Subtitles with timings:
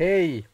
[0.00, 0.46] Hey,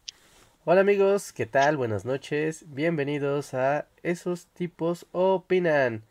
[0.64, 1.76] hola amigos, ¿qué tal?
[1.76, 6.02] Buenas noches, bienvenidos a Esos tipos opinan,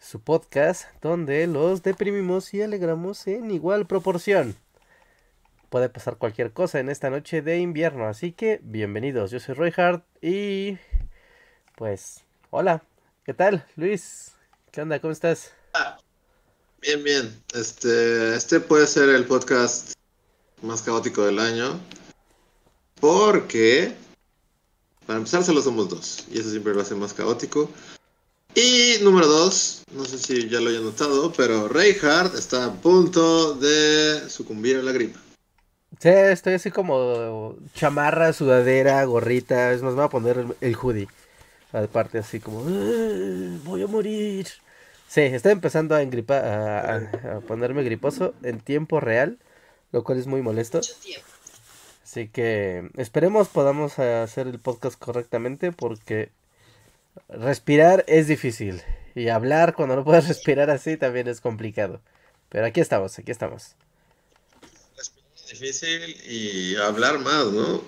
[0.00, 4.56] su podcast donde los deprimimos y alegramos en igual proporción.
[5.68, 9.74] Puede pasar cualquier cosa en esta noche de invierno, así que bienvenidos, yo soy Roy
[9.76, 10.78] Hart y
[11.76, 12.82] pues hola,
[13.26, 14.36] ¿qué tal Luis?
[14.70, 15.00] ¿Qué onda?
[15.00, 15.52] ¿Cómo estás?
[16.80, 17.42] Bien, bien.
[17.54, 19.92] Este, este puede ser el podcast
[20.62, 21.78] más caótico del año.
[23.08, 23.92] Porque,
[25.06, 26.24] para empezar, solo somos dos.
[26.32, 27.68] Y eso siempre lo hace más caótico.
[28.54, 33.56] Y número dos, no sé si ya lo hayan notado, pero Reinhardt está a punto
[33.56, 35.20] de sucumbir a la gripa.
[36.00, 39.72] Sí, estoy así como chamarra, sudadera, gorrita.
[39.72, 41.08] Es más, me voy a poner el, hoodie.
[41.74, 44.46] Aparte, así como, "Ah, voy a morir.
[45.08, 49.38] Sí, estoy empezando a, engripa- a, a- a ponerme griposo en tiempo real,
[49.92, 50.80] lo cual es muy molesto.
[52.14, 56.30] Así que esperemos podamos hacer el podcast correctamente porque
[57.28, 58.82] respirar es difícil
[59.16, 62.00] y hablar cuando no puedes respirar así también es complicado.
[62.50, 63.74] Pero aquí estamos, aquí estamos.
[65.02, 65.12] Es
[65.50, 67.82] difícil y hablar más, ¿no?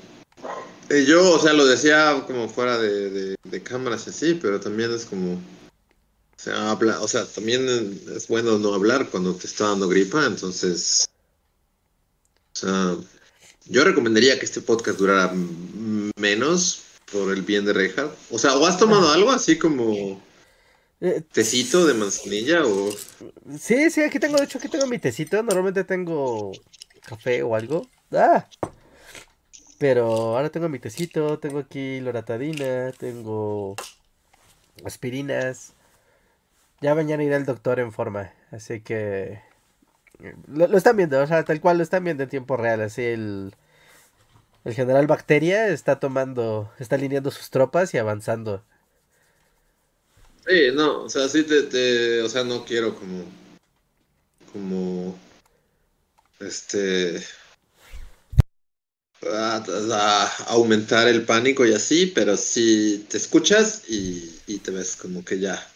[0.90, 4.92] Y yo, o sea, lo decía como fuera de, de, de cámaras así, pero también
[4.92, 5.34] es como.
[5.34, 7.64] O sea, o sea, también
[8.12, 11.08] es bueno no hablar cuando te está dando gripa, entonces.
[12.52, 12.96] O sea,
[13.68, 15.32] yo recomendaría que este podcast durara
[16.16, 18.16] menos por el bien de Reinhardt.
[18.30, 20.20] O sea, ¿o has tomado algo así como
[21.00, 22.90] Eh, tecito de manzanilla o
[23.58, 25.42] Sí, sí, aquí tengo, de hecho, aquí tengo mi tecito.
[25.42, 26.52] Normalmente tengo
[27.06, 27.86] café o algo.
[28.12, 28.46] Ah.
[29.78, 30.04] Pero
[30.36, 33.76] ahora tengo mi tecito, tengo aquí loratadina, tengo
[34.84, 35.74] aspirinas.
[36.80, 39.40] Ya mañana iré al doctor en forma, así que
[40.48, 43.02] lo, lo están viendo, o sea, tal cual lo están viendo en tiempo real, así
[43.02, 43.54] el
[44.64, 48.62] el general Bacteria está tomando, está alineando sus tropas y avanzando.
[50.46, 53.24] Sí, no, o sea, sí te, te- o sea, no quiero como,
[54.52, 55.18] como,
[56.40, 57.20] este,
[59.32, 59.56] a,
[59.92, 65.24] a- aumentar el pánico y así, pero sí te escuchas y, y te ves como
[65.24, 65.66] que ya.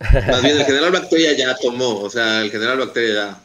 [0.00, 3.42] Más bien el general Bacteria ya tomó, o sea, el general Bacteria ya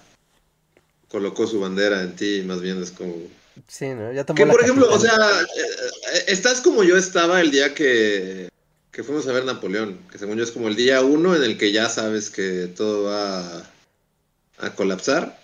[1.10, 3.16] colocó su bandera en ti, más bien es como...
[3.68, 4.12] Sí, ¿no?
[4.14, 8.50] Ya Que por ejemplo, o sea, eh, estás como yo estaba el día que,
[8.92, 11.58] que fuimos a ver Napoleón, que según yo es como el día uno en el
[11.58, 13.72] que ya sabes que todo va a,
[14.60, 15.40] a colapsar.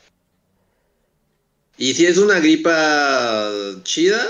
[1.78, 3.52] Y si es una gripa
[3.84, 4.24] chida,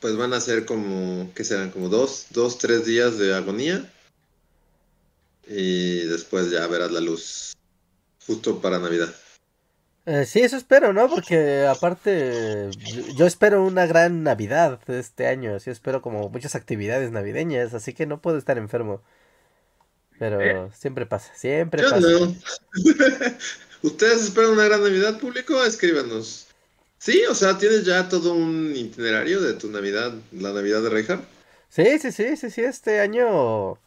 [0.00, 1.70] pues van a ser como, ¿qué serán?
[1.70, 3.92] Como dos, dos, tres días de agonía.
[5.46, 7.52] Y después ya verás la luz
[8.26, 9.14] justo para Navidad.
[10.04, 11.08] Eh, sí, eso espero, ¿no?
[11.08, 12.70] Porque aparte,
[13.14, 18.06] yo, espero una gran Navidad este año, sí espero como muchas actividades navideñas, así que
[18.06, 19.02] no puedo estar enfermo.
[20.18, 22.06] Pero siempre pasa, siempre Yo pasa.
[22.08, 22.36] no.
[23.82, 25.64] ¿Ustedes esperan una gran Navidad público?
[25.64, 26.46] Escríbanos.
[26.98, 31.24] Sí, o sea, tienes ya todo un itinerario de tu Navidad, la Navidad de Reinhardt.
[31.68, 33.78] Sí, sí, sí, sí, sí, este año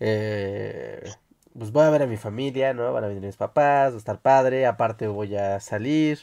[0.00, 1.12] eh,
[1.58, 2.92] pues voy a ver a mi familia, ¿no?
[2.92, 6.20] Van a venir mis papás, va a estar padre, aparte voy a salir,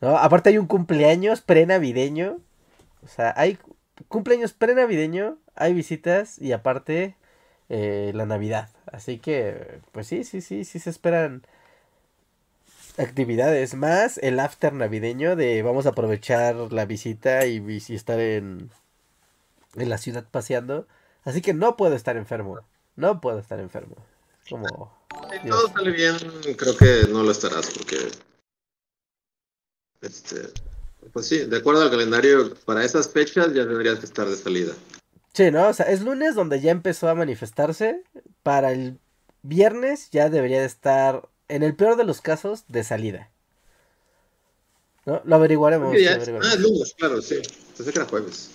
[0.00, 0.16] ¿no?
[0.18, 2.38] Aparte hay un cumpleaños pre-navideño,
[3.04, 3.76] o sea, hay cu-
[4.08, 7.16] cumpleaños pre-navideño, hay visitas y aparte
[7.70, 8.70] eh, la Navidad.
[8.92, 11.42] Así que, pues sí, sí, sí, sí se esperan
[12.98, 18.70] actividades más el after navideño de vamos a aprovechar la visita y, y estar en,
[19.76, 20.86] en la ciudad paseando.
[21.24, 22.60] Así que no puedo estar enfermo.
[22.96, 23.96] No puedo estar enfermo.
[24.48, 24.98] Como...
[25.42, 26.16] Si todo sale bien,
[26.56, 28.10] creo que no lo estarás porque,
[30.00, 30.48] este,
[31.12, 34.74] pues sí, de acuerdo al calendario, para esas fechas ya tendrías que estar de salida.
[35.32, 35.68] Sí, ¿no?
[35.68, 38.02] O sea, es lunes donde ya empezó a manifestarse.
[38.42, 38.98] Para el
[39.42, 43.30] viernes ya debería de estar, en el peor de los casos, de salida.
[45.06, 45.20] ¿No?
[45.24, 45.92] Lo averiguaremos.
[45.92, 46.54] ¿Qué día lo averiguaremos.
[46.54, 47.42] Ah, es lunes, claro, sí.
[47.76, 48.50] Que era jueves.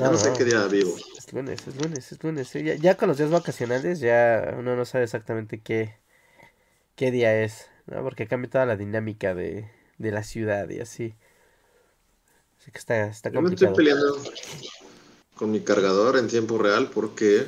[0.00, 0.96] Ya No, no sé qué día vivo.
[1.16, 2.52] Es lunes, es lunes, es lunes.
[2.54, 5.94] Ya, ya con los días vacacionales ya uno no sabe exactamente qué,
[6.96, 8.02] qué día es, ¿no?
[8.02, 11.14] Porque cambia toda la dinámica de, de la ciudad y así.
[12.60, 13.76] Así que está, está Yo me estoy complicado.
[13.76, 14.22] peleando
[15.36, 17.46] con mi cargador en tiempo real porque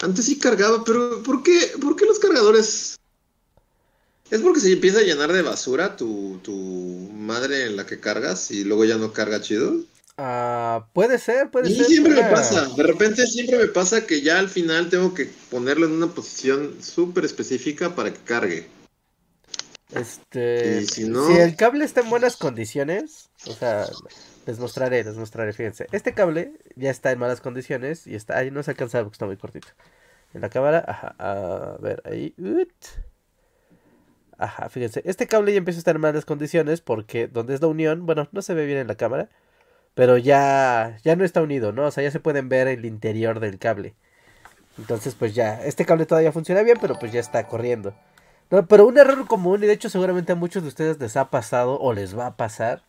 [0.00, 2.96] antes sí cargaba, pero ¿por qué, por qué los cargadores?
[4.30, 6.52] ¿Es porque se empieza a llenar de basura tu, tu
[7.14, 9.76] madre en la que cargas y luego ya no carga chido?
[10.16, 11.86] Ah, puede ser, puede Y ser.
[11.86, 15.86] siempre me pasa, de repente siempre me pasa que ya al final tengo que ponerlo
[15.86, 18.68] en una posición súper específica para que cargue.
[19.92, 23.86] Este, si no- si el cable está en buenas condiciones, o sea,
[24.46, 25.86] les mostraré, les mostraré, fíjense.
[25.92, 29.26] Este cable ya está en malas condiciones y está, ahí no se alcanza porque está
[29.26, 29.68] muy cortito.
[30.32, 32.72] En la cámara, ajá, a ver, ahí, ut.
[34.36, 37.68] Ajá, fíjense, este cable ya empieza a estar en malas condiciones porque donde es la
[37.68, 39.28] unión, bueno, no se ve bien en la cámara,
[39.94, 41.86] pero ya, ya no está unido, ¿no?
[41.86, 43.94] O sea, ya se pueden ver el interior del cable.
[44.78, 47.94] Entonces, pues ya, este cable todavía funciona bien, pero pues ya está corriendo.
[48.50, 51.30] No, pero un error común, y de hecho seguramente a muchos de ustedes les ha
[51.30, 52.82] pasado o les va a pasar,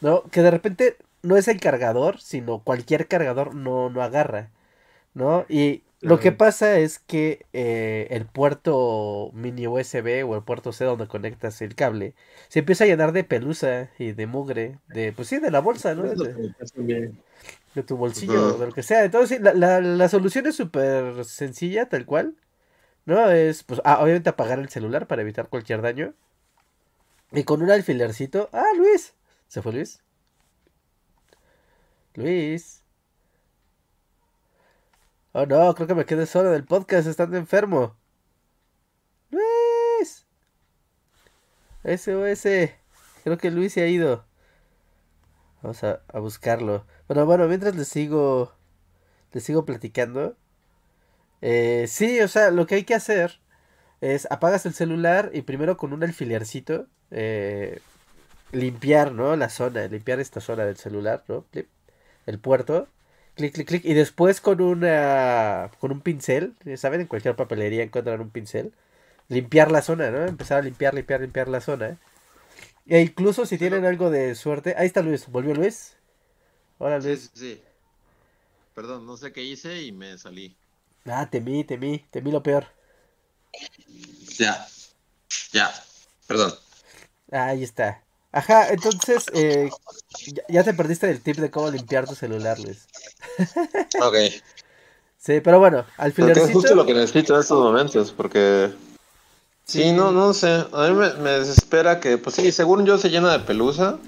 [0.00, 0.24] ¿no?
[0.30, 4.50] Que de repente no es el cargador, sino cualquier cargador no, no agarra,
[5.14, 5.46] ¿no?
[5.48, 10.84] Y lo que pasa es que eh, el puerto mini USB o el puerto C
[10.84, 12.14] donde conectas el cable
[12.48, 15.94] se empieza a llenar de pelusa y de mugre, de, pues sí, de la bolsa,
[15.94, 16.02] ¿no?
[16.04, 16.38] De-
[17.74, 19.04] de tu bolsillo, de lo que sea.
[19.04, 22.36] Entonces, sí, la, la, la solución es súper sencilla, tal cual.
[23.06, 23.30] ¿No?
[23.30, 26.14] Es, pues, ah, obviamente apagar el celular para evitar cualquier daño.
[27.32, 28.48] Y con un alfilercito.
[28.52, 29.14] ¡Ah, Luis!
[29.48, 30.00] ¿Se fue Luis?
[32.16, 32.81] Luis.
[35.32, 37.96] Oh, no, creo que me quedé solo del podcast estando enfermo.
[39.30, 40.26] Luis.
[41.84, 42.72] SOS.
[43.24, 44.24] Creo que Luis se ha ido.
[45.62, 46.86] Vamos a, a buscarlo.
[47.08, 48.52] Bueno, bueno, mientras les sigo,
[49.32, 50.36] les sigo platicando.
[51.40, 53.40] Eh, sí, o sea, lo que hay que hacer
[54.00, 57.80] es apagas el celular y primero con un alfilercito eh,
[58.52, 59.36] limpiar, ¿no?
[59.36, 61.44] La zona, limpiar esta zona del celular, ¿no?
[62.26, 62.88] El puerto.
[63.34, 63.84] Clic, clic, clic.
[63.84, 67.02] Y después con una, con un pincel, ¿saben?
[67.02, 68.72] En cualquier papelería encuentran un pincel.
[69.28, 70.26] Limpiar la zona, ¿no?
[70.26, 71.98] Empezar a limpiar, limpiar, limpiar la zona.
[72.86, 74.74] E incluso si tienen algo de suerte.
[74.76, 75.28] Ahí está Luis.
[75.28, 75.96] ¿Volvió Luis?
[76.78, 77.30] Hola Luis.
[77.34, 77.62] sí, sí.
[78.74, 80.56] Perdón, no sé qué hice y me salí.
[81.04, 82.66] Ah, temí, temí, temí lo peor.
[84.38, 84.66] Ya.
[85.52, 85.72] Ya.
[86.26, 86.54] Perdón.
[87.30, 88.02] Ah, ahí está.
[88.32, 89.70] Ajá, entonces, eh,
[90.26, 92.88] ya, ya te perdiste el tip de cómo limpiar tu celular, Luis.
[94.02, 94.16] Ok.
[95.18, 95.86] Sí, pero bueno,
[96.16, 98.72] que es justo lo que necesito en estos momentos, porque...
[99.64, 100.66] Sí, no, no sé.
[100.72, 103.98] A mí me, me desespera que, pues sí, según yo se llena de pelusa.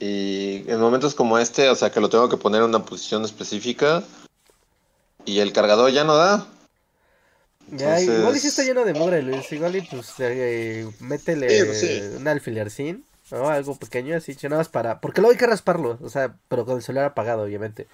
[0.00, 3.24] Y en momentos como este, o sea, que lo tengo que poner en una posición
[3.24, 4.02] específica.
[5.24, 6.46] Y el cargador ya no da.
[7.68, 9.50] Ya, igual y entonces- está lleno de mugre, Luis.
[9.52, 12.00] Igual y pues eh, métele Sí, pues sí.
[12.16, 13.48] un alfilercín, ¿no?
[13.48, 15.00] Algo pequeño así, nada más para.
[15.00, 17.86] Porque luego hay que rasparlo, o sea, pero con el celular apagado, obviamente.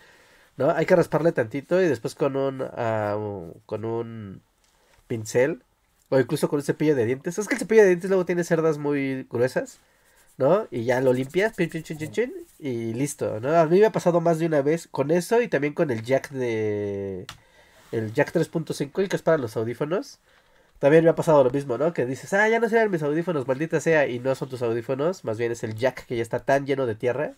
[0.56, 0.70] ¿No?
[0.70, 4.42] Hay que rasparle tantito y después con un, un- con un
[5.08, 5.62] pincel
[6.10, 7.38] o incluso con un cepillo de dientes.
[7.38, 9.78] Es que el cepillo de dientes luego tiene cerdas muy gruesas,
[10.38, 10.66] ¿no?
[10.70, 13.56] Y ya lo limpias, chin, chin, chin, chin, y listo, ¿no?
[13.56, 16.02] A mí me ha pasado más de una vez con eso y también con el
[16.04, 17.26] jack de...
[17.92, 20.18] El jack 3.5, el que es para los audífonos.
[20.82, 21.92] También me ha pasado lo mismo, ¿no?
[21.92, 25.24] Que dices, ah, ya no serán mis audífonos, maldita sea, y no son tus audífonos,
[25.24, 27.34] más bien es el jack que ya está tan lleno de tierra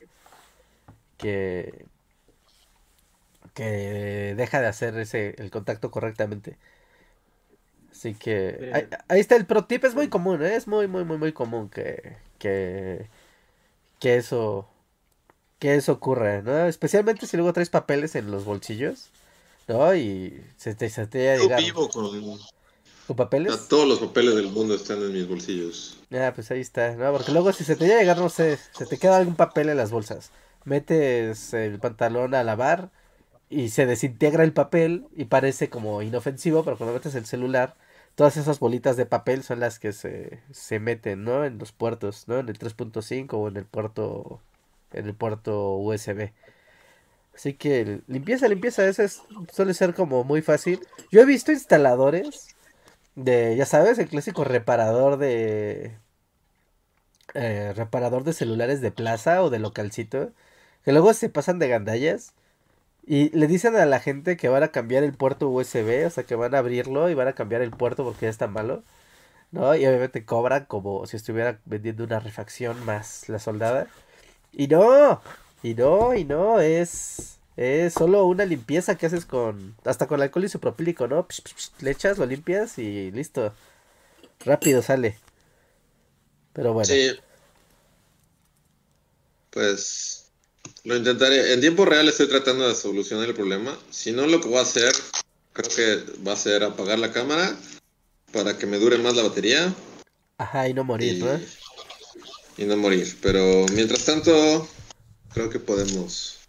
[1.19, 1.85] que
[3.53, 6.57] que deja de hacer ese el contacto correctamente.
[7.93, 10.57] Así que ahí, ahí está el pro tip, es muy común, ¿eh?
[10.57, 13.11] es muy muy muy muy común que que
[14.01, 14.67] que eso
[15.59, 16.67] que eso ocurra, ¿no?
[16.67, 19.11] Especialmente si luego traes papeles en los bolsillos,
[19.69, 19.95] ¿no?
[19.95, 22.41] Y se te, se te llega a Yo vivo con...
[23.15, 23.69] papeles.
[23.69, 25.99] todos los papeles del mundo están en mis bolsillos.
[26.13, 27.13] Ah, pues ahí está, ¿no?
[27.13, 29.69] Porque luego si se te llega a llegar, no sé, se te queda algún papel
[29.69, 30.31] en las bolsas,
[30.65, 32.91] metes el pantalón a lavar
[33.51, 37.75] y se desintegra el papel y parece como inofensivo, pero cuando metes el celular,
[38.15, 41.45] todas esas bolitas de papel son las que se, se meten, ¿no?
[41.45, 42.39] En los puertos, ¿no?
[42.39, 44.41] En el 3.5 o en el puerto,
[44.93, 46.33] en el puerto USB.
[47.35, 50.81] Así que limpieza, limpieza, ese es- suele ser como muy fácil.
[51.11, 52.54] Yo he visto instaladores
[53.17, 55.97] de, ya sabes, el clásico reparador de
[57.35, 60.33] eh, reparador de celulares de plaza o de localcito,
[60.85, 62.35] que luego se pasan de gandallas
[63.07, 66.25] y le dicen a la gente que van a cambiar el puerto USB, o sea,
[66.25, 68.85] que van a abrirlo y van a cambiar el puerto porque ya está malo,
[69.53, 69.75] ¿no?
[69.77, 73.89] Y obviamente cobran como si estuviera vendiendo una refacción más la soldada.
[74.53, 75.21] Y no,
[75.63, 80.45] y no, y no, es, es solo una limpieza que haces con, hasta con alcohol
[80.45, 81.27] isopropílico, ¿no?
[81.29, 83.55] Psh, psh, psh, le echas, lo limpias y listo.
[84.41, 85.19] Rápido sale.
[86.53, 86.87] Pero bueno.
[86.87, 87.13] Sí.
[89.51, 90.27] Pues
[90.85, 91.53] lo intentaré.
[91.53, 93.79] En tiempo real estoy tratando de solucionar el problema.
[93.91, 94.93] Si no, lo que voy a hacer,
[95.53, 97.57] creo que va a ser apagar la cámara
[98.33, 99.73] para que me dure más la batería
[100.39, 101.41] Ajá, y no morir, y, ¿no?
[102.57, 103.17] y no morir.
[103.23, 104.69] Pero mientras tanto,
[105.33, 106.44] creo que podemos.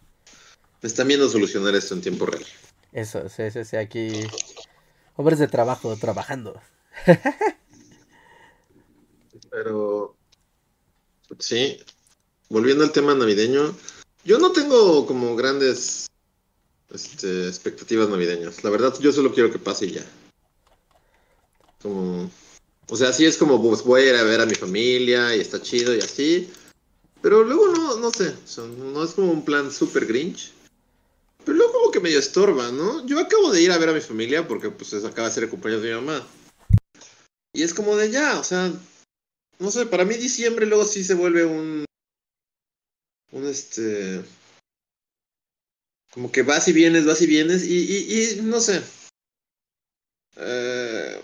[0.86, 2.46] Me están viendo solucionar esto en tiempo real.
[2.92, 4.08] Eso, sí, sí, sí, aquí.
[5.16, 6.62] Hombres de trabajo, trabajando.
[9.50, 10.16] Pero
[11.40, 11.80] sí,
[12.50, 13.76] volviendo al tema navideño,
[14.26, 16.06] yo no tengo como grandes
[16.94, 18.64] este, expectativas navideñas.
[18.64, 20.06] La verdad, yo solo quiero que pase y ya.
[21.82, 22.30] Como,
[22.90, 25.40] o sea, sí es como, pues voy a ir a ver a mi familia y
[25.40, 26.48] está chido y así.
[27.24, 28.36] Pero luego no, no sé,
[28.94, 30.54] no es como un plan super grinch.
[31.46, 33.06] Pero luego como que medio estorba, ¿no?
[33.06, 35.50] Yo acabo de ir a ver a mi familia porque pues acaba de ser el
[35.50, 36.28] cumpleaños de mi mamá.
[37.54, 38.74] Y es como de ya, o sea,
[39.60, 41.86] no sé, para mí diciembre luego sí se vuelve un,
[43.32, 44.22] un este,
[46.12, 48.82] como que vas y vienes, vas y vienes y, y, no sé.
[50.38, 51.22] Eh,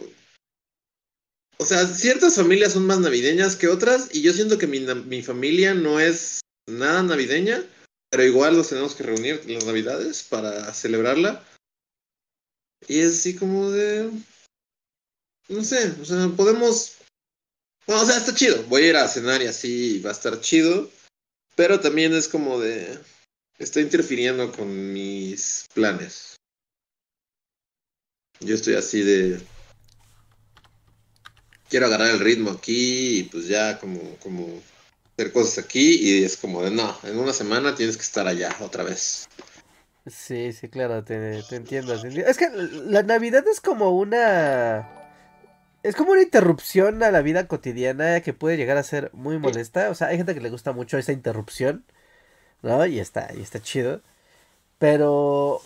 [1.57, 5.21] o sea, ciertas familias son más navideñas que otras y yo siento que mi, mi
[5.21, 7.63] familia no es nada navideña,
[8.11, 11.43] pero igual nos tenemos que reunir las navidades para celebrarla.
[12.87, 14.11] Y es así como de
[15.51, 16.97] no sé, o sea, podemos...
[17.85, 18.63] Bueno, o sea, está chido.
[18.63, 20.89] Voy a ir a cenar y así va a estar chido.
[21.55, 22.97] Pero también es como de...
[23.59, 26.37] Está interfiriendo con mis planes.
[28.39, 29.41] Yo estoy así de...
[31.69, 34.63] Quiero agarrar el ritmo aquí y pues ya como, como
[35.29, 38.83] cosas aquí y es como de no, en una semana tienes que estar allá otra
[38.83, 39.27] vez.
[40.07, 41.93] Sí, sí, claro, te, te entiendo.
[41.93, 42.49] Es que
[42.85, 45.01] la Navidad es como una
[45.83, 49.89] es como una interrupción a la vida cotidiana que puede llegar a ser muy molesta.
[49.89, 51.85] O sea, hay gente que le gusta mucho esa interrupción,
[52.61, 52.85] ¿no?
[52.85, 54.01] Y está, y está chido.
[54.79, 55.61] Pero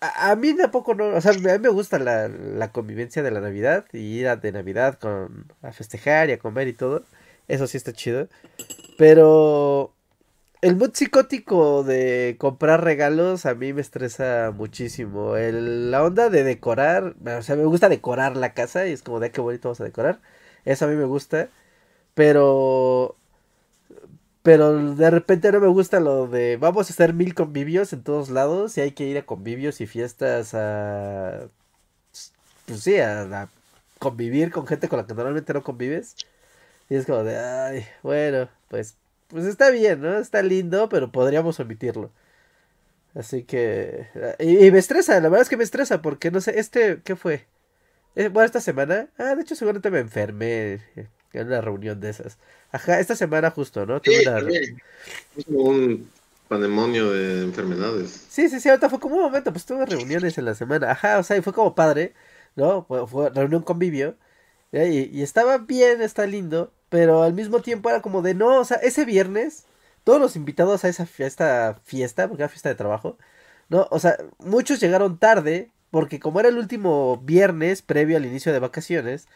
[0.00, 3.40] a, mí tampoco no, o sea, a mí me gusta la, la convivencia de la
[3.40, 7.04] Navidad y ir a de Navidad con, a festejar y a comer y todo.
[7.48, 8.28] Eso sí está chido.
[8.98, 9.94] Pero
[10.62, 15.36] el mood psicótico de comprar regalos a mí me estresa muchísimo.
[15.36, 19.20] El, la onda de decorar, o sea, me gusta decorar la casa y es como
[19.20, 20.20] de qué bonito vamos a decorar.
[20.64, 21.50] Eso a mí me gusta.
[22.14, 23.16] Pero.
[24.42, 28.30] Pero de repente no me gusta lo de vamos a hacer mil convivios en todos
[28.30, 31.48] lados y hay que ir a convivios y fiestas a.
[32.66, 33.48] Pues sí, a
[33.98, 36.16] convivir con gente con la que normalmente no convives.
[36.90, 38.96] Y es como de, ay, bueno, pues
[39.28, 40.18] pues está bien, ¿no?
[40.18, 42.10] Está lindo, pero podríamos omitirlo.
[43.14, 44.06] Así que...
[44.38, 47.46] Y, me estresa, la verdad es que me estresa porque no sé, este, ¿qué fue?
[48.16, 49.08] Eh, bueno, esta semana...
[49.18, 50.80] Ah, de hecho seguramente me enfermé
[51.32, 52.38] en una reunión de esas.
[52.72, 54.00] Ajá, esta semana justo, ¿no?
[54.02, 56.10] Sí, Es como un
[56.48, 58.26] pandemonio de enfermedades.
[58.30, 60.92] Sí, sí, sí, ahorita fue como un momento, pues tuve reuniones en la semana.
[60.92, 62.14] Ajá, o sea, y fue como padre,
[62.56, 62.84] ¿no?
[62.86, 64.16] Fue, fue reunión convivio.
[64.72, 66.72] Y, y estaba bien, está lindo.
[66.88, 69.66] Pero al mismo tiempo era como de no, o sea, ese viernes,
[70.04, 73.18] todos los invitados a esa fiesta, fiesta, porque era fiesta de trabajo,
[73.68, 73.88] ¿no?
[73.90, 78.58] O sea, muchos llegaron tarde, porque como era el último viernes previo al inicio de
[78.60, 79.28] vacaciones,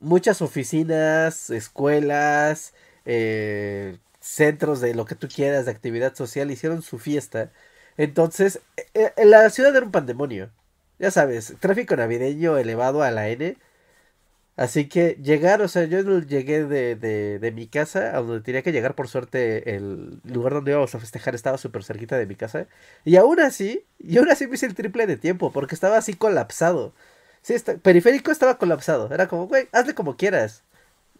[0.00, 6.98] muchas oficinas, escuelas, eh, centros de lo que tú quieras, de actividad social, hicieron su
[6.98, 7.52] fiesta.
[7.96, 8.60] Entonces,
[8.94, 10.50] en e, la ciudad era un pandemonio.
[10.98, 13.56] Ya sabes, tráfico navideño elevado a la N.
[14.58, 18.62] Así que llegar, o sea, yo llegué de, de, de, mi casa a donde tenía
[18.62, 22.34] que llegar, por suerte, el lugar donde íbamos a festejar estaba súper cerquita de mi
[22.34, 22.66] casa.
[23.04, 26.14] Y aún así, y aún así me hice el triple de tiempo, porque estaba así
[26.14, 26.92] colapsado.
[27.42, 29.08] Sí, está, periférico estaba colapsado.
[29.14, 30.64] Era como, güey, hazle como quieras.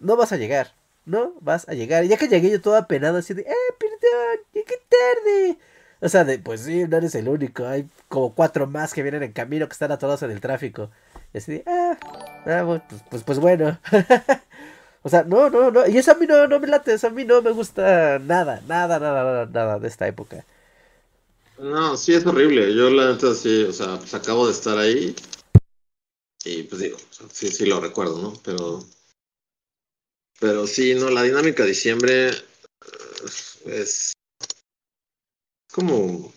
[0.00, 0.74] No vas a llegar.
[1.06, 2.04] No vas a llegar.
[2.04, 5.58] Y ya que llegué yo todo apenado, así de, eh, perdón, llegué tarde.
[6.00, 7.66] O sea, de, pues sí, no eres el único.
[7.66, 10.90] Hay como cuatro más que vienen en camino que están atorados en el tráfico.
[11.32, 11.98] Y así ah,
[12.46, 13.78] ah pues, pues, pues, bueno.
[15.02, 15.86] o sea, no, no, no.
[15.86, 18.62] Y eso a mí no, no me late, eso a mí no me gusta nada,
[18.66, 20.44] nada, nada, nada, nada de esta época.
[21.58, 22.74] No, sí es horrible.
[22.74, 25.14] Yo la neta sí, o sea, pues acabo de estar ahí.
[26.44, 26.98] Y pues digo,
[27.32, 28.32] sí, sí lo recuerdo, ¿no?
[28.44, 28.84] Pero.
[30.40, 32.32] Pero sí, no, la dinámica de diciembre eh,
[33.66, 34.12] es
[35.72, 36.32] como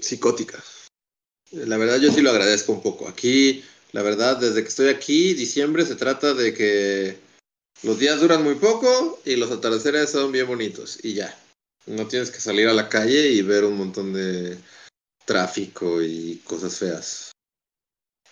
[0.00, 0.62] psicótica.
[1.54, 3.08] La verdad yo sí lo agradezco un poco.
[3.08, 7.16] Aquí, la verdad, desde que estoy aquí, diciembre se trata de que
[7.82, 11.36] los días duran muy poco y los atardeceres son bien bonitos y ya.
[11.86, 14.56] No tienes que salir a la calle y ver un montón de
[15.24, 17.32] tráfico y cosas feas.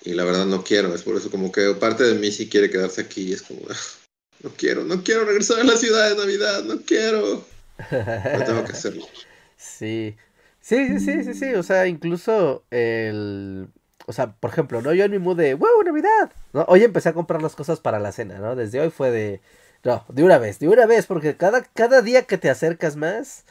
[0.04, 2.70] Y la verdad no quiero, es por eso como que parte de mí sí quiere
[2.70, 3.60] quedarse aquí, es como,
[4.42, 7.46] no quiero, no quiero regresar a la ciudad de Navidad, no quiero.
[7.88, 9.06] Pero tengo que hacerlo.
[9.64, 10.16] Sí,
[10.62, 13.68] Sí, sí, sí, sí, o sea, incluso el...
[14.06, 14.92] O sea, por ejemplo, ¿no?
[14.94, 16.32] Yo en mi mood de, ¡Wow, Navidad!
[16.68, 18.56] Hoy empecé a comprar las cosas para la cena, ¿no?
[18.56, 19.40] Desde hoy fue de...
[19.84, 23.44] No, de una vez, de una vez, porque cada, cada día que te acercas más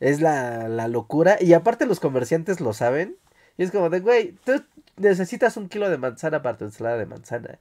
[0.00, 1.36] es la, la locura.
[1.40, 3.16] Y aparte los comerciantes lo saben.
[3.58, 4.64] Y es como de, güey, tú
[4.96, 7.58] necesitas un kilo de manzana para tu ensalada de manzana.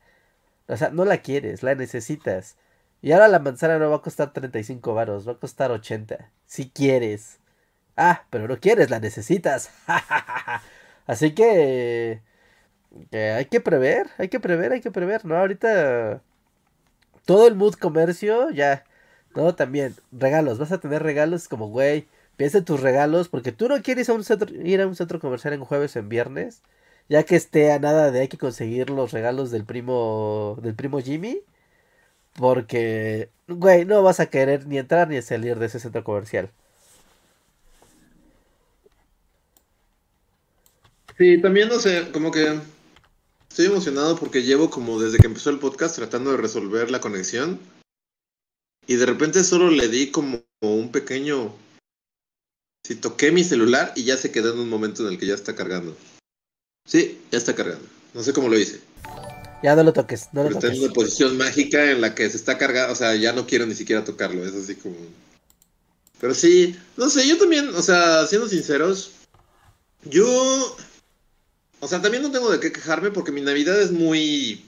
[0.67, 2.57] O sea, no la quieres, la necesitas.
[3.01, 6.31] Y ahora la manzana no va a costar 35 varos, va a costar 80.
[6.45, 7.39] Si quieres.
[7.95, 9.71] Ah, pero no quieres, la necesitas.
[11.07, 12.21] Así que,
[13.11, 15.37] hay que prever, hay que prever, hay que prever, ¿no?
[15.37, 16.21] Ahorita
[17.25, 18.83] todo el mood comercio ya,
[19.35, 19.55] ¿no?
[19.55, 22.07] También regalos, vas a tener regalos como, güey,
[22.37, 25.95] piensa en tus regalos porque tú no quieres ir a un centro comercial en jueves
[25.95, 26.61] en viernes,
[27.09, 30.99] ya que esté a nada de hay que conseguir los regalos del primo del primo
[31.01, 31.41] Jimmy.
[32.33, 36.51] Porque, güey, no vas a querer ni entrar ni salir de ese centro comercial.
[41.17, 42.59] Sí, también no sé, como que
[43.49, 47.59] estoy emocionado porque llevo como desde que empezó el podcast tratando de resolver la conexión.
[48.87, 51.55] Y de repente solo le di como un pequeño...
[52.85, 55.35] Si toqué mi celular y ya se quedó en un momento en el que ya
[55.35, 55.95] está cargando.
[56.85, 57.87] Sí, ya está cargando.
[58.13, 58.81] No sé cómo lo hice.
[59.63, 62.35] Ya no lo toques, no lo Está en una posición mágica en la que se
[62.35, 64.97] está cargando, o sea, ya no quiero ni siquiera tocarlo, es así como...
[66.19, 69.11] Pero sí, no sé, yo también, o sea, siendo sinceros,
[70.03, 70.75] yo
[71.83, 74.63] o sea, también no tengo de qué quejarme porque mi Navidad es muy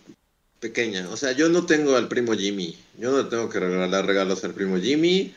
[0.60, 1.10] pequeña.
[1.10, 2.78] O sea, yo no tengo al primo Jimmy.
[2.98, 5.34] Yo no tengo que regalar regalos al primo Jimmy.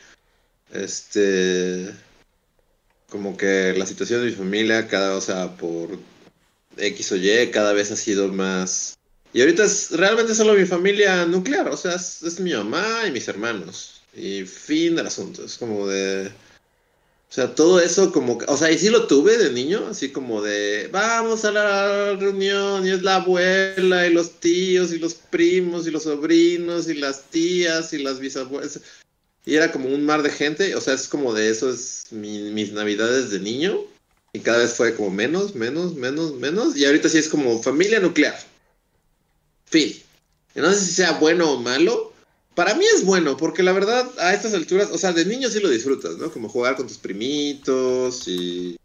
[0.73, 1.95] Este.
[3.09, 5.99] Como que la situación de mi familia, cada, o sea, por
[6.77, 8.99] X o Y, cada vez ha sido más.
[9.33, 11.69] Y ahorita es realmente solo mi familia nuclear.
[11.69, 14.03] O sea, es mi mamá y mis hermanos.
[14.17, 15.45] Y fin del asunto.
[15.45, 16.33] Es como de.
[17.31, 20.41] O sea, todo eso como, o sea, y sí lo tuve de niño, así como
[20.41, 25.87] de, vamos a la reunión y es la abuela y los tíos y los primos
[25.87, 28.81] y los sobrinos y las tías y las bisabuelas.
[29.45, 32.73] Y era como un mar de gente, o sea, es como de eso, es mis
[32.73, 33.79] navidades de niño.
[34.33, 36.77] Y cada vez fue como menos, menos, menos, menos.
[36.77, 38.39] Y ahorita sí es como familia nuclear.
[39.67, 39.95] Fin.
[40.55, 42.13] no sé si sea bueno o malo,
[42.59, 45.61] para mí es bueno, porque la verdad, a estas alturas, o sea, de niño sí
[45.61, 46.29] lo disfrutas, ¿no?
[46.33, 48.77] Como jugar con tus primitos y.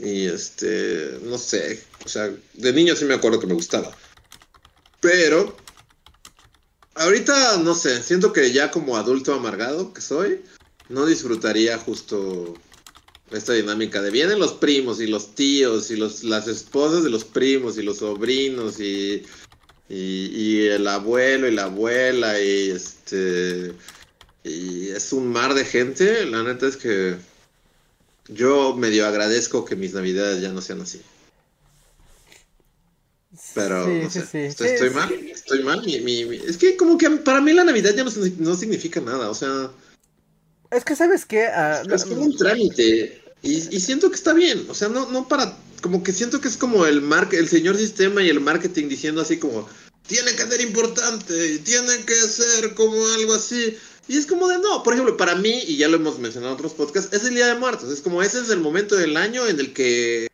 [0.00, 1.18] Y este.
[1.24, 1.84] No sé.
[2.06, 3.94] O sea, de niño sí me acuerdo que me gustaba.
[5.02, 5.54] Pero.
[6.94, 10.40] Ahorita, no sé, siento que ya como adulto amargado que soy,
[10.88, 12.54] no disfrutaría justo
[13.30, 17.24] esta dinámica de vienen los primos y los tíos y los, las esposas de los
[17.24, 19.22] primos y los sobrinos y
[19.88, 23.72] y, el abuelo y la abuela y este
[24.42, 26.24] y es un mar de gente.
[26.26, 27.16] La neta es que
[28.28, 31.00] yo medio agradezco que mis navidades ya no sean así.
[33.54, 35.86] Pero no sé, estoy, mal estoy mal.
[35.86, 39.70] Es que como que para mí la navidad ya no, significa nada o sea.
[40.70, 44.66] Es que sabes que ah, es como un trámite y, y, siento que está bien
[44.68, 47.76] o sea no no para como que siento que es como el mar el señor
[47.76, 49.68] sistema y el marketing diciendo así como
[50.06, 53.76] tiene que ser importante, tiene que ser como algo así.
[54.08, 56.58] Y es como de no, por ejemplo, para mí, y ya lo hemos mencionado en
[56.58, 57.90] otros podcasts, es el Día de Muertos.
[57.90, 60.28] Es como ese es el momento del año en el que.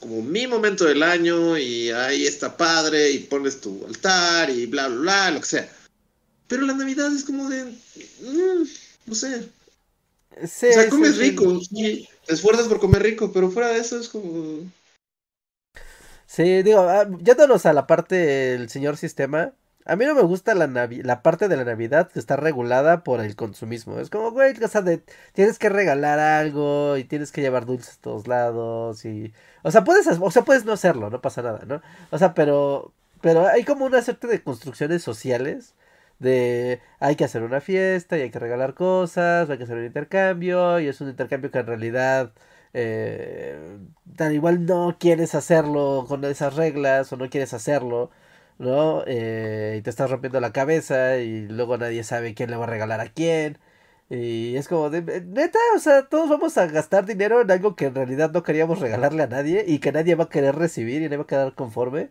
[0.00, 4.88] Como mi momento del año, y ahí está padre, y pones tu altar, y bla,
[4.88, 5.72] bla, bla, lo que sea.
[6.48, 7.64] Pero la Navidad es como de.
[7.64, 8.66] Mm,
[9.06, 9.48] no sé.
[10.42, 11.60] o sea, comes rico,
[12.26, 14.70] te esfuerzas por comer rico, pero fuera de eso es como.
[16.26, 19.52] Sí, digo, ah, yéndonos a la parte del señor sistema,
[19.86, 23.20] a mí no me gusta la, la parte de la Navidad que está regulada por
[23.20, 24.00] el consumismo.
[24.00, 27.96] Es como, güey, o sea, de, tienes que regalar algo y tienes que llevar dulces
[27.98, 29.32] a todos lados y...
[29.62, 31.82] O sea, puedes, o sea, puedes no hacerlo, no pasa nada, ¿no?
[32.10, 35.74] O sea, pero, pero hay como una suerte de construcciones sociales
[36.18, 39.86] de hay que hacer una fiesta y hay que regalar cosas, hay que hacer un
[39.86, 42.32] intercambio y es un intercambio que en realidad
[42.74, 43.78] eh,
[44.16, 48.10] tal igual no quieres hacerlo con esas reglas o no quieres hacerlo,
[48.58, 49.02] ¿no?
[49.06, 52.68] Eh, y te estás rompiendo la cabeza y luego nadie sabe quién le va a
[52.68, 53.58] regalar a quién.
[54.08, 57.86] Y es como de, neta, o sea, todos vamos a gastar dinero en algo que
[57.86, 61.04] en realidad no queríamos regalarle a nadie y que nadie va a querer recibir y
[61.06, 62.10] nadie va a quedar conforme.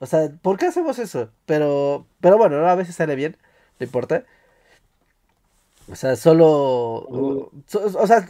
[0.00, 1.30] O sea, ¿por qué hacemos eso?
[1.46, 3.36] Pero, pero bueno, a veces sale bien,
[3.78, 4.24] no importa.
[5.90, 7.06] O sea, solo.
[7.08, 7.50] Uh.
[7.74, 8.26] o sea,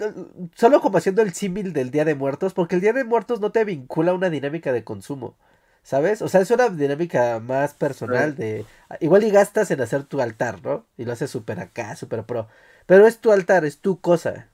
[0.55, 3.53] solo como haciendo el símil del Día de Muertos, porque el Día de Muertos no
[3.53, 5.37] te vincula a una dinámica de consumo.
[5.83, 6.23] ¿Sabes?
[6.23, 8.67] O sea, es una dinámica más personal de.
[9.01, 10.87] Igual y gastas en hacer tu altar, ¿no?
[10.99, 12.49] Y lo haces súper acá, súper pro.
[12.87, 14.49] Pero es tu altar, es tu cosa.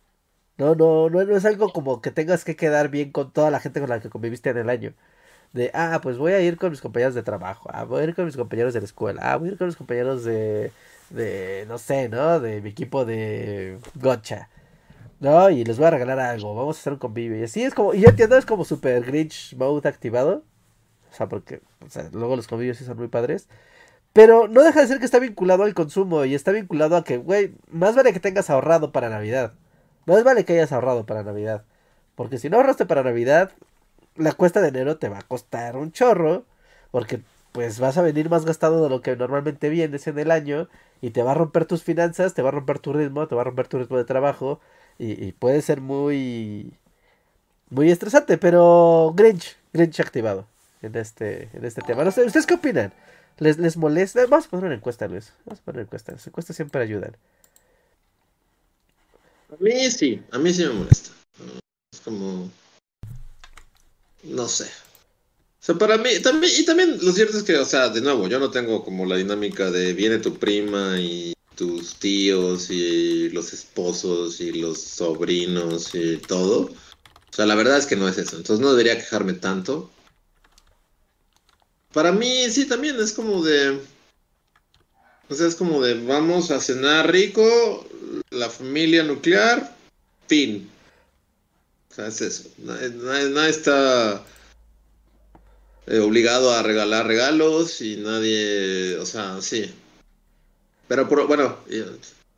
[0.59, 3.61] No, no, no, no es algo como que tengas que quedar bien con toda la
[3.61, 4.95] gente con la que conviviste en el año.
[5.53, 7.71] De, ah, pues voy a ir con mis compañeros de trabajo.
[7.73, 9.21] Ah, voy a ir con mis compañeros de la escuela.
[9.25, 10.71] Ah, voy a ir con mis compañeros de
[11.11, 12.41] de, no sé, ¿no?
[12.41, 14.49] De mi equipo de Gotcha.
[15.21, 15.51] ¿No?
[15.51, 17.39] Y les voy a regalar algo, vamos a hacer un convivio.
[17.39, 20.45] Y así es como, y yo entiendo, es como super Grinch mode activado.
[21.13, 23.49] O sea, porque o sea, luego los convivios sí son muy padres.
[24.13, 27.19] Pero no deja de ser que está vinculado al consumo y está vinculado a que,
[27.19, 29.55] güey, más vale que tengas ahorrado para Navidad.
[30.07, 31.65] Más vale que hayas ahorrado para Navidad.
[32.15, 33.53] Porque si no ahorraste para Navidad,
[34.17, 36.45] la cuesta de enero te va a costar un chorro.
[36.91, 37.21] Porque
[37.53, 40.69] pues vas a venir más gastado de lo que normalmente vienes en el año.
[41.01, 43.43] Y te va a romper tus finanzas, te va a romper tu ritmo, te va
[43.43, 44.61] a romper tu ritmo de trabajo.
[44.99, 46.73] Y, puede ser muy...
[47.69, 50.47] Muy estresante, pero Grinch, Grinch activado
[50.83, 52.05] en este, en este tema.
[52.05, 52.93] No sé, ¿ustedes qué opinan?
[53.39, 54.25] ¿Les, ¿Les molesta?
[54.27, 55.33] Vamos a poner una encuesta, Luis.
[55.45, 56.13] Vamos a poner una encuesta.
[56.13, 57.17] Las encuestas siempre ayudan.
[59.53, 61.11] A mí sí, a mí sí me molesta.
[61.93, 62.51] Es como.
[64.27, 64.65] No sé.
[64.65, 68.29] O sea, para mí, también, y también lo cierto es que, o sea, de nuevo,
[68.29, 73.53] yo no tengo como la dinámica de viene tu prima y tus tíos y los
[73.53, 76.71] esposos y los sobrinos y todo.
[77.31, 78.37] O sea, la verdad es que no es eso.
[78.37, 79.91] Entonces no debería quejarme tanto.
[81.93, 83.81] Para mí, sí, también es como de.
[85.29, 87.89] O sea, es como de vamos a cenar rico,
[88.31, 89.75] la familia nuclear,
[90.29, 90.71] fin.
[91.97, 92.51] O sea, es eso.
[92.59, 94.23] Nadie, está
[95.87, 99.75] eh, obligado a regalar regalos y nadie, o sea, sí.
[100.89, 101.57] Pero bueno,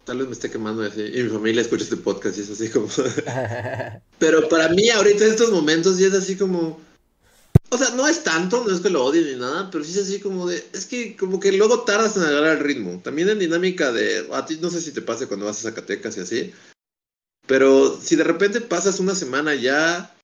[0.05, 2.68] tal vez me esté quemando así, y mi familia escucha este podcast y es así
[2.71, 2.87] como...
[4.21, 6.81] Pero para mí ahorita en estos momentos ya es así como...
[7.71, 10.07] O sea, no es tanto, no es que lo odie ni nada, pero sí es
[10.07, 10.64] así como de.
[10.73, 12.99] Es que como que luego tardas en agarrar el ritmo.
[13.05, 14.27] También en dinámica de.
[14.33, 16.55] A ti no sé si te pase cuando vas a Zacatecas y así.
[17.49, 20.15] Pero si de repente pasas una semana ya.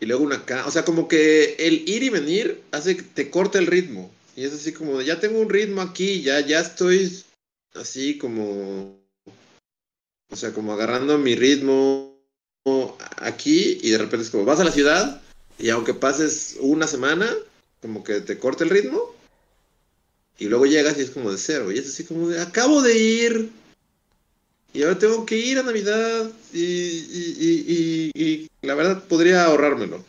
[0.00, 0.66] Y luego una acá.
[0.66, 4.10] O sea, como que el ir y venir hace que te corte el ritmo.
[4.34, 5.00] Y es así como.
[5.02, 7.22] Ya tengo un ritmo aquí, ya, ya estoy
[7.74, 8.98] así como.
[10.30, 12.18] O sea, como agarrando mi ritmo
[13.18, 13.78] aquí.
[13.82, 14.46] Y de repente es como.
[14.46, 15.22] Vas a la ciudad
[15.58, 17.30] y aunque pases una semana,
[17.82, 19.14] como que te corta el ritmo.
[20.38, 21.70] Y luego llegas y es como de cero.
[21.70, 23.50] Y es así como de, acabo de ir.
[24.72, 26.30] Y ahora tengo que ir a Navidad.
[26.52, 26.58] Y,
[28.14, 30.04] y, la verdad podría ahorrármelo.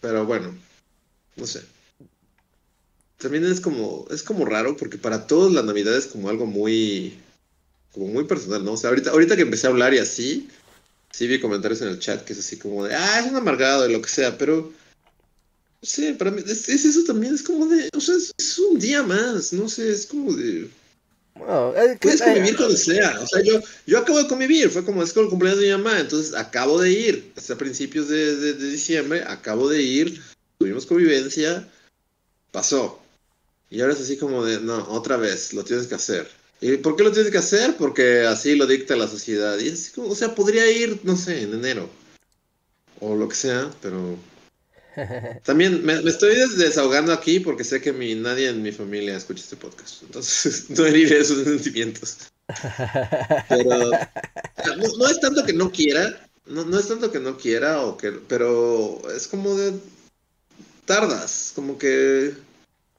[0.00, 0.54] Pero bueno,
[1.36, 1.62] no sé.
[3.18, 7.18] También es como, es como raro porque para todos la Navidad es como algo muy,
[7.92, 8.72] como muy personal, ¿no?
[8.72, 10.48] O sea, ahorita, ahorita que empecé a hablar y así,
[11.12, 13.88] sí vi comentarios en el chat que es así como de, ah, es un amargado
[13.88, 14.72] y lo que sea, pero
[15.82, 19.52] sí, para mí es, eso también, es como de, o sea, es, un día más,
[19.52, 20.68] no sé, es como de...
[21.34, 25.24] Puedes convivir cuando sea, o sea, yo, yo acabo de convivir, fue como, es como
[25.24, 29.24] el cumpleaños de mi mamá, entonces acabo de ir, hasta principios de, de, de diciembre,
[29.26, 30.22] acabo de ir,
[30.58, 31.68] tuvimos convivencia,
[32.52, 33.00] pasó.
[33.70, 36.28] Y ahora es así como de, no, otra vez, lo tienes que hacer.
[36.60, 37.76] ¿Y por qué lo tienes que hacer?
[37.76, 39.58] Porque así lo dicta la sociedad.
[39.58, 41.90] Y es como, o sea, podría ir, no sé, en enero.
[43.00, 44.16] O lo que sea, pero...
[45.44, 49.56] También me, estoy desahogando aquí porque sé que mi, nadie en mi familia escucha este
[49.56, 50.02] podcast.
[50.02, 52.18] Entonces no heriré esos sentimientos.
[53.48, 53.90] Pero
[54.98, 58.12] no, es tanto que no quiera, no, no es tanto que no quiera, o que,
[58.12, 59.72] pero es como de
[60.84, 62.34] tardas, como que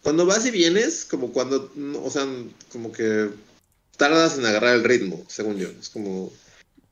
[0.01, 1.71] cuando vas y vienes, como cuando,
[2.03, 2.27] o sea,
[2.71, 3.29] como que
[3.97, 5.69] tardas en agarrar el ritmo, según yo.
[5.79, 6.31] Es como,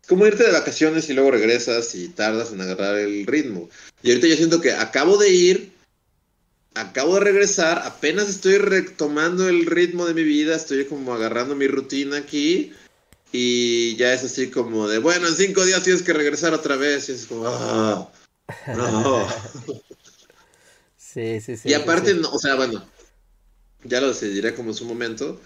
[0.07, 3.69] como irte de vacaciones y luego regresas y tardas en agarrar el ritmo.
[4.03, 5.71] Y ahorita yo siento que acabo de ir,
[6.73, 11.67] acabo de regresar, apenas estoy retomando el ritmo de mi vida, estoy como agarrando mi
[11.67, 12.73] rutina aquí.
[13.33, 17.07] Y ya es así como de, bueno, en cinco días tienes que regresar otra vez.
[17.07, 18.11] Y es como, ah,
[18.67, 19.27] no.
[20.97, 21.67] Sí, sí, sí.
[21.67, 22.87] Y aparte, No, o sea, bueno,
[23.83, 25.41] ya lo decidiré como en su momento.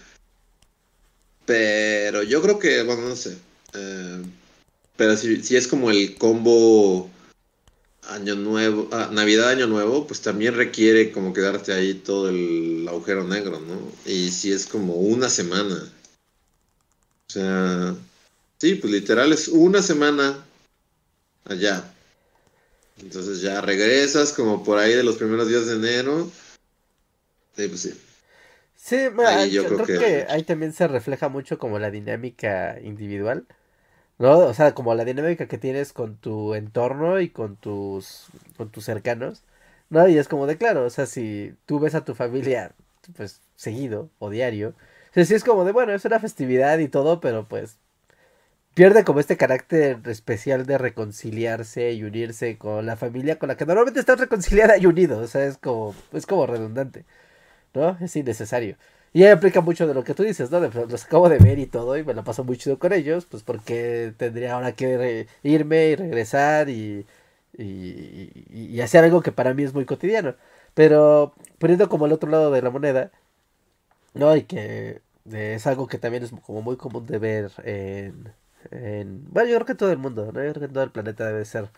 [1.44, 3.36] Pero yo creo que, bueno, no sé.
[3.74, 4.22] Eh,
[4.96, 7.10] pero si, si, es como el combo
[8.08, 13.24] Año Nuevo, ah, Navidad, Año Nuevo, pues también requiere como quedarte ahí todo el agujero
[13.24, 13.92] negro, ¿no?
[14.10, 15.92] Y si es como una semana.
[17.28, 17.94] O sea,
[18.58, 20.44] sí, pues literal es una semana
[21.44, 21.92] allá.
[23.00, 26.30] Entonces ya regresas como por ahí de los primeros días de enero.
[27.56, 27.94] Sí, pues sí.
[28.76, 28.96] Sí,
[29.50, 30.26] yo, creo, que...
[30.28, 33.44] ahí también se refleja mucho como la dinámica individual,
[34.18, 34.38] ¿no?
[34.38, 38.26] O sea, como la dinámica que tienes con tu entorno y con tus,
[38.56, 39.44] con tus cercanos,
[39.90, 40.08] ¿no?
[40.08, 42.72] Y es como de claro, o sea, si tú ves a tu familia,
[43.16, 44.74] pues, seguido o diario,
[45.16, 47.78] o sí es como de, bueno, es una festividad y todo, pero pues
[48.74, 53.66] pierde como este carácter especial de reconciliarse y unirse con la familia con la que
[53.66, 57.04] normalmente estás reconciliada y unido, o sea, es como, es como redundante.
[57.74, 57.98] ¿no?
[58.00, 58.76] Es innecesario.
[59.16, 60.60] Y ahí aplica mucho de lo que tú dices, ¿no?
[60.60, 63.42] Los acabo de ver y todo y me lo paso muy chido con ellos, pues
[63.42, 67.06] porque tendría ahora que irme y regresar y,
[67.56, 70.34] y, hacer algo que para mí es muy cotidiano.
[70.74, 73.10] Pero poniendo como el otro lado de la moneda,
[74.14, 75.00] No, y que
[75.30, 78.32] es algo que también es como muy común de ver en,
[79.32, 80.44] Bueno, yo creo que todo el mundo, ¿no?
[80.44, 81.70] Yo creo que todo el planeta debe ser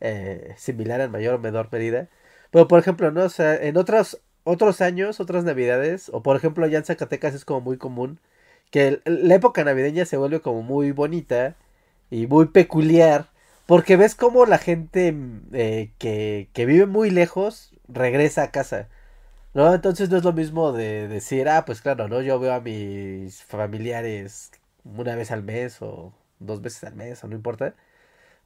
[0.00, 2.08] eh, similar en mayor o menor medida.
[2.50, 3.24] Pero, por ejemplo, ¿no?
[3.24, 7.44] O sea, en otros, otros años, otras navidades, o por ejemplo allá en Zacatecas es
[7.44, 8.20] como muy común
[8.72, 11.56] que la época navideña se vuelve como muy bonita
[12.10, 13.28] y muy peculiar.
[13.66, 15.14] Porque ves como la gente
[15.52, 18.88] eh, que, que vive muy lejos regresa a casa.
[19.54, 19.74] ¿No?
[19.74, 22.22] Entonces no es lo mismo de decir, ah, pues claro, ¿no?
[22.22, 24.52] Yo veo a mis familiares
[24.84, 27.74] una vez al mes o dos veces al mes, o no importa,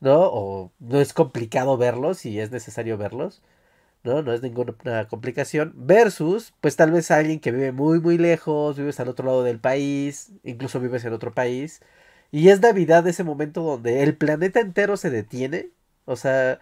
[0.01, 0.21] ¿no?
[0.33, 3.43] O no es complicado verlos y es necesario verlos,
[4.07, 4.23] ¿no?
[4.23, 4.75] No es ninguna
[5.09, 5.73] complicación.
[5.77, 9.61] Versus, pues tal vez alguien que vive muy, muy lejos, vives al otro lado del
[9.61, 11.83] país, incluso vives en otro país.
[12.33, 15.71] Y es Navidad ese momento donde el planeta entero se detiene.
[16.07, 16.61] O sea,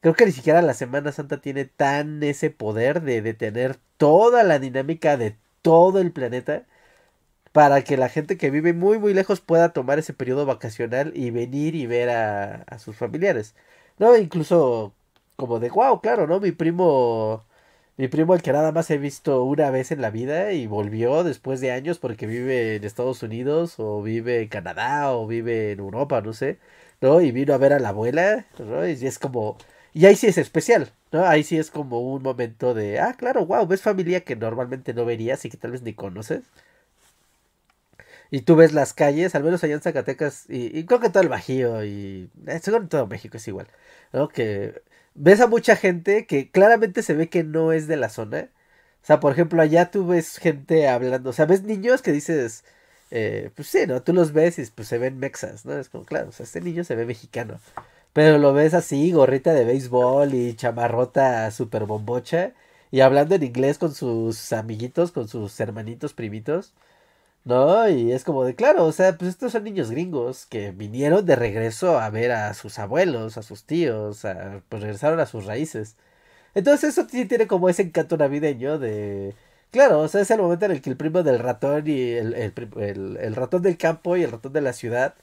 [0.00, 4.58] Creo que ni siquiera la Semana Santa tiene tan ese poder de detener toda la
[4.58, 6.66] dinámica de todo el planeta
[7.52, 11.30] para que la gente que vive muy muy lejos pueda tomar ese periodo vacacional y
[11.30, 13.54] venir y ver a, a sus familiares.
[13.98, 14.94] No, incluso
[15.40, 16.38] como de wow, claro, ¿no?
[16.40, 17.44] Mi primo
[17.96, 21.24] mi primo el que nada más he visto una vez en la vida y volvió
[21.24, 25.80] después de años porque vive en Estados Unidos o vive en Canadá o vive en
[25.80, 26.58] Europa, no sé,
[27.00, 27.20] ¿no?
[27.20, 28.86] Y vino a ver a la abuela, ¿no?
[28.86, 29.56] Y es como
[29.92, 31.24] y ahí sí es especial, ¿no?
[31.26, 35.04] Ahí sí es como un momento de, ah, claro, wow, ves familia que normalmente no
[35.04, 36.42] verías y que tal vez ni conoces.
[38.30, 41.28] Y tú ves las calles, al menos allá en Zacatecas, y, creo que todo el
[41.28, 43.66] Bajío, y eh, seguro en todo México es igual,
[44.12, 44.28] ¿no?
[44.28, 44.82] Que
[45.14, 48.50] ves a mucha gente que claramente se ve que no es de la zona.
[49.02, 52.64] O sea, por ejemplo, allá tú ves gente hablando, o sea, ves niños que dices,
[53.10, 54.02] eh, pues sí, ¿no?
[54.02, 55.78] Tú los ves y pues se ven mexas, ¿no?
[55.78, 57.60] Es como, claro, o sea, este niño se ve mexicano.
[58.12, 62.52] Pero lo ves así, gorrita de béisbol y chamarrota super bombocha.
[62.90, 66.72] Y hablando en inglés con sus amiguitos, con sus hermanitos primitos.
[67.50, 67.88] ¿No?
[67.88, 71.34] Y es como de, claro, o sea, pues estos son niños gringos que vinieron de
[71.36, 75.96] regreso a ver a sus abuelos, a sus tíos, a, pues regresaron a sus raíces.
[76.54, 79.36] Entonces eso tiene como ese encanto navideño de...
[79.72, 82.34] Claro, o sea, es el momento en el que el primo del ratón y el,
[82.34, 85.14] el, el ratón del campo y el ratón de la ciudad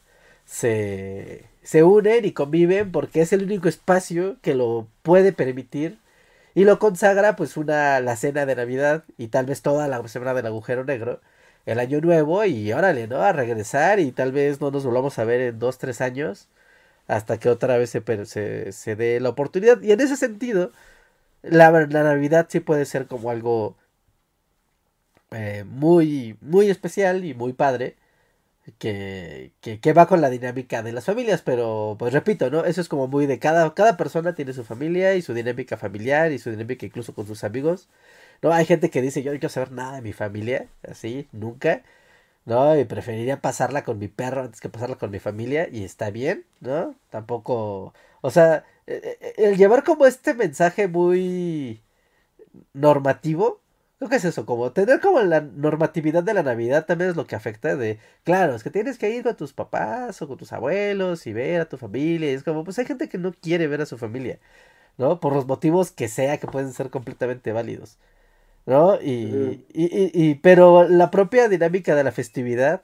[0.46, 6.00] se, se unen y conviven porque es el único espacio que lo puede permitir
[6.56, 10.34] y lo consagra pues una la cena de Navidad y tal vez toda la semana
[10.34, 11.22] del agujero negro
[11.68, 13.22] el año nuevo y órale, ¿no?
[13.24, 16.50] A regresar y tal vez no nos volvamos a ver en dos, tres años
[17.08, 19.82] hasta que otra vez se, se, dé la oportunidad.
[19.82, 20.72] Y en ese sentido,
[21.44, 23.78] la, la Navidad sí puede ser como algo
[25.32, 27.98] eh, muy, muy especial y muy padre
[28.80, 32.66] que, que, va con la dinámica de las familias, pero pues repito, ¿no?
[32.66, 36.32] Eso es como muy de cada, cada persona tiene su familia y su dinámica familiar
[36.32, 37.90] y su dinámica incluso con sus amigos,
[38.42, 38.52] ¿no?
[38.54, 41.84] Hay gente que dice, yo no quiero saber nada de mi familia, así, nunca,
[42.46, 42.78] ¿no?
[42.80, 46.46] Y preferiría pasarla con mi perro antes que pasarla con mi familia y está bien,
[46.62, 46.96] ¿no?
[47.10, 51.82] Tampoco, o sea, e, e, el llevar como este mensaje muy
[52.74, 53.62] normativo,
[53.98, 57.26] Creo que es eso, como tener como la normatividad de la Navidad también es lo
[57.26, 60.54] que afecta de, claro, es que tienes que ir con tus papás o con tus
[60.54, 62.30] abuelos y ver a tu familia.
[62.32, 64.40] Y es como, pues hay gente que no quiere ver a su familia,
[64.98, 65.20] ¿no?
[65.20, 67.98] Por los motivos que sea, que pueden ser completamente válidos,
[68.68, 69.02] ¿no?
[69.02, 72.84] Y, y, y, pero la propia dinámica de la festividad,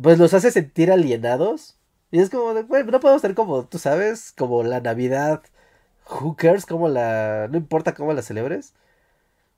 [0.00, 1.78] pues los hace sentir alienados.
[2.10, 5.42] Y es como, de, no podemos ser como, tú sabes, como la Navidad,
[6.10, 8.74] who cares, como la, no importa cómo la celebres.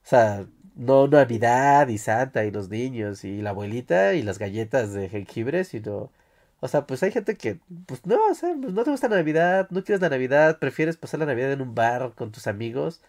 [0.04, 4.92] O sea, no Navidad y Santa y los niños y la abuelita y las galletas
[4.92, 6.12] de jengibre, sino...
[6.60, 9.68] O sea, pues hay gente que, pues no, o sea, pues no te gusta Navidad,
[9.70, 13.02] no quieres la Navidad, prefieres pasar la Navidad en un bar con tus amigos.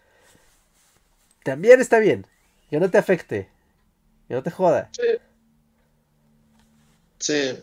[1.46, 2.26] También está bien,
[2.68, 3.48] que no te afecte,
[4.26, 4.90] que no te joda.
[4.90, 5.02] Sí.
[7.20, 7.58] Sí.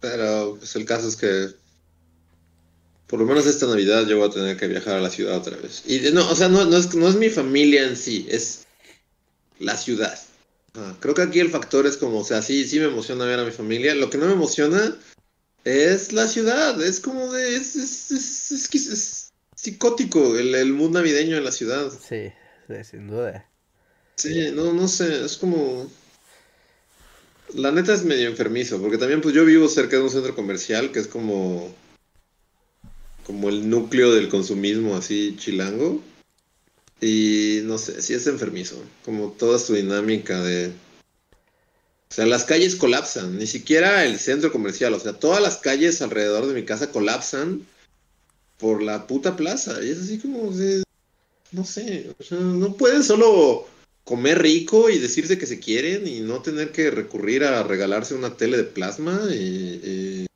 [0.00, 1.54] Pero pues el caso es que
[3.06, 5.56] por lo menos esta Navidad yo voy a tener que viajar a la ciudad otra
[5.56, 5.84] vez.
[5.86, 8.66] Y no, o sea, no, no, es, no es mi familia en sí, es
[9.58, 10.20] la ciudad.
[11.00, 13.44] creo que aquí el factor es como, o sea, sí, sí me emociona ver a
[13.44, 13.94] mi familia.
[13.94, 14.94] Lo que no me emociona
[15.64, 16.78] es la ciudad.
[16.82, 17.56] Es como de.
[17.56, 19.15] Es, es, es, es
[19.56, 21.90] psicótico el, el mood navideño en la ciudad.
[21.90, 22.32] Sí,
[22.88, 23.44] sin duda.
[24.14, 25.90] Sí, no, no sé, es como.
[27.54, 30.92] La neta es medio enfermizo, porque también pues yo vivo cerca de un centro comercial
[30.92, 31.74] que es como
[33.26, 36.00] como el núcleo del consumismo así chilango.
[37.00, 40.68] Y no sé, sí es enfermizo, como toda su dinámica de...
[42.08, 46.00] O sea, las calles colapsan, ni siquiera el centro comercial, o sea, todas las calles
[46.00, 47.66] alrededor de mi casa colapsan
[48.58, 49.82] por la puta plaza.
[49.82, 50.52] Y es así como.
[51.52, 53.66] No sé, o sea, no pueden solo
[54.06, 58.36] comer rico y decirse que se quieren y no tener que recurrir a regalarse una
[58.36, 60.26] tele de plasma y,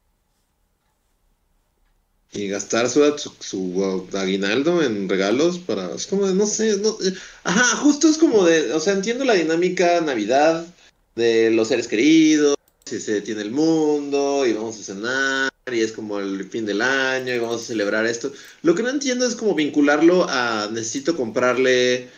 [2.33, 3.01] y, gastar su,
[3.39, 5.95] su, aguinaldo en regalos para...
[5.95, 6.97] Es como de, no sé, no,
[7.45, 10.67] ajá, justo es como de, o sea, entiendo la dinámica Navidad
[11.15, 12.57] de los seres queridos,
[12.87, 16.83] si se tiene el mundo y vamos a cenar y es como el fin del
[16.83, 18.33] año y vamos a celebrar esto.
[18.63, 22.09] Lo que no entiendo es como vincularlo a necesito comprarle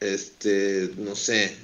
[0.00, 1.56] este, no sé.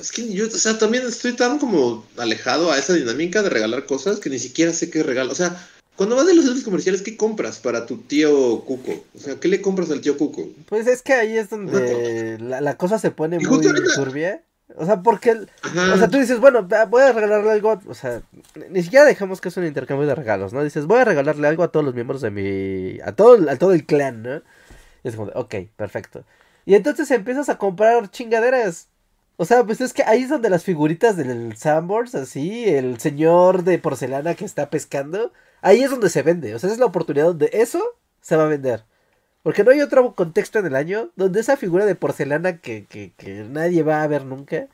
[0.00, 3.86] Es que yo, o sea, también estoy tan como alejado a esa dinámica de regalar
[3.86, 5.32] cosas que ni siquiera sé qué regalo.
[5.32, 9.04] O sea, cuando vas de los centros comerciales, ¿qué compras para tu tío Cuco?
[9.14, 10.48] O sea, ¿qué le compras al tío Cuco?
[10.66, 13.60] Pues es que ahí es donde la, cosa se pone muy
[13.96, 14.42] turbia.
[14.76, 18.22] O sea, porque, o sea, tú dices, bueno, voy a regalarle algo, o sea,
[18.70, 20.64] ni siquiera dejamos que es un intercambio de regalos, ¿no?
[20.64, 23.72] Dices, voy a regalarle algo a todos los miembros de mi, a todo, a todo
[23.72, 24.36] el clan, ¿no?
[25.04, 26.24] Y es como, ok, perfecto.
[26.64, 28.88] Y entonces empiezas a comprar chingaderas.
[29.36, 33.64] O sea, pues es que ahí es donde las figuritas del Sandbox, así, el señor
[33.64, 36.54] de porcelana que está pescando, ahí es donde se vende.
[36.54, 37.82] O sea, es la oportunidad donde eso
[38.20, 38.84] se va a vender.
[39.42, 43.12] Porque no hay otro contexto en el año donde esa figura de porcelana que, que,
[43.16, 44.68] que nadie va a ver nunca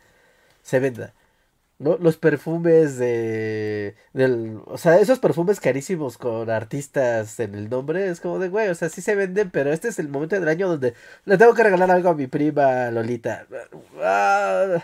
[0.62, 1.14] se venda.
[1.78, 1.96] ¿no?
[1.98, 8.20] Los perfumes de, del, o sea, esos perfumes carísimos con artistas en el nombre, es
[8.20, 10.68] como de, güey, o sea, sí se venden, pero este es el momento del año
[10.68, 13.46] donde le tengo que regalar algo a mi prima Lolita.
[14.02, 14.83] Ah,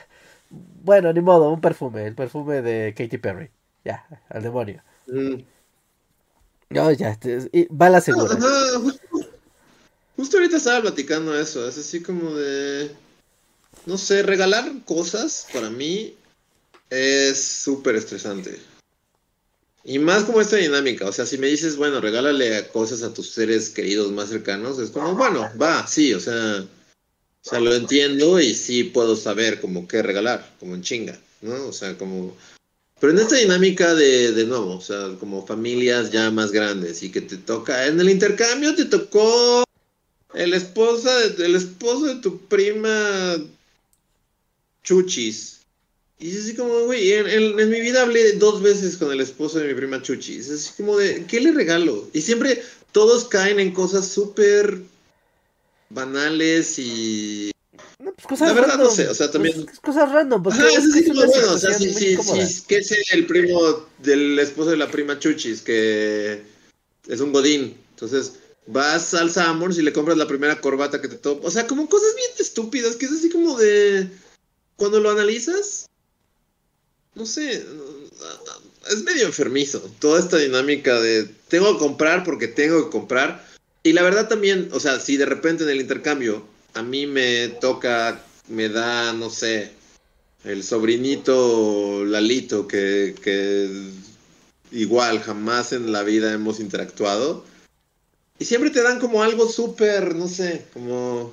[0.83, 3.51] bueno, ni modo, un perfume, el perfume de Katy Perry.
[3.85, 4.83] Ya, al demonio.
[5.07, 5.43] Mm.
[6.71, 7.19] No, ya,
[7.71, 8.35] va la segura.
[8.81, 9.14] justo
[10.17, 12.91] ahorita estaba platicando eso, es así como de,
[13.87, 16.15] no sé, regalar cosas para mí
[16.91, 18.59] es súper estresante.
[19.87, 23.31] Y más como esta dinámica, o sea, si me dices, bueno, regálale cosas a tus
[23.31, 28.41] seres queridos más cercanos, es como, bueno, va, sí, o sea, o sea, lo entiendo
[28.41, 31.67] y sí puedo saber como qué regalar, como en chinga, ¿no?
[31.67, 32.35] O sea, como...
[32.99, 37.11] Pero en esta dinámica de, de nuevo, o sea, como familias ya más grandes y
[37.11, 39.64] que te toca, en el intercambio te tocó
[40.35, 43.37] el esposa de, el esposo de tu prima
[44.83, 45.61] Chuchis.
[46.19, 49.69] Y es así como, güey, en, mi vida hablé dos veces con el esposo de
[49.69, 50.37] mi prima Chuchi.
[50.37, 52.09] Es así como de, ¿qué le regalo?
[52.13, 54.81] Y siempre todos caen en cosas súper
[55.91, 57.51] banales y...
[57.99, 59.65] No, pues cosas La verdad no sé, o sea, también...
[59.65, 60.43] Pues, cosas random.
[60.43, 64.39] Porque es así como, bueno, o sea, sí, sí, sí, que es el primo del
[64.39, 66.43] esposo de la prima Chuchis, que
[67.09, 67.77] es un godín.
[67.91, 68.35] Entonces,
[68.67, 71.47] vas al Samors y le compras la primera corbata que te topa.
[71.47, 74.09] O sea, como cosas bien estúpidas, que es así como de...
[74.77, 75.89] Cuando lo analizas,
[77.15, 77.65] no sé,
[78.91, 83.47] es medio enfermizo toda esta dinámica de tengo que comprar porque tengo que comprar.
[83.83, 87.49] Y la verdad también, o sea, si de repente en el intercambio a mí me
[87.49, 89.71] toca, me da, no sé,
[90.45, 93.91] el sobrinito Lalito que, que
[94.73, 97.45] igual jamás en la vida hemos interactuado.
[98.39, 101.33] Y siempre te dan como algo súper, no sé, como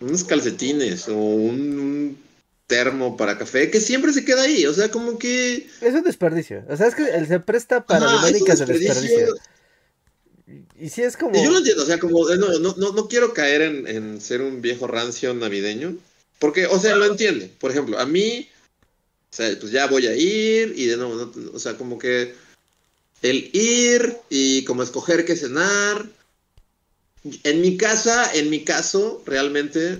[0.00, 2.18] unos calcetines o un
[2.66, 4.66] termo para café que siempre se queda ahí.
[4.66, 5.68] O sea, como que.
[5.80, 6.64] Es un desperdicio.
[6.68, 9.34] O sea, es que él se presta para dinámicas de desperdicio.
[10.78, 11.42] Y si es como.
[11.42, 12.28] yo lo entiendo, o sea, como.
[12.30, 15.96] Eh, no, no, no, quiero caer en, en, ser un viejo rancio navideño.
[16.38, 17.50] Porque, o sea, lo entiende.
[17.58, 18.48] Por ejemplo, a mí.
[19.32, 22.34] O sea, pues ya voy a ir y de nuevo, o sea, como que.
[23.26, 26.06] El ir y como escoger qué cenar.
[27.42, 29.98] En mi casa, en mi caso, realmente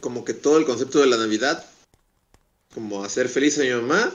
[0.00, 1.64] como que todo el concepto de la Navidad,
[2.74, 4.12] como hacer feliz a mi mamá.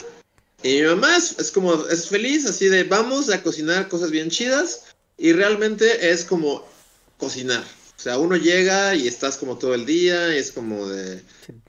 [0.63, 4.87] Y mi mamá es, como, es feliz, así de vamos a cocinar cosas bien chidas.
[5.17, 6.67] Y realmente es como
[7.17, 7.63] cocinar.
[7.97, 11.21] O sea, uno llega y estás como todo el día y es como de,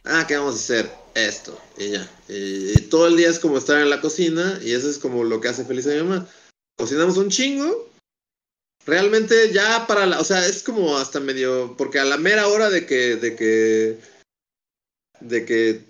[0.05, 0.91] ah, ¿qué vamos a hacer?
[1.14, 1.59] Esto.
[1.79, 2.11] Y ya.
[2.29, 5.41] Y, todo el día es como estar en la cocina y eso es como lo
[5.41, 6.29] que hace feliz a mi mamá.
[6.77, 7.91] Cocinamos un chingo.
[8.85, 12.70] Realmente ya para la, o sea, es como hasta medio, porque a la mera hora
[12.70, 13.99] de que, de que
[15.20, 15.85] de que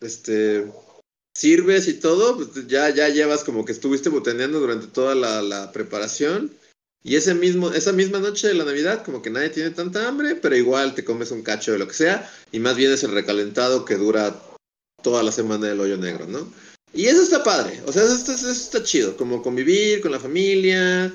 [0.00, 0.66] este
[1.34, 6.52] sirves y todo, pues ya, ya llevas como que estuviste botaneando durante toda la, preparación.
[7.02, 10.34] Y ese mismo, esa misma noche de la Navidad, como que nadie tiene tanta hambre,
[10.34, 13.12] pero igual te comes un cacho de lo que sea, y más bien es el
[13.12, 14.40] recalentado que dura
[15.02, 16.52] toda la semana del hoyo negro, ¿no?
[16.92, 21.12] Y eso está padre, o sea, eso eso está chido, como convivir con la familia,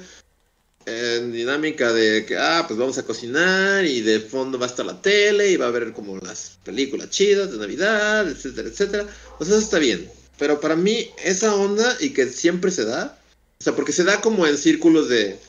[0.86, 4.86] en dinámica de que, ah, pues vamos a cocinar y de fondo va a estar
[4.86, 9.08] la tele y va a haber como las películas chidas de Navidad, etcétera, etcétera.
[9.40, 10.10] O sea, eso está bien.
[10.38, 13.18] Pero para mí, esa onda y que siempre se da,
[13.60, 15.40] o sea, porque se da como en círculos de,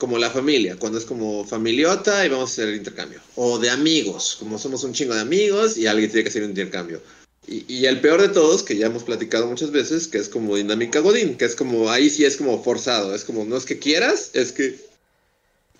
[0.00, 3.20] como la familia, cuando es como familiota y vamos a hacer el intercambio.
[3.36, 6.50] O de amigos, como somos un chingo de amigos y alguien tiene que hacer un
[6.50, 7.00] intercambio.
[7.46, 10.56] Y, y, el peor de todos, que ya hemos platicado muchas veces, que es como
[10.56, 13.78] dinámica Godín, que es como, ahí sí es como forzado, es como, no es que
[13.78, 14.78] quieras, es que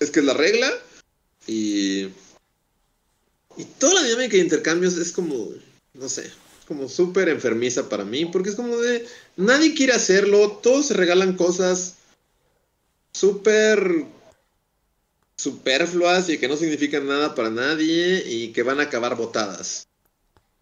[0.00, 0.70] es que es la regla.
[1.46, 2.08] Y,
[3.56, 5.48] y toda la dinámica de intercambios es como,
[5.94, 6.30] no sé,
[6.68, 9.06] como súper enfermiza para mí, porque es como de,
[9.36, 11.94] nadie quiere hacerlo, todos se regalan cosas
[13.12, 14.06] súper
[15.36, 19.88] superfluas y que no significan nada para nadie y que van a acabar botadas.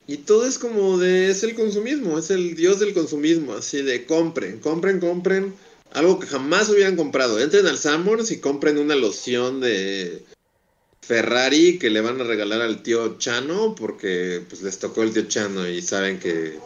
[0.07, 4.07] Y todo es como de, es el consumismo, es el dios del consumismo, así de
[4.07, 5.55] compren, compren, compren,
[5.93, 7.39] algo que jamás hubieran comprado.
[7.39, 10.25] Entren al Summers y compren una loción de
[11.03, 15.29] Ferrari que le van a regalar al tío Chano porque pues les tocó el tío
[15.29, 16.59] Chano y saben que,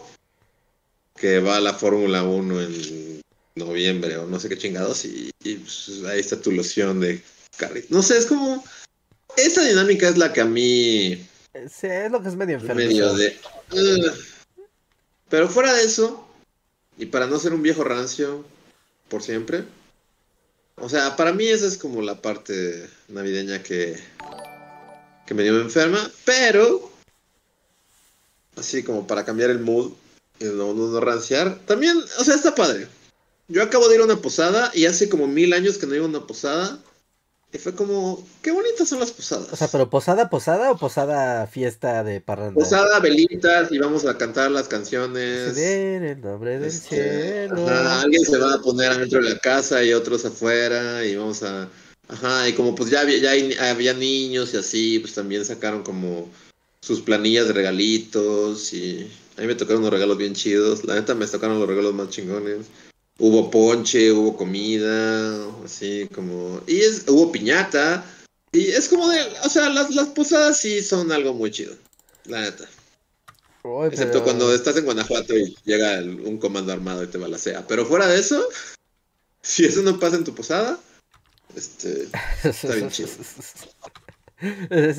[1.17, 3.22] que va a la Fórmula 1 en
[3.55, 7.23] noviembre o no sé qué chingados y, pues, ahí está tu loción de
[7.57, 7.89] carrito.
[7.91, 8.65] No sé, es como...
[9.37, 11.27] Esa dinámica es la que a mí...
[11.71, 12.77] Sí, es lo que es medio enfermo.
[12.77, 13.39] Medio de...
[15.29, 16.27] pero fuera de eso,
[16.99, 18.45] y para no ser un viejo rancio,
[19.09, 19.65] por siempre.
[20.77, 23.99] O sea, para mí esa es como la parte navideña que,
[25.27, 26.91] que me dio enferma, pero
[28.57, 29.93] así como para cambiar el mood
[30.39, 32.89] y no, no, ranciar, también, o sea, está padre.
[33.53, 36.07] Yo acabo de ir a una posada y hace como mil años que no iba
[36.07, 36.79] a una posada
[37.53, 39.53] y fue como, qué bonitas son las posadas.
[39.53, 42.55] O sea, pero posada, posada o posada fiesta de parranda.
[42.55, 45.55] Posada, velitas y vamos a cantar las canciones.
[45.59, 47.69] En el nombre del este, cielo.
[47.69, 51.69] alguien se va a poner adentro de la casa y otros afuera y vamos a...
[52.09, 56.31] Ajá, y como pues ya había, ya había niños y así, pues también sacaron como
[56.81, 60.87] sus planillas de regalitos y a mí me tocaron unos regalos bien chidos.
[60.87, 62.67] La neta me tocaron los regalos más chingones.
[63.25, 66.61] Hubo ponche, hubo comida, así como...
[66.67, 68.05] Y es, hubo piñata.
[68.51, 69.21] Y es como de...
[69.45, 71.73] O sea, las, las posadas sí son algo muy chido.
[72.25, 72.69] La neta.
[73.89, 77.65] Excepto cuando estás en Guanajuato y llega un comando armado y te balacea.
[77.69, 78.43] Pero fuera de eso,
[79.41, 80.81] si eso no pasa en tu posada,
[81.55, 82.09] este,
[82.43, 83.09] está bien chido.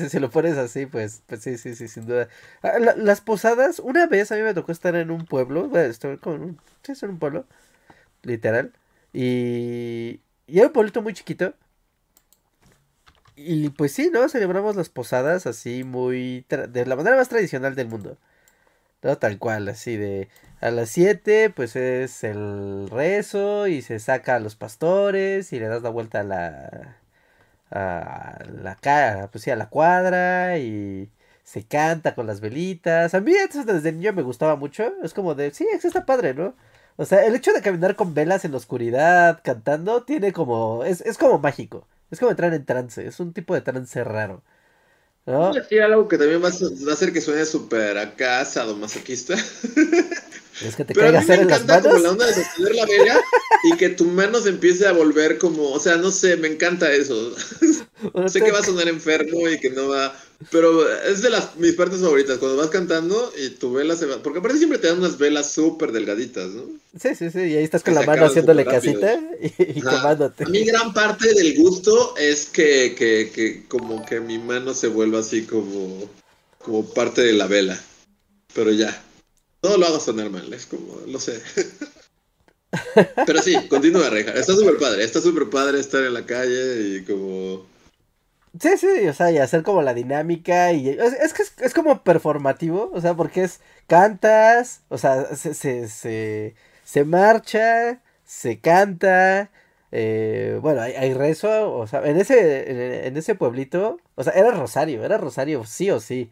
[0.08, 2.30] Si lo pones así, pues, pues sí, sí, sí, sin duda.
[2.62, 6.16] Ah, las posadas, una vez a mí me tocó estar en un pueblo, bueno, estoy
[6.16, 7.44] con un, sí, en un pueblo,
[8.26, 8.72] literal.
[9.12, 11.54] Y, y era un pueblito muy chiquito.
[13.36, 14.28] Y pues sí, ¿no?
[14.28, 16.46] Celebramos las posadas así muy...
[16.48, 18.16] de la manera más tradicional del mundo.
[19.02, 19.18] ¿No?
[19.18, 20.28] Tal cual, así de...
[20.60, 25.68] A las 7 pues es el rezo y se saca a los pastores y le
[25.68, 26.98] das la vuelta a la...
[27.70, 31.10] A la cara, pues sí, a la cuadra y
[31.42, 33.14] se canta con las velitas.
[33.14, 34.92] A mí eso desde niño me gustaba mucho.
[35.02, 36.54] Es como de, sí, está padre, ¿no?
[36.96, 40.84] O sea, el hecho de caminar con velas en la oscuridad cantando tiene como.
[40.84, 41.86] Es, es como mágico.
[42.10, 43.06] Es como entrar en trance.
[43.06, 44.42] Es un tipo de trance raro.
[45.26, 45.54] ¿No?
[45.54, 49.34] decir algo que también va a, hacer que suene súper acá sadomasoquista.
[50.62, 53.20] Es que te Pero a mí me encanta como la onda de sostener la vela
[53.64, 56.92] y que tu mano se empiece a volver como, o sea, no sé, me encanta
[56.92, 57.34] eso.
[58.26, 60.14] sé que va a sonar enfermo y que no va,
[60.50, 64.22] pero es de las mis partes favoritas, cuando vas cantando y tu vela se va,
[64.22, 66.64] porque aparte siempre te dan unas velas súper delgaditas, ¿no?
[67.00, 70.44] Sí, sí, sí, y ahí estás con la mano haciéndole casita y, quemándote.
[70.44, 74.88] A mí gran parte del gusto es que, que, que como que mi mano se
[74.88, 76.08] vuelva así como,
[76.58, 77.80] como parte de la vela,
[78.54, 79.02] pero ya.
[79.64, 81.40] Todo lo hago sonar mal, es como, lo sé.
[83.26, 84.32] Pero sí, continúa, Reja.
[84.32, 87.64] Está súper padre, está súper padre estar en la calle y como...
[88.60, 90.90] Sí, sí, o sea, y hacer como la dinámica y...
[90.90, 93.60] Es, que es, como performativo, o sea, porque es...
[93.86, 96.54] Cantas, o sea, se, se, se,
[96.84, 99.50] se marcha, se canta,
[99.92, 104.34] eh, bueno, hay, hay, rezo, o sea, en ese, en, en, ese pueblito, o sea,
[104.34, 106.30] era Rosario, era Rosario sí o sí.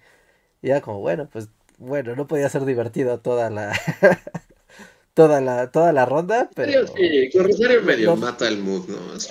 [0.60, 1.48] Y era como, bueno, pues
[1.78, 3.72] bueno, no podía ser divertido toda la
[5.14, 9.16] toda la toda la ronda, pero sí, con Rosario medio mata el mood, ¿no?
[9.16, 9.30] Es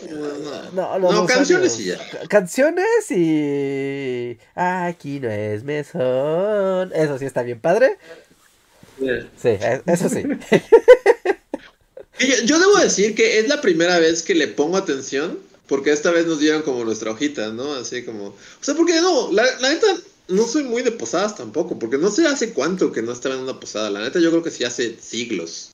[0.74, 1.98] no, no, no canciones y ya.
[2.30, 6.92] Canciones y aquí no es mesón.
[6.94, 7.98] Eso sí está bien padre.
[9.00, 10.24] Sí, e, eso sí.
[12.46, 16.28] Yo debo decir que es la primera vez que le pongo atención, porque esta vez
[16.28, 17.74] nos dieron como nuestra hojita, ¿no?
[17.74, 18.28] Así como...
[18.28, 19.88] O sea, porque no, la, la neta,
[20.32, 23.42] no soy muy de posadas tampoco, porque no sé hace cuánto que no estaba en
[23.42, 23.90] una posada.
[23.90, 25.72] La neta, yo creo que sí hace siglos.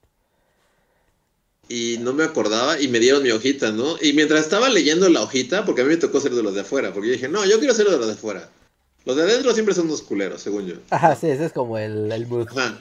[1.69, 3.97] Y no me acordaba y me dieron mi hojita, ¿no?
[4.01, 6.61] Y mientras estaba leyendo la hojita, porque a mí me tocó ser de los de
[6.61, 8.49] afuera, porque yo dije, no, yo quiero ser de los de afuera.
[9.05, 10.75] Los de adentro siempre son unos culeros, según yo.
[10.89, 12.47] Ajá, sí, ese es como el, el mood.
[12.49, 12.79] Ajá.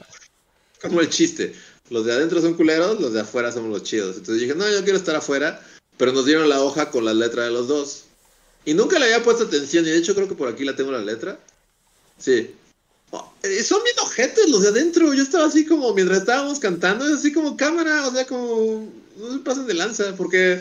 [0.82, 1.54] Como el chiste.
[1.90, 4.16] Los de adentro son culeros, los de afuera somos los chidos.
[4.16, 5.60] Entonces dije, no, yo quiero estar afuera.
[5.96, 8.04] pero nos dieron la hoja con la letra de los dos.
[8.64, 10.90] Y nunca le había puesto atención, y de hecho creo que por aquí la tengo
[10.90, 11.38] la letra.
[12.18, 12.54] Sí.
[13.10, 15.14] Oh, eh, son bien ojetes los de adentro.
[15.14, 19.32] Yo estaba así como, mientras estábamos cantando, es así como cámara, o sea, como, no
[19.32, 20.60] se pasen de lanza, porque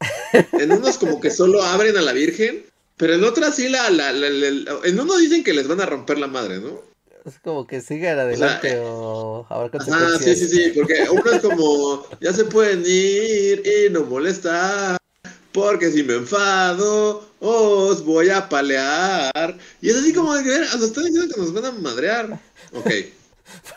[0.52, 2.64] en unos como que solo abren a la Virgen,
[2.96, 5.86] pero en otras sí la, la, la, la- en uno dicen que les van a
[5.86, 6.80] romper la madre, ¿no?
[7.24, 10.38] Es como que sigan adelante o, habrá Ajá, consecuencias.
[10.38, 14.98] sí, sí, sí, porque uno es como, ya se pueden ir y no molestar,
[15.54, 19.56] porque si me enfado, os voy a palear.
[19.80, 22.40] Y es así como de que, nos están diciendo que nos van a madrear.
[22.72, 22.90] Ok.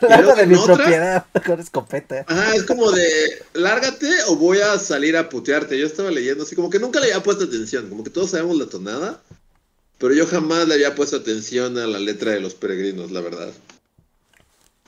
[0.00, 2.24] Luego de mi otra- propiedad con escopeta.
[2.26, 3.06] Ajá, es como de,
[3.52, 5.78] lárgate o voy a salir a putearte.
[5.78, 8.56] Yo estaba leyendo así, como que nunca le había puesto atención, como que todos sabemos
[8.58, 9.22] la tonada,
[9.98, 13.52] pero yo jamás le había puesto atención a la letra de los peregrinos, la verdad.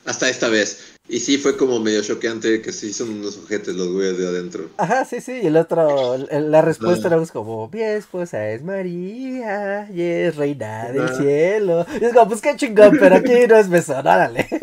[0.03, 0.79] Hasta esta vez.
[1.11, 4.69] Y sí fue como medio choqueante que sí son unos ojetes los güeyes de adentro.
[4.77, 5.41] Ajá, sí, sí.
[5.43, 11.13] Y el otro, la respuesta era como, mi esposa es María y es reina del
[11.17, 11.85] cielo.
[11.99, 14.47] Y es como, pues qué chingón, pero aquí no es mesón, órale.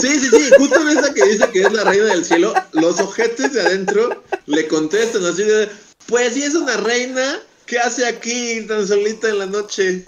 [0.00, 2.98] Sí, sí, sí, justo en esa que dice que es la reina del cielo, los
[2.98, 5.68] ojetes de adentro le contestan así de,
[6.06, 10.04] pues sí es una reina, ¿qué hace aquí tan solita en la noche?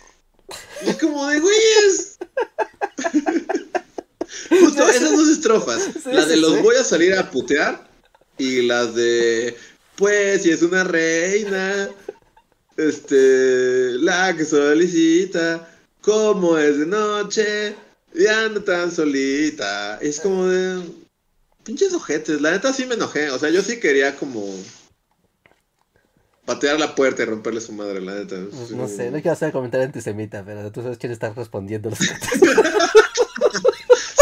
[0.85, 2.19] Y es como de güeyes.
[4.49, 6.61] Justo esas dos estrofas, Sí, la de sí, los sí.
[6.63, 7.89] voy a salir a putear
[8.39, 9.57] y las de,
[9.97, 11.89] pues si es una reina,
[12.77, 15.69] este, la que solicita,
[16.01, 17.75] como es de noche,
[18.15, 19.99] y anda tan solita.
[20.01, 20.83] Es como de.
[21.65, 22.41] Pinches ojetes.
[22.41, 23.31] La neta sí me enojé.
[23.31, 24.47] O sea, yo sí quería como.
[26.45, 28.37] Patear la puerta y romperle su madre, la neta.
[28.51, 31.99] Pues, no sé, no quiero hacer comentario antisemita, pero tú sabes quién está respondiendo los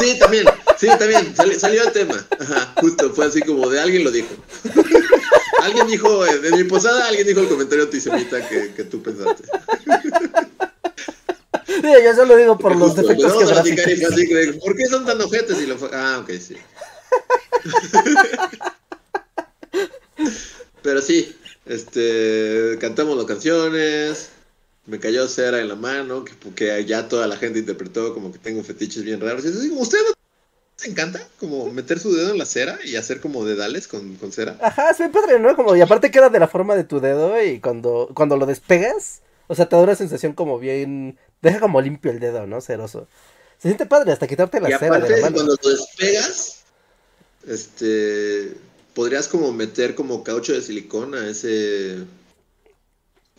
[0.02, 0.46] Sí, también.
[0.78, 1.34] Sí, también.
[1.36, 2.26] sali- salió el tema.
[2.40, 3.12] Ajá, justo.
[3.14, 4.28] Fue así como de alguien lo dijo.
[5.62, 6.26] alguien dijo.
[6.26, 9.44] eh, En mi posada, alguien dijo el comentario antisemita que, que tú pensaste.
[11.66, 14.38] Sí, yo solo digo por los Justo, defectos a platicar y fue geográficos.
[14.38, 15.60] así de, ¿Por qué son tan ojetes?
[15.60, 15.88] Y lo fue.
[15.92, 16.56] Ah, ok, sí.
[20.82, 21.36] Pero sí,
[21.66, 24.30] este, cantamos las canciones,
[24.86, 28.62] me cayó cera en la mano, que, ya toda la gente interpretó como que tengo
[28.64, 29.44] fetiches bien raros.
[29.44, 30.14] Y es así como, ¿usted no
[30.78, 34.32] les encanta como meter su dedo en la cera y hacer como dedales con, con
[34.32, 34.58] cera?
[34.60, 35.54] Ajá, es bien padre, ¿no?
[35.54, 39.22] Como, y aparte queda de la forma de tu dedo y cuando, cuando lo despegas,
[39.46, 42.60] o sea, te da una sensación como bien, deja como limpio el dedo, ¿no?
[42.60, 43.06] Ceroso.
[43.58, 45.36] Se siente padre hasta quitarte la y cera de aparte, la mano.
[45.36, 46.62] cuando lo despegas,
[47.46, 48.54] este,
[48.94, 51.98] podrías como meter como caucho de silicón a ese,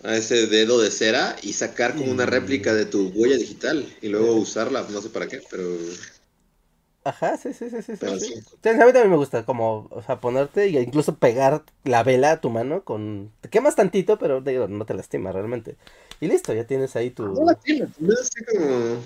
[0.03, 2.29] a ese dedo de cera y sacar como una Mm.
[2.29, 5.65] réplica de tu huella digital y luego usarla, no sé para qué, pero
[7.05, 7.93] Ajá, sí, sí, sí, sí.
[7.99, 8.27] Pero sí.
[8.27, 8.33] sí.
[8.63, 12.31] Sí, a mí también me gusta como, o sea, ponerte y incluso pegar la vela
[12.31, 13.31] a tu mano con...
[13.41, 15.75] Te quemas tantito, pero digo, no te lastima realmente.
[16.21, 17.25] Y listo, ya tienes ahí tu...
[17.25, 19.01] no la tiene, es así como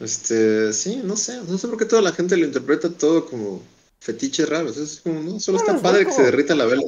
[0.00, 3.60] este, sí, no sé, no sé por qué toda la gente lo interpreta todo como
[4.00, 6.82] fetiches raros, es como, no, solo Bueno, está es padre que se derrita la vela.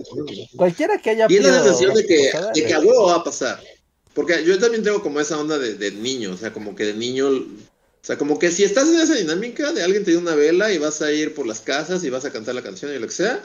[0.57, 3.25] Cualquiera que haya Y es la sensación de que, de que a huevo va a
[3.25, 3.63] pasar.
[4.15, 6.95] Porque yo también tengo como esa onda de, de niño, o sea, como que de
[6.95, 7.45] niño, o
[8.03, 10.79] sea, como que si estás en esa dinámica de alguien te dio una vela y
[10.79, 13.13] vas a ir por las casas y vas a cantar la canción y lo que
[13.13, 13.45] sea,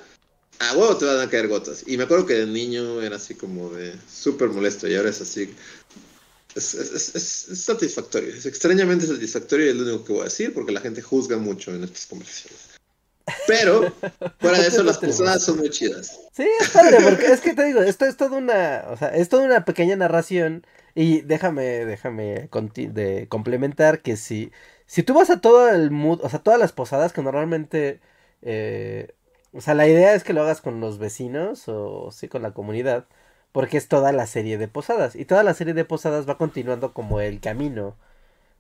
[0.60, 1.84] a huevo te van a caer gotas.
[1.86, 5.22] Y me acuerdo que de niño era así como de súper molesto y ahora es
[5.22, 5.54] así.
[6.56, 10.26] Es- es- es- es satisfactorio, es extrañamente satisfactorio y es lo único que voy a
[10.26, 12.75] decir porque la gente juzga mucho en estas conversaciones.
[13.46, 13.94] Pero,
[14.40, 16.22] fuera de eso, las posadas son muy chidas.
[16.32, 19.30] Sí, es padre, porque es que te digo, esto es toda una, o sea, es
[19.30, 24.52] toda una pequeña narración y déjame, déjame de complementar que si,
[24.86, 28.02] si tú vas a todo el mood, o sea, todas las posadas que normalmente,
[28.42, 29.14] eh,
[29.54, 32.54] o sea, la idea es que lo hagas con los vecinos o sí con la
[32.54, 33.08] comunidad,
[33.52, 36.94] porque es toda la serie de posadas y toda la serie de posadas va continuando
[36.94, 37.98] como el camino.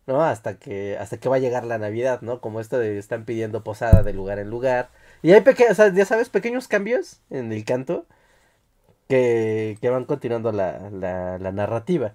[0.07, 0.23] ¿No?
[0.23, 2.41] Hasta que, hasta que va a llegar la Navidad, ¿no?
[2.41, 4.89] Como esto de están pidiendo posada de lugar en lugar.
[5.21, 8.05] Y hay pequeños, o sea, ya sabes, pequeños cambios en el canto
[9.07, 12.13] que, que van continuando la, la, la narrativa,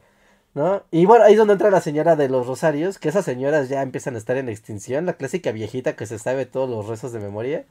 [0.54, 0.84] ¿no?
[0.90, 3.82] Y bueno, ahí es donde entra la señora de los rosarios, que esas señoras ya
[3.82, 7.20] empiezan a estar en extinción, la clásica viejita que se sabe todos los rezos de
[7.20, 7.66] memoria.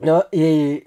[0.00, 0.26] ¿no?
[0.32, 0.84] Y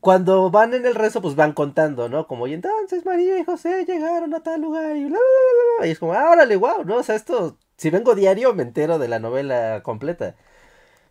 [0.00, 2.26] cuando van en el rezo, pues van contando, ¿no?
[2.26, 5.86] Como, y entonces María y José llegaron a tal lugar y bla, bla, bla, bla.
[5.86, 6.96] Y es como, ah, órale, wow, ¿no?
[6.96, 10.34] O sea, esto, si vengo diario, me entero de la novela completa.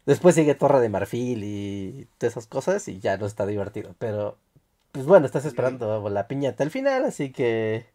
[0.06, 3.96] Después sigue Torre de Marfil y todas esas cosas y ya no está divertido.
[4.00, 4.38] Pero,
[4.92, 7.88] pues bueno, estás esperando la piñata al final, así que,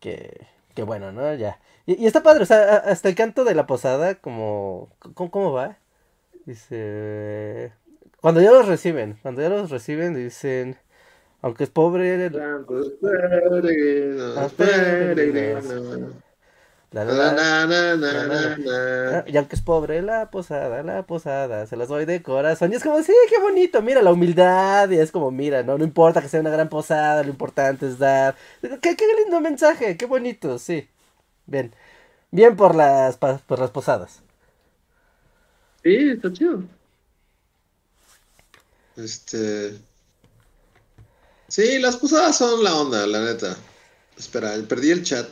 [0.00, 1.34] que, que bueno, ¿no?
[1.34, 1.60] Ya.
[1.86, 5.52] Y, y está padre, o sea, hasta el canto de la posada, como, ¿cómo, cómo
[5.52, 5.78] va?
[6.46, 7.72] Dice,
[8.20, 10.78] Cuando ya los reciben, cuando ya los reciben dicen,
[11.42, 12.32] aunque es pobre,
[13.00, 15.64] peregrinos, Los peregrinos.
[16.92, 17.32] la, la,
[17.96, 22.72] la, Y aunque es pobre, la posada, la posada, se las doy de corazón.
[22.72, 24.90] Y es como, sí, qué bonito, mira la humildad.
[24.90, 27.98] Y es como, mira, no, no importa que sea una gran posada, lo importante es
[27.98, 28.36] dar.
[28.62, 30.88] Qué, qué lindo mensaje, qué bonito, sí.
[31.46, 31.74] Bien,
[32.32, 34.22] bien por las, por las posadas.
[35.82, 36.79] Sí, está chido.
[39.04, 39.74] Este.
[41.48, 43.56] Sí, las posadas son la onda, la neta.
[44.18, 45.28] Espera, perdí el chat.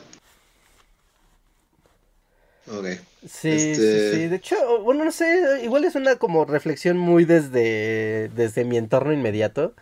[2.67, 2.85] Ok.
[3.27, 3.75] Sí, Este-
[4.11, 4.27] sí, sí.
[4.27, 9.13] De hecho, bueno, no sé, igual es una como reflexión muy desde, desde mi entorno
[9.13, 9.73] inmediato.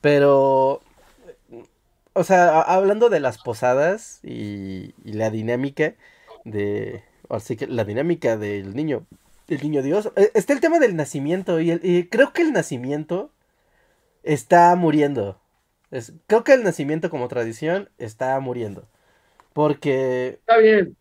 [0.00, 0.82] Pero,
[2.12, 5.94] o sea, hablando de las posadas y, y la dinámica
[6.44, 9.06] de, así que la dinámica del niño,
[9.48, 12.52] del niño Dios, eh, está el tema del nacimiento y, el- y creo que el
[12.52, 13.30] nacimiento
[14.22, 15.40] está muriendo.
[15.90, 18.88] Es- creo que el nacimiento como tradición está muriendo.
[19.54, 20.96] Porque Está bien.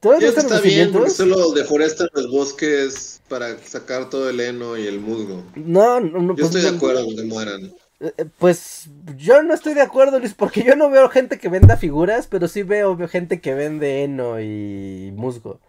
[0.00, 4.86] todos nuestros está bien porque solo deforestan los bosques para sacar todo el heno y
[4.86, 5.44] el musgo.
[5.56, 7.72] No, no, no, Yo pues, estoy de acuerdo con que mueran.
[8.00, 11.48] eh, eh, Pues yo no estoy de acuerdo, Luis, porque yo no veo gente que
[11.48, 15.60] venda figuras, pero sí veo gente que vende heno y musgo.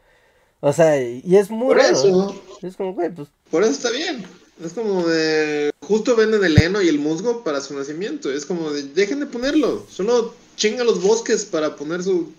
[0.61, 1.97] O sea, y es muy Por raro.
[1.97, 4.23] eso, Es como, güey, pues por eso está bien.
[4.63, 5.71] Es como de.
[5.81, 8.31] Justo venden el heno y el musgo para su nacimiento.
[8.31, 8.83] Es como de.
[8.83, 9.85] Dejen de ponerlo.
[9.89, 12.31] Solo chinga los bosques para poner su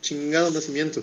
[0.00, 1.02] chingado nacimiento.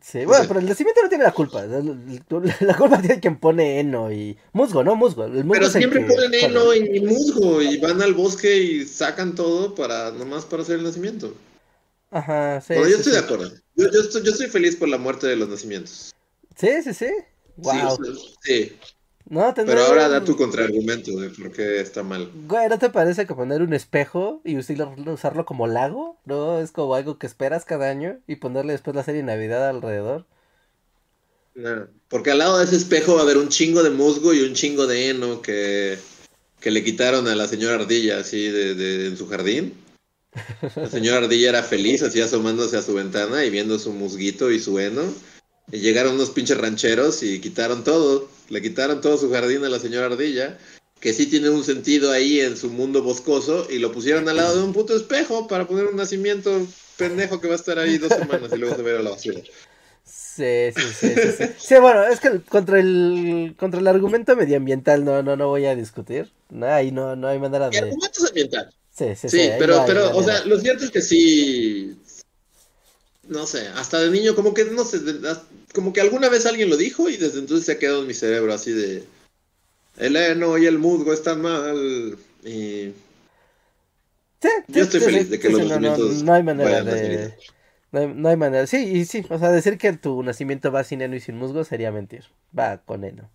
[0.00, 0.24] sí.
[0.24, 1.62] Bueno, pero el nacimiento no tiene la culpa.
[1.66, 5.24] La, la- la culpa tiene quien pone heno y musgo, no musgo.
[5.24, 6.44] El musgo Pero siempre que ponen pone.
[6.44, 10.84] heno y musgo y van al bosque y sacan todo para nomás para hacer el
[10.84, 11.34] nacimiento.
[12.10, 12.74] Ajá, sí.
[12.74, 13.18] Bueno, yo sí, estoy sí.
[13.18, 13.50] de acuerdo.
[13.76, 16.12] Yo, yo estoy, yo estoy feliz por la muerte de los nacimientos.
[16.56, 17.08] Sí, sí, sí.
[17.56, 17.98] Wow.
[18.42, 18.76] Sí.
[19.28, 22.28] No, Pero ahora da tu contraargumento de por qué está mal.
[22.48, 26.18] Güey, ¿no te parece que poner un espejo y usarlo, usarlo como lago?
[26.24, 26.58] ¿No?
[26.60, 30.26] Es como algo que esperas cada año y ponerle después la serie Navidad alrededor.
[31.54, 34.40] No, Porque al lado de ese espejo va a haber un chingo de musgo y
[34.40, 35.98] un chingo de heno que,
[36.58, 39.74] que le quitaron a la señora Ardilla así de, de- en su jardín.
[40.80, 44.58] La señora Ardilla era feliz así asomándose a su ventana y viendo su musguito y
[44.60, 45.02] su heno.
[45.70, 48.28] Y llegaron unos pinches rancheros y quitaron todo.
[48.48, 50.58] Le quitaron todo su jardín a la señora Ardilla,
[51.00, 54.58] que sí tiene un sentido ahí en su mundo boscoso, y lo pusieron al lado
[54.58, 56.66] de un puto espejo para poner un nacimiento
[56.96, 59.02] pendejo que va a estar ahí dos semanas y luego se va a ir a
[59.02, 59.40] la basura.
[60.04, 61.44] Sí, sí, sí, sí, sí.
[61.56, 65.66] Sí, bueno, es que el- contra el contra el argumento medioambiental no no no voy
[65.66, 66.32] a discutir.
[66.50, 68.74] No, ahí no no hay manera El de argumento es ambiental.
[68.90, 69.28] Sí, sí, sí.
[69.30, 71.96] Sí, pero, pero, o sea, lo cierto es que sí.
[73.28, 74.98] No sé, hasta de niño, como que, no sé,
[75.72, 78.14] como que alguna vez alguien lo dijo y desde entonces se ha quedado en mi
[78.14, 79.04] cerebro así de.
[79.96, 82.18] El heno y el musgo están mal.
[82.44, 82.92] Y.
[84.42, 87.34] Sí, Yo estoy feliz de que los sí, no, no, nacimientos no hay manera de
[87.92, 88.66] no hay, no hay manera.
[88.66, 91.64] Sí, y sí, o sea, decir que tu nacimiento va sin heno y sin musgo
[91.64, 92.24] sería mentir.
[92.56, 93.28] Va con heno.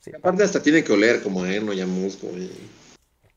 [0.00, 2.30] Sí, Aparte, hasta tiene que oler como heno y a musgo.
[2.36, 2.50] y-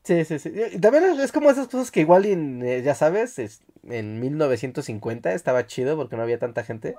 [0.04, 0.50] Sí, sí, sí.
[0.80, 5.66] También es- como esas cosas que igual, en, eh, ya sabes, es- en 1950 estaba
[5.66, 6.98] chido porque no había tanta gente.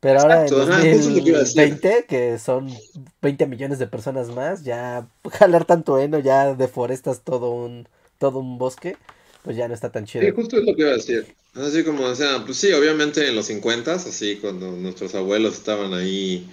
[0.00, 1.32] Pero ahora Exacto, en ajá, justo lo que.
[1.32, 2.82] 2020, que son
[3.22, 8.58] 20 millones de personas más, ya jalar tanto heno, ya deforestas todo un, todo un
[8.58, 8.98] bosque,
[9.44, 10.28] pues ya no está tan chido.
[10.28, 11.34] Sí, justo es lo que iba a decir.
[11.54, 15.94] Así como, o sea, pues sí, obviamente en los 50 así cuando nuestros abuelos estaban
[15.94, 16.48] ahí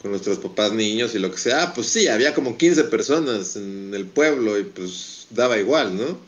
[0.00, 3.92] con nuestros papás niños y lo que sea, pues sí, había como 15 personas en
[3.94, 6.18] el pueblo y pues daba igual, ¿no?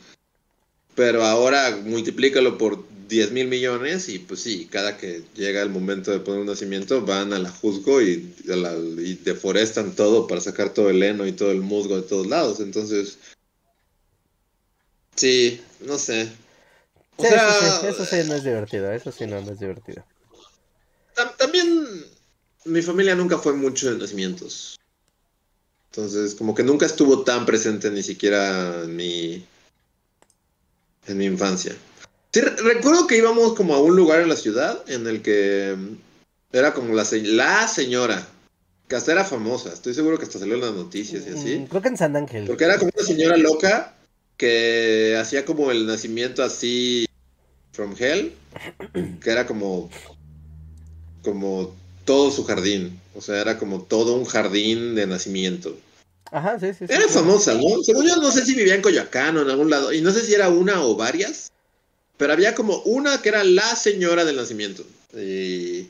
[0.94, 6.10] Pero ahora multiplícalo por 10 mil millones y pues sí, cada que llega el momento
[6.10, 10.40] de poner un nacimiento van a la juzgo y, a la- y deforestan todo para
[10.40, 12.60] sacar todo el heno y todo el musgo de todos lados.
[12.60, 13.18] Entonces,
[15.16, 16.28] sí, no sé.
[17.16, 20.04] O Sí, sea, sí, eso sí no es divertido, eso sí no, no es divertido.
[21.14, 21.86] Tam- También
[22.64, 24.78] mi familia nunca fue mucho de nacimientos.
[25.90, 29.44] Entonces, como que nunca estuvo tan presente ni siquiera en mi
[31.06, 31.74] en mi infancia.
[32.32, 35.74] Sí, re- recuerdo que íbamos como a un lugar en la ciudad en el que
[35.76, 38.26] mm, era como la, la señora,
[38.88, 41.58] que hasta era famosa, estoy seguro que hasta salió en las noticias y así.
[41.58, 42.46] Mm, Creo que en San Ángel.
[42.46, 43.94] Porque era como una señora loca
[44.38, 47.04] que hacía como el nacimiento así
[47.72, 48.32] from hell,
[49.20, 49.90] que era como
[51.22, 51.74] como
[52.04, 55.76] todo su jardín, o sea, era como todo un jardín de nacimiento.
[56.30, 56.86] Ajá, sí, sí.
[56.88, 57.14] Era sí.
[57.14, 57.82] famosa, ¿no?
[57.82, 60.24] Según yo no sé si vivía en Coyoacán o en algún lado, y no sé
[60.24, 61.50] si era una o varias,
[62.16, 64.84] pero había como una que era la señora del nacimiento.
[65.14, 65.88] Y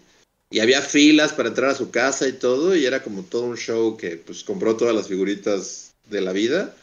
[0.53, 3.57] y había filas para entrar a su casa y todo, y era como todo un
[3.57, 6.77] show que pues compró todas las figuritas de la vida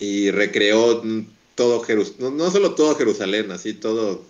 [0.00, 1.00] y recreó
[1.54, 4.24] todo Jerusalén, no, solo todo Jerusalén, así todo...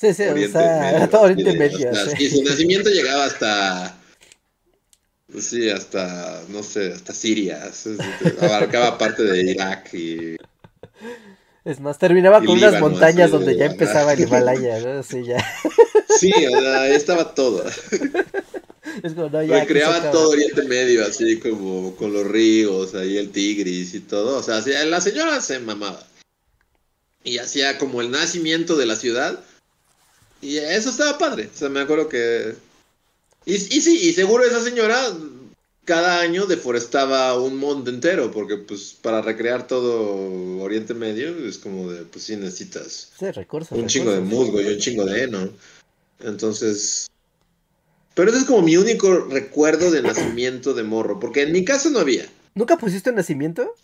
[0.00, 1.90] Sí, sí, o sea, todo Oriente Medio.
[2.16, 2.30] Sí.
[2.30, 3.94] su nacimiento llegaba hasta...
[5.40, 7.70] Sí, hasta, no sé, hasta Siria,
[8.40, 10.36] abarcaba parte de Irak y...
[11.66, 15.02] Es más, terminaba con unas montañas donde ya empezaba el Himalaya, ¿no?
[15.02, 15.44] Sí, ya.
[16.18, 17.64] Sí, ahí estaba todo.
[19.02, 19.60] Es como, no, ya.
[19.60, 24.38] Recreaba todo Oriente Medio, así como con los ríos, ahí el Tigris y todo.
[24.38, 26.04] O sea, la señora se mamaba.
[27.22, 29.38] Y hacía como el nacimiento de la ciudad.
[30.40, 31.50] Y eso estaba padre.
[31.52, 32.54] O sea, me acuerdo que.
[33.44, 35.12] Y, y sí, y seguro esa señora
[35.88, 41.90] cada año deforestaba un monte entero, porque pues para recrear todo Oriente Medio es como
[41.90, 45.48] de, pues sí necesitas recursos, un chingo de musgo y un chingo de heno.
[46.20, 47.08] Entonces...
[48.14, 51.88] Pero ese es como mi único recuerdo de nacimiento de morro, porque en mi casa
[51.88, 52.28] no había.
[52.54, 53.74] ¿Nunca pusiste nacimiento?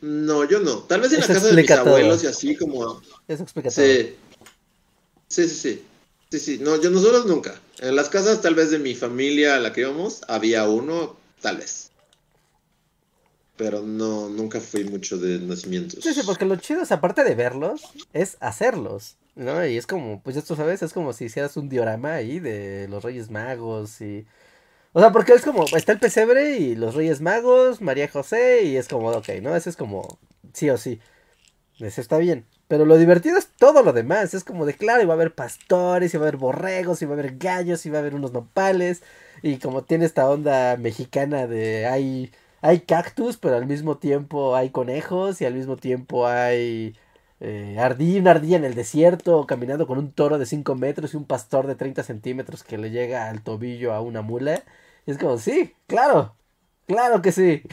[0.00, 0.78] No, yo no.
[0.78, 3.00] Tal vez en la casa de mis abuelos y así como...
[3.28, 4.16] Eso explica sí.
[5.30, 5.84] Sí, sí, sí.
[6.30, 7.60] Sí, sí, no, yo nosotros nunca.
[7.78, 11.56] En las casas tal vez de mi familia a la que íbamos, había uno, tal
[11.56, 11.90] vez.
[13.56, 16.02] Pero no, nunca fui mucho de nacimientos.
[16.02, 19.64] Sí, sí, porque lo chido es, aparte de verlos, es hacerlos, ¿no?
[19.66, 22.86] Y es como, pues ya tú sabes, es como si hicieras un diorama ahí de
[22.88, 24.26] los Reyes Magos y...
[24.92, 28.76] O sea, porque es como, está el pesebre y los Reyes Magos, María José, y
[28.76, 29.54] es como, ok, ¿no?
[29.54, 30.18] Ese es como,
[30.52, 31.00] sí o sí.
[31.78, 32.46] Ese está bien.
[32.70, 34.32] Pero lo divertido es todo lo demás.
[34.32, 37.36] Es como de claro, iba a haber pastores, iba a haber borregos, iba a haber
[37.36, 39.02] gallos, iba a haber unos nopales.
[39.42, 44.70] Y como tiene esta onda mexicana de hay, hay cactus, pero al mismo tiempo hay
[44.70, 46.96] conejos y al mismo tiempo hay
[47.40, 51.16] eh, ardilla, una ardilla en el desierto caminando con un toro de 5 metros y
[51.16, 54.62] un pastor de 30 centímetros que le llega al tobillo a una mula.
[55.06, 56.36] Y es como, sí, claro,
[56.86, 57.64] claro que sí.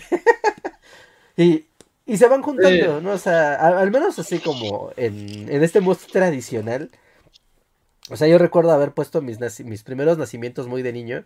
[1.38, 1.67] y,
[2.08, 3.12] y se van juntando, ¿no?
[3.12, 6.90] O sea, al, menos así como en, en este mood tradicional.
[8.10, 11.26] O sea, yo recuerdo haber puesto mis, mis primeros nacimientos muy de niño,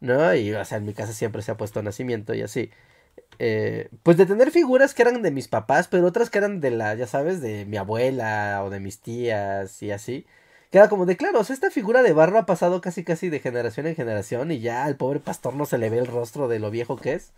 [0.00, 0.34] ¿no?
[0.34, 2.70] Y, o sea, en mi casa siempre se ha puesto nacimiento y así.
[3.38, 6.70] Eh, pues de tener figuras que eran de mis papás, pero otras que eran de
[6.72, 10.26] la, ya sabes, de mi abuela o de mis tías y así.
[10.70, 13.30] Que era como de, claro, o sea, esta figura de barro ha pasado casi casi
[13.30, 16.48] de generación en generación y ya al pobre pastor no se le ve el rostro
[16.48, 17.32] de lo viejo que es.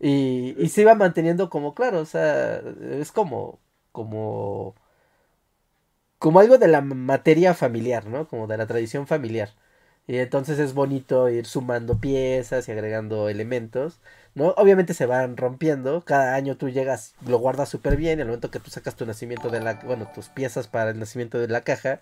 [0.00, 2.58] Y, y se iba manteniendo como, claro, o sea,
[3.00, 3.60] es como,
[3.92, 4.74] como,
[6.18, 8.26] como algo de la materia familiar, ¿no?
[8.28, 9.50] Como de la tradición familiar.
[10.06, 14.00] Y entonces es bonito ir sumando piezas y agregando elementos,
[14.34, 14.50] ¿no?
[14.56, 18.60] Obviamente se van rompiendo, cada año tú llegas, lo guardas súper bien, al momento que
[18.60, 22.00] tú sacas tu nacimiento de la, bueno, tus piezas para el nacimiento de la caja,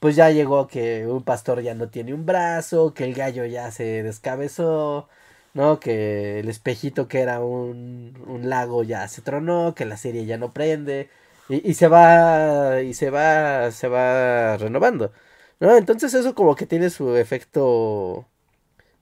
[0.00, 3.70] pues ya llegó que un pastor ya no tiene un brazo, que el gallo ya
[3.70, 5.08] se descabezó,
[5.54, 5.80] ¿no?
[5.80, 10.38] Que el espejito que era un, un lago ya se tronó, que la serie ya
[10.38, 11.10] no prende,
[11.48, 15.12] y, y, se va, y se va, se va renovando,
[15.60, 15.76] ¿no?
[15.76, 18.26] Entonces eso como que tiene su efecto,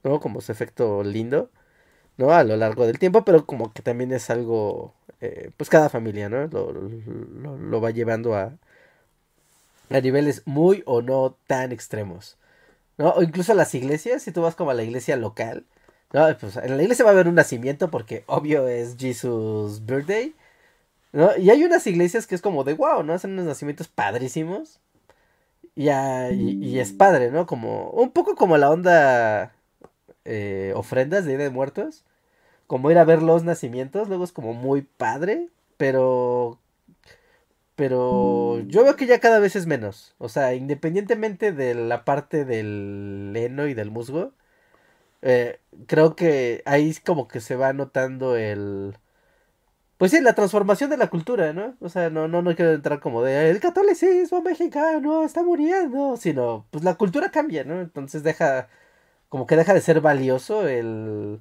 [0.04, 0.20] ¿no?
[0.20, 1.50] Como su efecto lindo,
[2.18, 2.32] ¿no?
[2.32, 6.28] A lo largo del tiempo, pero como que también es algo, eh, pues cada familia,
[6.28, 6.46] ¿no?
[6.48, 8.54] Lo, lo, lo va llevando a,
[9.90, 12.36] a niveles muy o no tan extremos.
[12.98, 13.10] ¿no?
[13.10, 15.64] O incluso las iglesias, si tú vas como a la iglesia local,
[16.12, 20.34] no, pues en la iglesia va a haber un nacimiento porque obvio es Jesus' birthday.
[21.12, 21.36] ¿no?
[21.36, 23.14] Y hay unas iglesias que es como de wow, ¿no?
[23.14, 24.80] Hacen unos nacimientos padrísimos.
[25.76, 27.46] Y, y, es padre, ¿no?
[27.46, 29.52] Como un poco como la onda
[30.24, 32.04] eh, ofrendas de Día de Muertos.
[32.66, 36.58] Como ir a ver los nacimientos, luego es como muy padre, pero...
[37.76, 40.14] Pero yo veo que ya cada vez es menos.
[40.18, 44.34] O sea, independientemente de la parte del heno y del musgo,
[45.22, 48.96] eh, creo que ahí como que se va notando el...
[49.98, 51.76] Pues sí, la transformación de la cultura, ¿no?
[51.80, 56.66] O sea, no, no, no quiero entrar como de el catolicismo mexicano está muriendo, sino
[56.70, 57.80] pues la cultura cambia, ¿no?
[57.82, 58.68] Entonces deja,
[59.28, 61.40] como que deja de ser valioso el,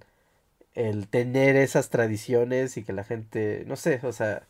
[0.76, 4.44] el tener esas tradiciones y que la gente, no sé, o sea,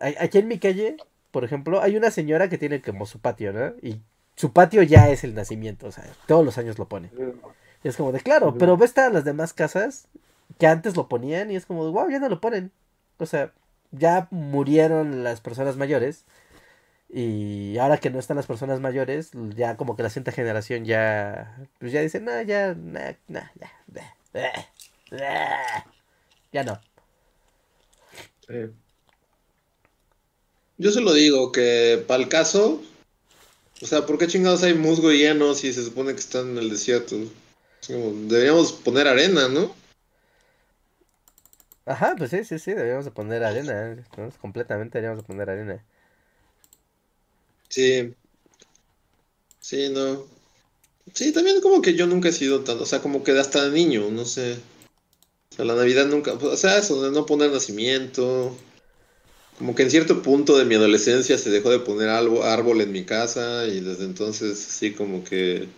[0.00, 0.96] aquí en mi calle,
[1.30, 3.74] por ejemplo, hay una señora que tiene como su patio, ¿no?
[3.82, 4.00] Y
[4.36, 7.10] su patio ya es el nacimiento, o sea, todos los años lo pone.
[7.82, 10.08] Y es como de, claro, pero ves a las demás casas
[10.58, 12.72] que antes lo ponían y es como de, wow, ya no lo ponen.
[13.18, 13.52] O sea,
[13.92, 16.24] ya murieron las personas mayores.
[17.08, 21.66] Y ahora que no están las personas mayores, ya como que la siguiente generación ya,
[21.78, 23.40] pues ya dicen, no, ya, no, no,
[25.10, 25.86] ya,
[26.52, 26.80] ya no.
[30.78, 32.82] Yo se lo digo que para el caso,
[33.82, 36.58] O sea, ¿por qué chingados hay musgo y heno si se supone que están en
[36.58, 37.16] el desierto?
[37.88, 39.74] Deberíamos poner arena, ¿no?
[41.86, 43.96] Ajá, pues sí, sí, sí, deberíamos de poner arena.
[44.40, 45.84] Completamente deberíamos de poner arena.
[47.68, 48.14] Sí.
[49.60, 50.26] Sí, no.
[51.14, 54.10] Sí, también como que yo nunca he sido tan, o sea, como que hasta niño,
[54.10, 54.58] no sé.
[55.52, 58.56] O sea, la Navidad nunca, o sea, eso de no poner nacimiento.
[59.58, 62.92] Como que en cierto punto de mi adolescencia se dejó de poner algo, árbol en
[62.92, 65.68] mi casa y desde entonces sí como que...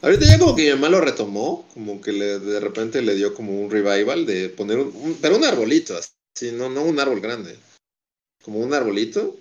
[0.00, 3.34] Ahorita ya como que mi mamá lo retomó, como que le, de repente le dio
[3.34, 7.56] como un revival de poner un, pero un arbolito, así, no, no un árbol grande,
[8.44, 9.36] como un arbolito.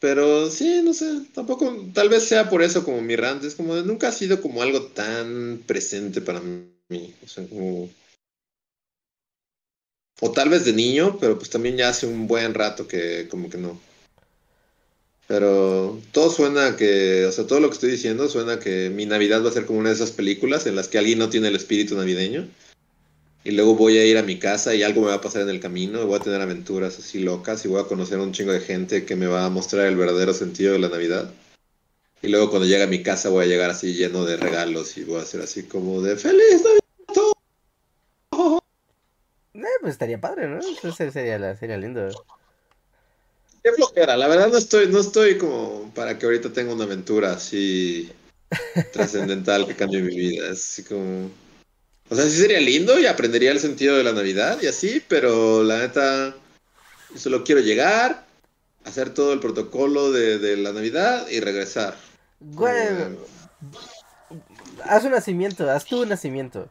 [0.00, 3.74] Pero sí, no sé, tampoco, tal vez sea por eso como mi rant, es como
[3.76, 7.88] nunca ha sido como algo tan presente para mí, o sea, como
[10.20, 13.50] o tal vez de niño, pero pues también ya hace un buen rato que como
[13.50, 13.80] que no.
[15.26, 19.42] Pero todo suena que, o sea, todo lo que estoy diciendo suena que mi Navidad
[19.42, 21.56] va a ser como una de esas películas en las que alguien no tiene el
[21.56, 22.46] espíritu navideño.
[23.42, 25.50] Y luego voy a ir a mi casa y algo me va a pasar en
[25.50, 28.52] el camino, voy a tener aventuras así locas y voy a conocer a un chingo
[28.52, 31.30] de gente que me va a mostrar el verdadero sentido de la Navidad.
[32.22, 35.04] Y luego cuando llegue a mi casa voy a llegar así lleno de regalos y
[35.04, 36.80] voy a ser así como de feliz Navidad.
[39.54, 40.60] Eh, pues estaría padre, ¿no?
[40.92, 42.08] Sería, sería lindo.
[43.64, 47.32] Qué flojera, la verdad no estoy, no estoy como para que ahorita tenga una aventura
[47.32, 48.12] así
[48.92, 50.50] trascendental que cambie mi vida.
[50.52, 51.30] Así como.
[52.10, 55.64] O sea, sí sería lindo y aprendería el sentido de la Navidad y así, pero
[55.64, 56.36] la neta,
[57.16, 58.26] solo quiero llegar,
[58.84, 61.96] hacer todo el protocolo de, la Navidad y regresar.
[62.40, 63.16] Güey,
[64.82, 66.68] haz un nacimiento, haz tu nacimiento.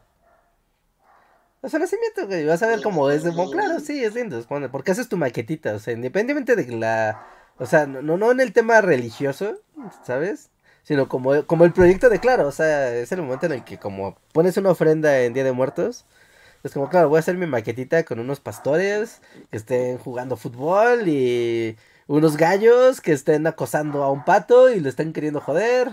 [1.64, 2.44] O sea, nacimiento, güey.
[2.44, 3.22] Vas a ver cómo es.
[3.22, 4.44] Bueno, claro, sí, es lindo.
[4.70, 5.72] porque haces tu maquetita.
[5.74, 7.26] O sea, independientemente de la.
[7.56, 9.62] O sea, no, no en el tema religioso,
[10.04, 10.50] ¿sabes?
[10.82, 12.46] Sino como, como el proyecto de claro.
[12.48, 15.52] O sea, es el momento en el que, como pones una ofrenda en Día de
[15.52, 16.04] Muertos.
[16.64, 21.08] Es como, claro, voy a hacer mi maquetita con unos pastores que estén jugando fútbol
[21.08, 21.76] y
[22.06, 25.88] unos gallos que estén acosando a un pato y lo estén queriendo joder.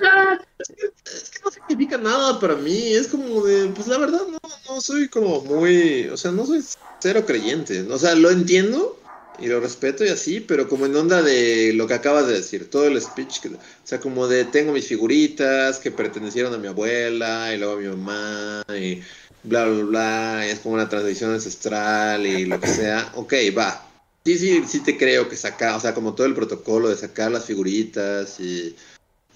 [0.60, 4.38] es, que, no significa nada para mí, es como de, pues la verdad no,
[4.70, 6.64] no soy como muy, o sea, no soy
[7.00, 8.98] cero creyente, o sea, lo entiendo
[9.40, 12.70] y lo respeto y así, pero como en onda de lo que acabas de decir,
[12.70, 16.68] todo el speech, que, o sea, como de tengo mis figuritas que pertenecieron a mi
[16.68, 19.02] abuela y luego a mi mamá y
[19.44, 23.91] bla, bla, bla, y es como una tradición ancestral y lo que sea, ok, va,
[24.24, 27.32] Sí, sí, sí te creo que saca, o sea, como todo el protocolo de sacar
[27.32, 28.76] las figuritas y,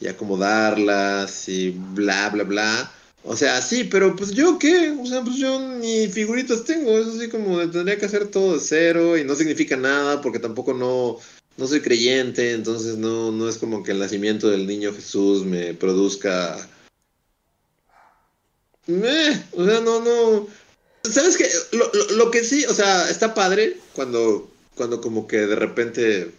[0.08, 2.92] acomodarlas y bla, bla, bla.
[3.24, 7.20] O sea, sí, pero pues yo qué, o sea, pues yo ni figuritas tengo, eso
[7.20, 11.18] sí como tendría que hacer todo de cero y no significa nada porque tampoco no,
[11.58, 15.74] no soy creyente, entonces no, no es como que el nacimiento del niño Jesús me
[15.74, 16.70] produzca...
[18.88, 20.48] Eh, o sea, no, no...
[21.04, 21.50] ¿Sabes qué?
[21.72, 26.32] Lo, lo que sí, o sea, está padre cuando cuando como que de repente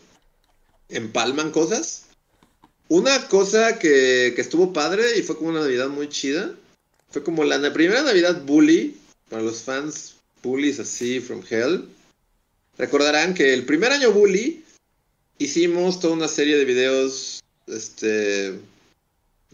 [0.89, 2.07] empalman cosas.
[2.89, 6.55] Una cosa que, que estuvo padre y fue como una Navidad muy chida.
[7.11, 8.97] Fue como la primera Navidad Bully,
[9.29, 11.89] para los fans Bullies así from hell.
[12.79, 14.65] Recordarán que el primer año Bully
[15.39, 18.59] hicimos toda una serie de videos este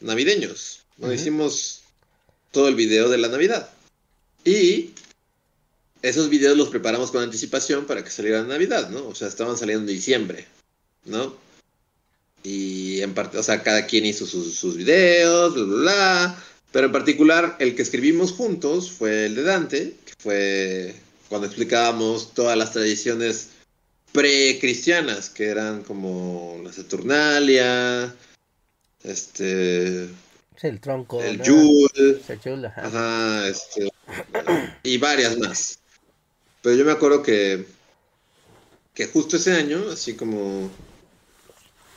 [0.00, 0.80] navideños.
[1.12, 1.82] Hicimos
[2.50, 3.70] todo el video de la Navidad.
[4.44, 4.90] Y
[6.02, 9.06] esos videos los preparamos con anticipación para que salieran en Navidad, ¿no?
[9.06, 10.46] O sea, estaban saliendo en diciembre,
[11.04, 11.34] ¿no?
[12.42, 16.44] Y en parte, o sea, cada quien hizo sus, sus videos, bla, bla, bla.
[16.72, 20.94] Pero en particular, el que escribimos juntos fue el de Dante, que fue
[21.28, 23.48] cuando explicábamos todas las tradiciones
[24.12, 28.14] pre-cristianas, que eran como la Saturnalia,
[29.04, 30.08] este...
[30.62, 31.22] el tronco.
[31.22, 32.20] El Yule.
[32.76, 33.88] ajá, este,
[34.82, 35.78] y varias más.
[36.62, 37.66] Pero yo me acuerdo que,
[38.94, 40.70] que justo ese año, así como,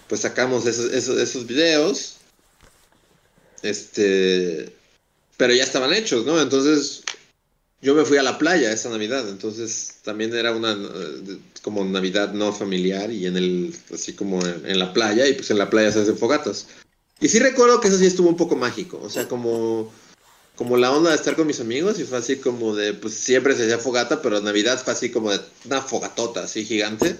[0.10, 2.18] pues sacamos esos, esos, esos videos,
[3.62, 4.74] este,
[5.38, 6.42] pero ya estaban hechos, ¿no?
[6.42, 7.04] Entonces
[7.82, 10.76] yo me fui a la playa esa Navidad, entonces también era una
[11.62, 15.52] como Navidad no familiar y en el, así como en, en la playa, y pues
[15.52, 16.68] en la playa se hacen fogatas.
[17.20, 19.92] Y sí recuerdo que eso sí estuvo un poco mágico, o sea, como
[20.56, 23.56] como la onda de estar con mis amigos y fue así como de, pues siempre
[23.56, 27.18] se hacía fogata, pero Navidad fue así como de una fogatota así gigante.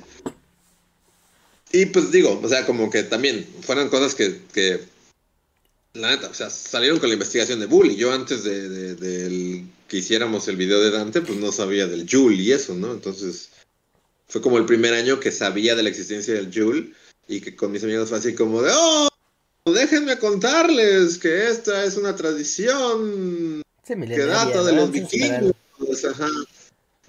[1.72, 4.80] Y pues digo, o sea, como que también fueron cosas que, que
[5.96, 7.96] la neta, o sea, salieron con la investigación de Bully.
[7.96, 12.52] Yo antes de, que hiciéramos el video de Dante, pues no sabía del Joule y
[12.52, 12.94] eso, ¿no?
[12.94, 13.50] Entonces,
[14.28, 16.94] fue como el primer año que sabía de la existencia del Joule
[17.28, 19.08] y que con mis amigos fue así como de, ¡oh!
[19.74, 25.54] Déjenme contarles que esta es una tradición que data de los vikingos.
[26.10, 26.30] Ajá.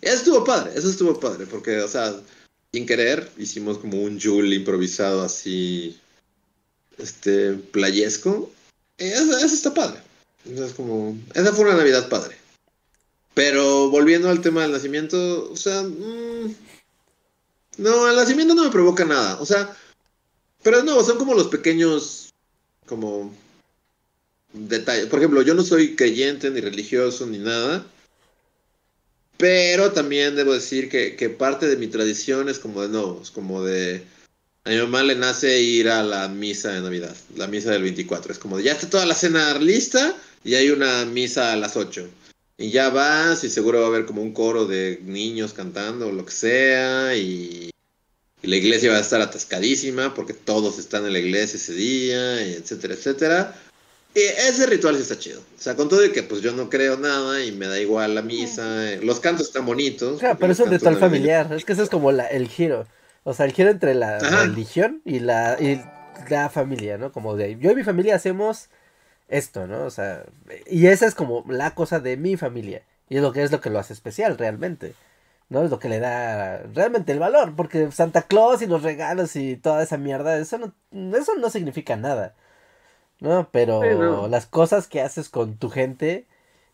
[0.01, 2.15] Eso estuvo padre, eso estuvo padre, porque, o sea,
[2.73, 5.99] sin querer, hicimos como un Jul improvisado así,
[6.99, 8.51] este, playesco.
[8.99, 10.01] Eso, eso está padre.
[10.45, 12.37] Es como, esa fue una Navidad padre.
[13.35, 16.55] Pero volviendo al tema del nacimiento, o sea, mmm,
[17.79, 19.39] no, el nacimiento no me provoca nada.
[19.41, 19.77] O sea,
[20.63, 22.26] pero no, son como los pequeños,
[22.87, 23.35] como
[24.53, 25.07] detalles.
[25.07, 27.87] Por ejemplo, yo no soy creyente ni religioso ni nada.
[29.37, 33.31] Pero también debo decir que, que parte de mi tradición es como de no, es
[33.31, 34.03] como de...
[34.65, 38.33] A mi mamá le nace ir a la misa de Navidad, la misa del 24.
[38.33, 41.77] Es como de ya está toda la cena lista y hay una misa a las
[41.77, 42.09] 8.
[42.59, 46.13] Y ya vas y seguro va a haber como un coro de niños cantando o
[46.13, 47.71] lo que sea y,
[48.43, 52.53] la iglesia va a estar atascadísima porque todos están en la iglesia ese día, y
[52.55, 53.55] etcétera, etcétera.
[54.15, 55.41] Y ese ritual sí está chido.
[55.41, 58.15] O sea, con todo de que pues yo no creo nada y me da igual
[58.15, 58.91] la misa.
[58.91, 60.21] Eh, los cantos están bonitos.
[60.21, 61.53] Claro, pero eso es ritual familiar.
[61.53, 62.87] Es que eso es como la, el giro.
[63.25, 65.83] O sea, el giro entre la religión y la, y
[66.31, 67.13] la familia, ¿no?
[67.13, 68.69] Como de yo y mi familia hacemos
[69.29, 69.85] esto, ¿no?
[69.85, 70.25] O sea,
[70.67, 72.83] y esa es como la cosa de mi familia.
[73.11, 74.95] Y es lo que es lo que lo hace especial realmente.
[75.49, 75.63] ¿No?
[75.63, 77.55] Es lo que le da realmente el valor.
[77.57, 80.73] Porque Santa Claus y los regalos y toda esa mierda, eso no,
[81.17, 82.35] eso no significa nada.
[83.21, 83.49] ¿No?
[83.53, 86.27] Pero las cosas que haces con tu gente.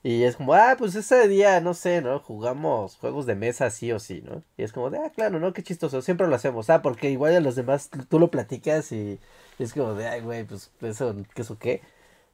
[0.05, 2.19] Y es como, ah, pues ese día, no sé, ¿no?
[2.19, 4.43] Jugamos juegos de mesa sí o sí, ¿no?
[4.57, 5.53] Y es como de, ah, claro, ¿no?
[5.53, 9.21] Qué chistoso, siempre lo hacemos, ah, porque igual a los demás tú lo platicas y,
[9.61, 11.83] es como de, ay, güey, pues eso, ¿qué eso qué?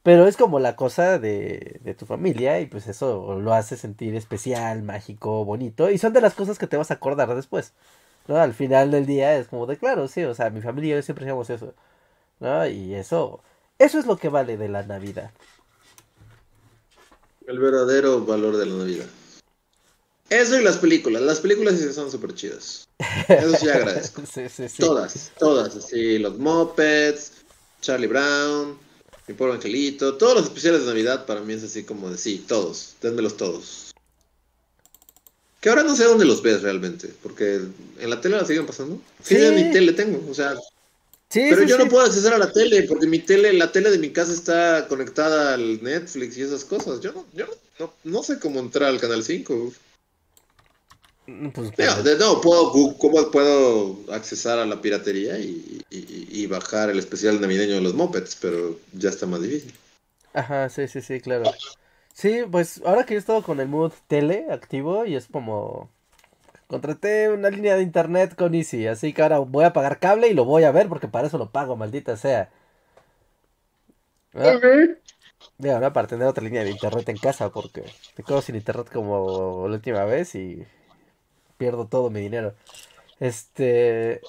[0.09, 4.15] Pero es como la cosa de, de tu familia y pues eso lo hace sentir
[4.15, 5.91] especial, mágico, bonito.
[5.91, 7.75] Y son de las cosas que te vas a acordar después.
[8.27, 8.39] ¿no?
[8.39, 11.03] Al final del día es como de claro, sí, o sea, mi familia y yo
[11.03, 11.75] siempre hacemos eso.
[12.41, 12.67] ¿no?
[12.67, 13.43] Y eso,
[13.79, 15.31] eso es lo que vale de la Navidad.
[17.47, 19.09] El verdadero valor de la Navidad.
[20.31, 21.21] Eso y las películas.
[21.21, 22.89] Las películas sí son súper chidas.
[23.29, 24.23] Eso sí agradezco.
[24.33, 24.83] sí, sí, sí.
[24.83, 25.77] Todas, todas.
[25.77, 27.45] Así, los Muppets,
[27.83, 28.88] Charlie Brown,
[29.29, 32.45] mi pobre angelito, todos los especiales de Navidad para mí es así como de sí,
[32.49, 33.95] todos, denmelos todos.
[35.61, 37.61] Que ahora no sé dónde los ves realmente, porque
[38.01, 39.01] en la tele la siguen pasando.
[39.22, 40.55] Sí, en mi tele tengo, o sea.
[41.31, 43.99] Sí, pero yo no puedo acceder a la tele, porque mi tele, la tele de
[43.99, 47.01] mi casa está conectada al Netflix y esas cosas.
[47.01, 47.47] Yo no, yo
[47.79, 49.72] no, no sé cómo entrar al canal 5.
[51.29, 51.72] Mm, pues,
[52.18, 57.93] no, puedo, ¿cómo puedo accesar a la piratería y, bajar el especial navideño de los
[57.93, 58.35] mopeds?
[58.41, 59.74] Pero ya está más difícil.
[60.33, 61.45] Ajá, sí, sí, sí, claro.
[62.14, 65.91] Sí, pues ahora que yo he estado con el mood tele activo y es como...
[66.66, 70.35] Contraté una línea de internet con Easy, así que ahora voy a pagar cable y
[70.35, 72.51] lo voy a ver porque para eso lo pago, maldita sea.
[74.35, 74.59] ¿Ah?
[75.93, 79.76] para tener otra línea de internet en casa porque te quedo sin internet como la
[79.76, 80.66] última vez y
[81.59, 82.55] pierdo todo mi dinero.
[83.21, 84.23] Este.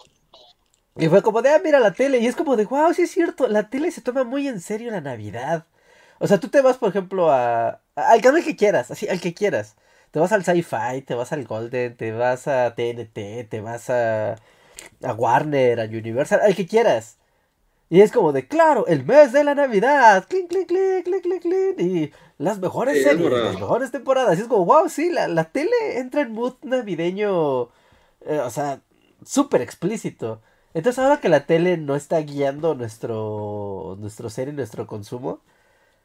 [0.97, 2.19] Y fue como de, ah, mira la tele.
[2.19, 3.47] Y es como de, wow, sí es cierto.
[3.47, 5.65] La tele se toma muy en serio la Navidad.
[6.19, 7.81] O sea, tú te vas, por ejemplo, a.
[7.95, 9.75] al canal que quieras, así, al que quieras.
[10.11, 14.33] Te vas al Sci-Fi, te vas al Golden, te vas a TNT, te vas a.
[15.03, 17.18] a Warner, a Universal, al que quieras.
[17.89, 20.25] Y es como de, claro, el mes de la Navidad.
[20.27, 21.79] Clic, clic, clic, clic, clic, clic.
[21.79, 24.37] Y las mejores series, las mejores temporadas.
[24.37, 27.69] Y es como, wow, sí, la, la tele entra en mood navideño.
[28.25, 28.81] Eh, o sea,
[29.25, 30.41] súper explícito.
[30.73, 35.41] Entonces ahora que la tele no está guiando nuestro, nuestro ser y nuestro consumo,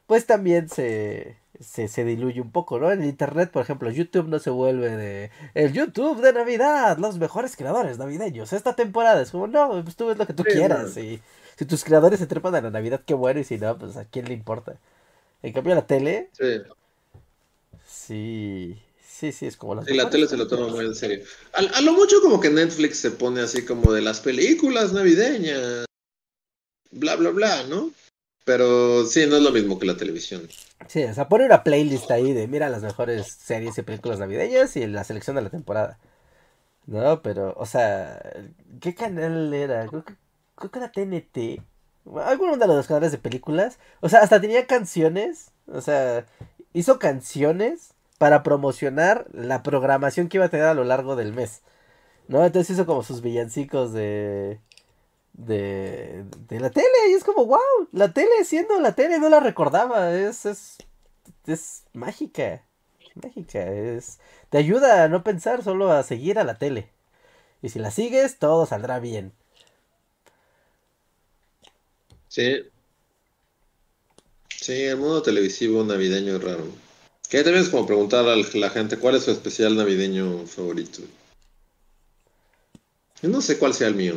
[0.07, 2.91] pues también se, se, se, diluye un poco, ¿no?
[2.91, 7.57] En internet, por ejemplo, YouTube no se vuelve de el YouTube de Navidad, los mejores
[7.57, 8.53] creadores navideños.
[8.53, 10.97] Esta temporada es como, no, pues tú ves lo que tú quieras.
[10.97, 11.21] Y
[11.57, 14.05] si tus creadores se trepan a la Navidad, qué bueno, y si no, pues a
[14.05, 14.79] quién le importa.
[15.43, 16.31] En cambio, la tele.
[16.33, 16.63] Sí.
[17.87, 18.79] Sí.
[19.07, 19.85] Sí, sí, es como la.
[19.85, 21.25] Sí, la tele se lo toma muy en serio.
[21.53, 25.87] A, lo mucho, como que Netflix se pone así como de las películas navideñas.
[26.91, 27.93] Bla, bla, bla, ¿no?
[28.45, 30.49] Pero sí, no es lo mismo que la televisión.
[30.89, 34.77] Sí, o sea, pone una playlist ahí de mira las mejores series y películas navideñas
[34.77, 35.99] y la selección de la temporada.
[36.87, 38.21] No, pero, o sea,
[38.81, 39.87] ¿qué canal era?
[39.87, 40.15] Creo que
[40.57, 41.63] creo que era TNT,
[42.25, 46.27] alguno de los canales de películas, o sea, hasta tenía canciones, o sea,
[46.73, 51.63] hizo canciones para promocionar la programación que iba a tener a lo largo del mes.
[52.29, 52.45] ¿No?
[52.45, 54.61] Entonces hizo como sus villancicos de
[55.35, 57.59] de, de la tele y es como wow,
[57.93, 60.79] la tele siendo la tele no la recordaba, es es
[61.47, 62.63] es mágica.
[63.23, 64.19] Mágica, es
[64.51, 66.89] te ayuda a no pensar, solo a seguir a la tele.
[67.63, 69.33] Y si la sigues, todo saldrá bien.
[72.35, 72.65] Sí.
[74.49, 76.67] Sí, el mundo televisivo navideño es raro.
[77.29, 81.03] Que también es como preguntar a la gente cuál es su especial navideño favorito.
[83.23, 84.17] Yo no sé cuál sea el mío.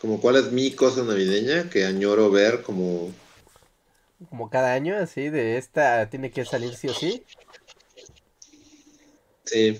[0.00, 3.12] Como cuál es mi cosa navideña que añoro ver como...
[4.30, 7.22] Como cada año, así, de esta tiene que salir sí o sí.
[9.44, 9.78] Sí.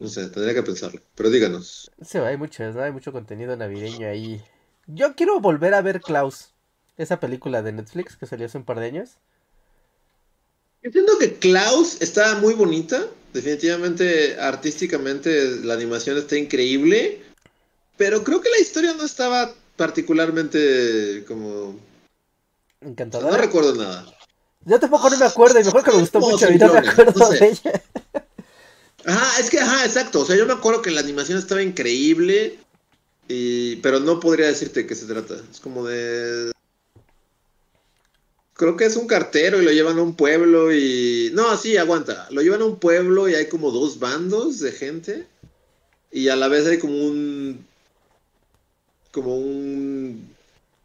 [0.00, 1.00] No sé, tendría que pensarlo.
[1.14, 1.90] Pero díganos.
[2.00, 2.82] Sí, hay mucho, ¿no?
[2.82, 4.42] Hay mucho contenido navideño ahí.
[4.86, 6.54] Yo quiero volver a ver Klaus.
[6.96, 9.10] Esa película de Netflix que salió hace un par de años.
[10.82, 13.06] Entiendo que Klaus está muy bonita.
[13.34, 17.20] Definitivamente, artísticamente, la animación está increíble.
[17.98, 21.78] Pero creo que la historia no estaba particularmente como.
[22.80, 23.36] Encantadora.
[23.36, 24.06] no recuerdo nada.
[24.64, 27.28] Yo tampoco no me acuerdo, y mejor que me gustó mucho y no me acuerdo
[27.28, 27.82] de ella.
[29.04, 30.20] Ajá, es que, ajá, exacto.
[30.20, 32.58] O sea, yo me acuerdo que la animación estaba increíble,
[33.28, 35.40] y, pero no podría decirte qué se trata.
[35.50, 36.52] Es como de...
[38.54, 41.30] Creo que es un cartero y lo llevan a un pueblo y...
[41.32, 42.28] No, sí, aguanta.
[42.30, 45.26] Lo llevan a un pueblo y hay como dos bandos de gente.
[46.12, 47.64] Y a la vez hay como un...
[49.12, 50.34] Como un...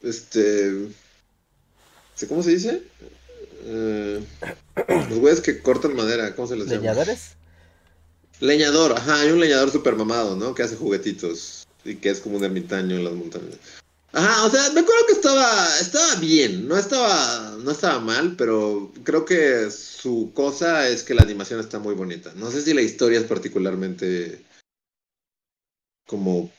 [0.02, 0.88] Este...
[2.30, 2.82] ¿Cómo se dice?
[3.66, 4.24] Eh,
[5.10, 6.82] los güeyes que cortan madera, ¿cómo se les llama?
[6.82, 7.32] ¿Leñadores?
[8.40, 10.54] Leñador, ajá, hay un leñador super mamado, ¿no?
[10.54, 13.58] Que hace juguetitos y que es como un ermitaño en las montañas.
[14.12, 18.92] Ajá, o sea, me acuerdo que estaba, estaba bien, no estaba, no estaba mal, pero
[19.04, 22.32] creo que su cosa es que la animación está muy bonita.
[22.36, 24.42] No sé si la historia es particularmente
[26.08, 26.50] como,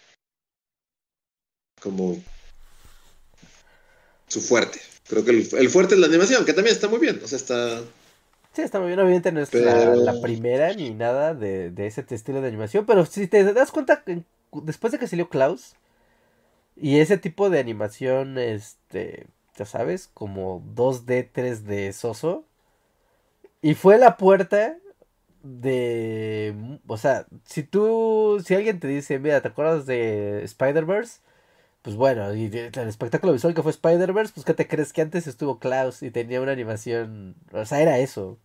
[1.80, 2.22] como
[4.28, 4.80] su fuerte.
[5.08, 7.38] Creo que el, el fuerte es la animación, que también está muy bien, o sea,
[7.38, 7.82] está,
[8.56, 12.48] Sí, está muy bien, obviamente no es la, primera ni nada de, ese estilo de
[12.48, 14.02] animación, pero si te das cuenta,
[14.50, 15.74] después de que salió Klaus,
[16.74, 19.26] y ese tipo de animación, este,
[19.56, 22.46] ya sabes, como 2D, 3D soso,
[23.60, 24.78] y fue la puerta
[25.42, 31.20] de, o sea, si tú, si alguien te dice, mira, ¿te acuerdas de Spider-Verse?
[31.82, 35.26] Pues bueno, y el espectáculo visual que fue Spider-Verse, pues ¿qué te crees que antes
[35.26, 37.36] estuvo Klaus y tenía una animación?
[37.52, 38.38] O sea, era eso.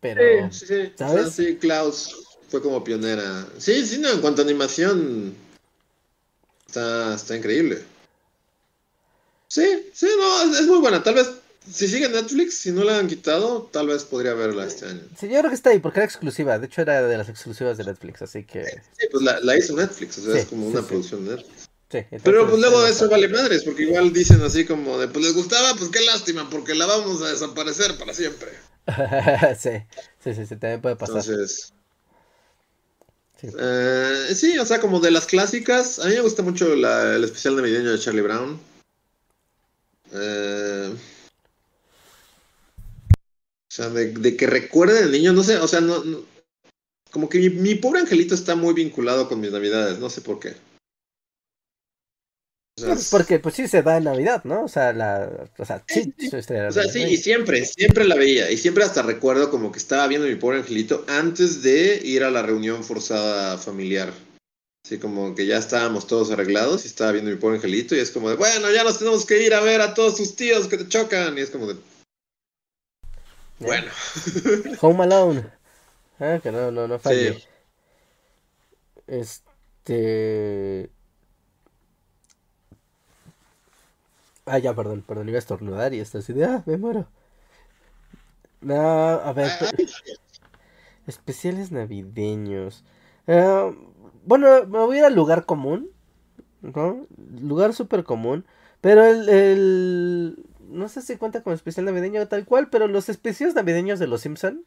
[0.00, 1.34] Pero, sí, sí, ¿sabes?
[1.34, 2.14] sí, Klaus
[2.48, 3.46] fue como pionera.
[3.58, 5.34] Sí, sí, no, en cuanto a animación,
[6.66, 7.82] está, está increíble.
[9.48, 11.02] Sí, sí, no, es, muy buena.
[11.02, 11.30] Tal vez,
[11.70, 15.02] si sigue Netflix, si no la han quitado, tal vez podría verla este año.
[15.18, 16.58] Sí, yo creo que está ahí, porque era exclusiva.
[16.58, 18.64] De hecho, era de las exclusivas de Netflix, así que...
[18.64, 21.68] Sí, pues la, hizo Netflix, o sea, es como una producción de Netflix.
[22.22, 25.74] Pero pues luego eso vale madres, porque igual dicen así como de, pues les gustaba,
[25.74, 28.50] pues qué lástima, porque la vamos a desaparecer para siempre.
[29.58, 29.70] sí,
[30.22, 31.16] sí, sí, también puede pasar.
[31.16, 31.72] Entonces.
[33.42, 34.58] Eh, sí.
[34.58, 35.98] o sea, como de las clásicas.
[35.98, 38.60] A mí me gusta mucho el especial navideño de Charlie Brown.
[40.12, 40.92] Eh,
[43.70, 46.02] o sea, de, que recuerden el niño, no sé, o sea, no,
[47.12, 50.40] como que mi, mi, pobre angelito está muy vinculado con mis navidades, no sé por
[50.40, 50.56] qué.
[53.10, 54.64] Porque pues sí se da en Navidad, ¿no?
[54.64, 58.50] O sea, la, o sea, sí, o sea, sí, y siempre, siempre la veía.
[58.50, 62.30] Y siempre hasta recuerdo como que estaba viendo mi pobre angelito antes de ir a
[62.30, 64.12] la reunión forzada familiar.
[64.84, 68.10] Así como que ya estábamos todos arreglados y estaba viendo mi pobre angelito y es
[68.10, 70.78] como de, bueno, ya nos tenemos que ir a ver a todos tus tíos que
[70.78, 71.36] te chocan.
[71.36, 71.76] Y es como de...
[73.58, 73.90] Bueno.
[74.80, 75.44] Home Alone.
[76.18, 77.42] Ah, que no, no, no falle.
[79.06, 80.90] Este...
[84.50, 87.06] Ah, ya, perdón, perdón, iba a estornudar y esta así de, ah, me muero.
[88.60, 89.50] No, a ver.
[91.06, 92.84] Especiales navideños.
[93.26, 93.74] Eh,
[94.24, 95.90] bueno, me voy a ir al lugar común.
[96.62, 97.06] ¿no?
[97.40, 98.44] Lugar súper común.
[98.80, 103.54] Pero el, el, No sé si cuenta como especial navideño tal cual, pero los especiales
[103.54, 104.64] navideños de Los Simpson.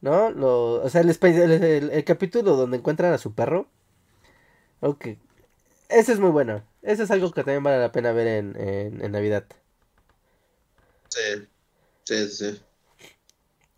[0.00, 0.30] ¿No?
[0.30, 3.68] Lo, o sea, el, el, el, capítulo donde encuentran a su perro.
[4.80, 5.06] Ok.
[5.88, 6.62] Ese es muy bueno.
[6.82, 9.44] Ese es algo que también vale la pena ver en, en, Navidad.
[11.08, 11.48] Sí,
[12.04, 12.60] sí, sí.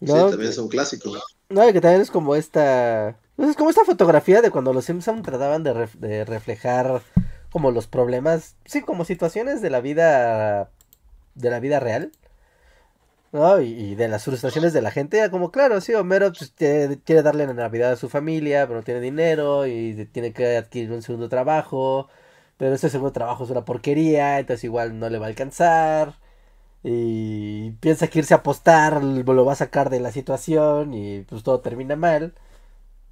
[0.00, 0.14] ¿No?
[0.14, 1.12] Sí, también es un clásico.
[1.48, 3.18] No, que también es como esta...
[3.36, 7.02] Es como esta fotografía de cuando los Simpsons trataban de, de reflejar
[7.50, 10.70] como los problemas, sí, como situaciones de la vida
[11.38, 12.12] de la vida real.
[13.32, 13.60] ¿No?
[13.60, 17.54] Y, de las frustraciones de la gente, como, claro, sí, Homero pues, quiere darle la
[17.54, 22.08] Navidad a su familia, pero no tiene dinero y tiene que adquirir un segundo trabajo
[22.58, 26.16] pero ese segundo trabajo es una porquería, entonces igual no le va a alcanzar.
[26.82, 31.42] Y piensa que irse a apostar lo va a sacar de la situación y pues
[31.44, 32.34] todo termina mal.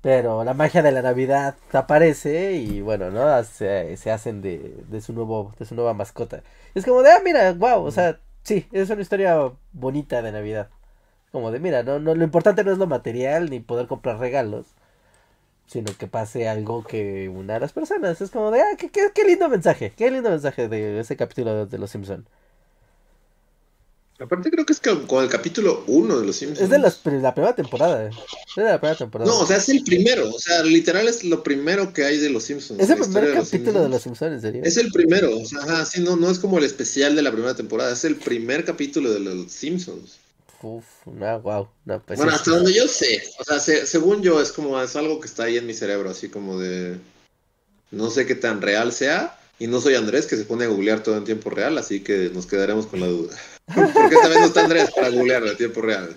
[0.02, 3.42] Pero la magia de la Navidad aparece y bueno, ¿no?
[3.44, 6.42] Se, se hacen de, de, su nuevo, de su nueva mascota.
[6.74, 10.70] Es como de, ah, mira, wow, o sea, sí, es una historia bonita de Navidad.
[11.32, 14.68] Como de, mira, no, no, lo importante no es lo material ni poder comprar regalos,
[15.66, 18.20] sino que pase algo que una a las personas.
[18.20, 21.66] Es como de, ah, qué, qué, qué lindo mensaje, qué lindo mensaje de ese capítulo
[21.66, 22.26] de Los Simpson.
[24.18, 26.62] Aparte creo que es con el capítulo 1 de Los Simpsons.
[26.62, 28.08] Es de la primera temporada.
[28.08, 28.16] Es
[28.56, 29.30] de la primera temporada.
[29.30, 30.34] No, o sea, es el primero.
[30.34, 32.80] O sea, literal es lo primero que hay de Los Simpsons.
[32.80, 34.62] Es el primer capítulo de Los Simpsons, ¿en serio?
[34.64, 35.36] Es el primero.
[35.36, 37.92] O sea, ajá, sí, no, no es como el especial de la primera temporada.
[37.92, 40.16] Es el primer capítulo de Los Simpsons.
[40.62, 41.68] Uf, no, wow.
[41.84, 43.22] No, pues bueno, hasta donde yo sé.
[43.38, 46.30] O sea, según yo, es como, es algo que está ahí en mi cerebro, así
[46.30, 46.96] como de...
[47.90, 49.38] No sé qué tan real sea.
[49.58, 52.30] Y no soy Andrés, que se pone a googlear todo en tiempo real, así que
[52.32, 53.36] nos quedaremos con la duda.
[53.74, 56.16] Porque esta vez no está Andrés para googlear en tiempo real.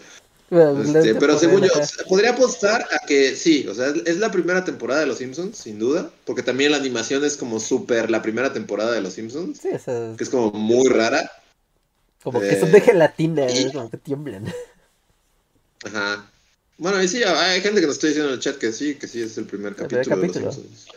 [0.52, 1.70] Este, pero según yo,
[2.08, 5.78] podría apostar a que sí, o sea, es la primera temporada de Los Simpsons, sin
[5.78, 9.70] duda, porque también la animación es como súper la primera temporada de Los Simpsons, sí,
[9.72, 10.16] esa...
[10.18, 11.32] que es como muy rara.
[12.24, 14.52] Como que son de gelatina, como que tiemblan.
[15.86, 16.30] Ajá.
[16.80, 19.08] Bueno, y sí, hay gente que nos está diciendo en el chat que sí, que
[19.08, 20.88] sí es el primer capítulo, de Los Simpsons.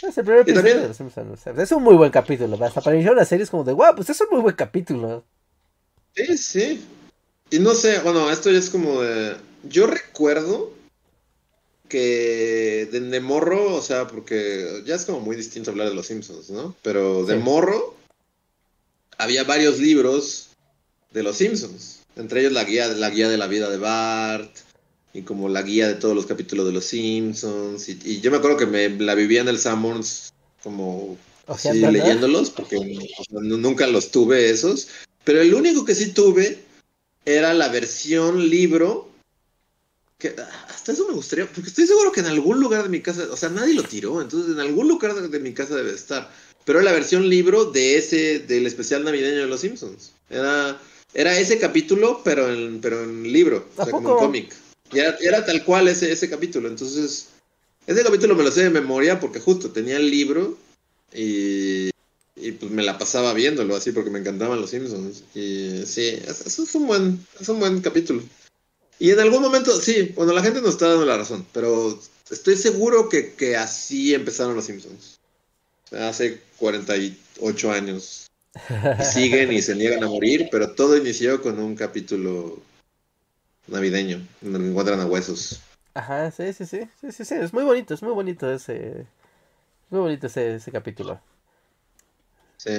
[0.00, 1.46] Es el primer episodio de Los Simpsons.
[1.46, 2.64] Es un muy buen capítulo.
[2.64, 5.24] Hasta para iniciar la serie es como de, wow, pues es un muy buen capítulo.
[6.14, 6.84] Sí, sí.
[7.50, 9.36] Y no sé, bueno, esto ya es como de.
[9.64, 10.72] Yo recuerdo
[11.88, 16.50] que de, morro, o sea, porque ya es como muy distinto hablar de los Simpsons,
[16.50, 16.76] ¿no?
[16.82, 17.96] Pero de morro
[19.16, 20.50] había varios libros
[21.10, 22.00] de los Simpsons.
[22.14, 24.50] Entre ellos la guía, la guía de la vida de Bart
[25.18, 27.88] y como la guía de todos los capítulos de los Simpsons.
[27.88, 30.32] Y, yo me acuerdo que me la vivía en el Summons
[30.62, 31.18] como
[31.72, 32.76] leyéndolos, porque
[33.30, 34.88] nunca los tuve esos.
[35.24, 36.58] Pero el único que sí tuve
[37.24, 39.08] era la versión libro.
[40.18, 40.34] Que
[40.68, 43.36] hasta eso me gustaría, porque estoy seguro que en algún lugar de mi casa, o
[43.36, 46.28] sea, nadie lo tiró, entonces en algún lugar de, mi casa debe estar.
[46.64, 50.12] Pero la versión libro de ese, del especial navideño de los Simpsons.
[50.28, 50.80] Era,
[51.14, 54.54] era ese capítulo, pero en, pero en libro, o sea, como en cómic.
[54.92, 56.68] Y era, tal cual ese, ese capítulo.
[56.68, 57.28] Entonces,
[57.86, 60.56] ese capítulo me lo sé de memoria porque justo tenía el libro
[61.14, 61.90] y
[62.40, 65.24] y pues me la pasaba viéndolo así porque me encantaban los Simpsons.
[65.34, 68.22] Y sí, eso es un buen, es un buen capítulo.
[68.98, 71.98] Y en algún momento, sí, bueno, la gente nos está dando la razón, pero
[72.30, 75.18] estoy seguro que, que así empezaron los Simpsons.
[75.92, 78.26] Hace 48 años.
[79.12, 82.60] Siguen y se niegan a morir, pero todo inició con un capítulo
[83.68, 85.60] navideño, donde encuentran a huesos.
[85.94, 89.06] Ajá, sí, sí, sí, sí, sí, sí, es muy bonito, es muy bonito ese,
[89.90, 91.20] muy bonito ese, ese capítulo.
[92.56, 92.70] Sí.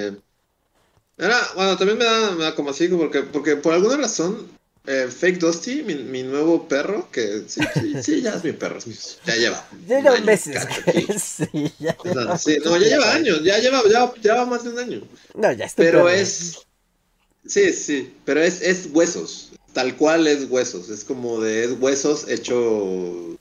[1.18, 4.48] Era, bueno, también me da, me da como así, porque, porque por alguna razón,
[4.86, 8.78] eh, Fake Dusty, mi, mi, nuevo perro, que sí, sí, sí, ya es mi perro,
[9.26, 9.68] ya lleva.
[9.86, 10.66] Ya lleva meses.
[11.22, 14.78] sí, ya no, sí, no, ya lleva años, ya lleva, ya, ya más de un
[14.78, 15.02] año.
[15.34, 15.82] No, ya está.
[15.82, 16.66] Pero es,
[17.46, 22.28] sí, sí, pero es, es huesos, tal cual es huesos, es como de, es huesos
[22.28, 23.38] hecho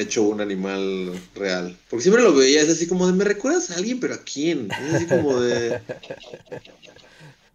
[0.00, 1.76] hecho un animal real.
[1.88, 4.00] Porque siempre lo veía, es así como de, ¿me recuerdas a alguien?
[4.00, 4.70] ¿Pero a quién?
[4.70, 5.80] Es así como de...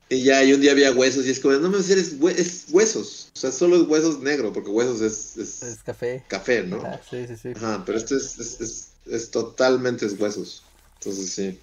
[0.10, 2.66] Y ya, y un día había huesos, y es como, no me sé, es, es
[2.70, 3.30] huesos.
[3.34, 5.38] O sea, solo es huesos negro, porque huesos es...
[5.38, 6.22] Es, café.
[6.28, 6.84] Café, ¿no?
[6.84, 7.54] Ah, sí, sí, sí.
[7.56, 10.64] Ajá, pero esto es, es, es, totalmente es huesos.
[10.96, 11.58] Entonces, sí.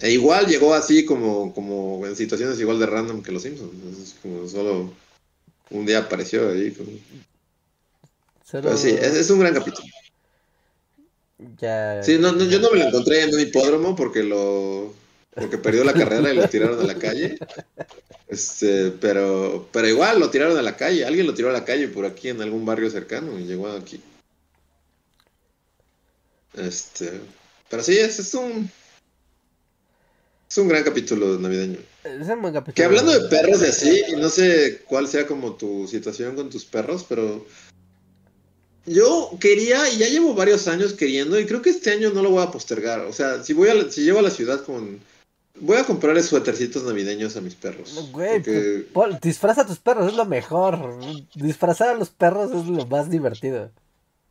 [0.00, 3.72] E igual llegó así como, como en situaciones igual de random que los Simpsons.
[4.02, 4.92] Es como solo
[5.70, 6.70] un día apareció ahí.
[6.70, 6.90] Como...
[8.62, 9.86] Pues sí, es, un gran capítulo.
[11.58, 14.94] Ya, sí, no, yo no me lo encontré en un hipódromo porque lo
[15.34, 17.38] porque perdió la carrera y lo tiraron a la calle.
[18.28, 21.88] Este, pero pero igual lo tiraron a la calle, alguien lo tiró a la calle
[21.88, 24.00] por aquí en algún barrio cercano y llegó aquí.
[26.54, 27.20] Este,
[27.68, 28.70] pero sí, es, es un
[30.50, 31.78] es un gran capítulo navideño.
[32.02, 32.74] Es un buen capítulo.
[32.74, 36.64] Que hablando de perros y así, no sé cuál sea como tu situación con tus
[36.64, 37.46] perros, pero
[38.84, 42.30] yo quería, y ya llevo varios años queriendo, y creo que este año no lo
[42.30, 43.02] voy a postergar.
[43.02, 45.00] O sea, si voy a si llevo a la ciudad con.
[45.62, 48.10] Voy a comprarle suétercitos navideños a mis perros.
[48.12, 48.42] Güey,
[49.20, 50.98] disfraza a tus perros, es lo mejor.
[51.34, 53.70] Disfrazar a los perros es lo más divertido.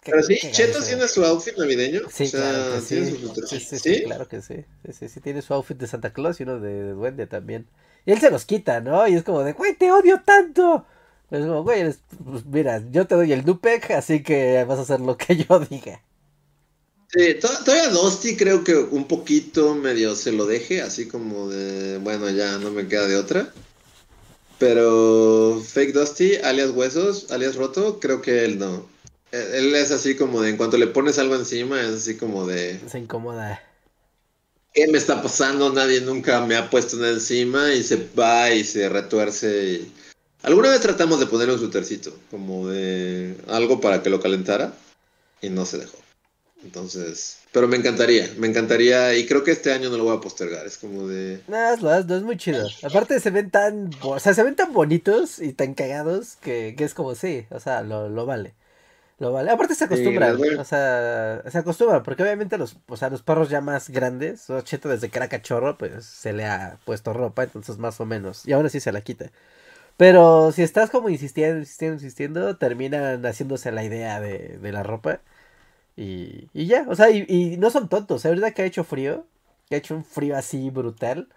[0.03, 2.01] Pero sí, Cheto tiene su outfit navideño.
[2.11, 3.59] Sí, claro que sí.
[3.59, 4.65] Sí, sí, claro que sí.
[4.91, 7.67] Sí, tiene su outfit de Santa Claus y uno de, de Duende también.
[8.05, 9.07] Y él se los quita, ¿no?
[9.07, 10.85] Y es como de, güey, te odio tanto.
[11.29, 11.93] Es como, güey,
[12.23, 15.59] pues mira, yo te doy el Dupec, así que vas a hacer lo que yo
[15.59, 16.01] diga.
[17.11, 17.35] Sí,
[17.65, 22.57] todavía Dosti creo que un poquito medio se lo deje, así como de, bueno, ya
[22.59, 23.51] no me queda de otra.
[24.59, 28.87] Pero Fake Dusty, alias Huesos, alias Roto, creo que él no.
[29.31, 32.79] Él es así como de, en cuanto le pones algo encima, es así como de...
[32.87, 33.61] Se incomoda.
[34.73, 35.71] ¿Qué me está pasando?
[35.71, 39.73] Nadie nunca me ha puesto nada encima y se va y se retuerce.
[39.73, 39.93] Y...
[40.43, 44.73] Alguna vez tratamos de ponerle un sutercito, como de algo para que lo calentara
[45.41, 45.97] y no se dejó.
[46.63, 50.21] Entonces, pero me encantaría, me encantaría y creo que este año no lo voy a
[50.21, 51.41] postergar, es como de...
[51.47, 52.67] No, hazlo, hazlo, es muy chido.
[52.83, 56.83] Aparte se ven tan, o sea, se ven tan bonitos y tan cagados que, que
[56.83, 58.53] es como, sí, o sea, lo, lo vale.
[59.19, 59.51] Lo vale.
[59.51, 63.59] Aparte se acostumbran, o sea, se acostumbran, porque obviamente los, o sea, los perros ya
[63.59, 67.77] más grandes, o Cheto desde que era cachorro, pues se le ha puesto ropa, entonces
[67.77, 69.31] más o menos, y ahora sí se la quita.
[69.97, 75.21] Pero si estás como insistiendo, insistiendo, insistiendo, terminan haciéndose la idea de, de la ropa.
[75.97, 78.29] Y, y ya, o sea, y, y no son tontos, ¿eh?
[78.29, 79.25] verdad que ha hecho frío,
[79.69, 81.29] que ha hecho un frío así brutal.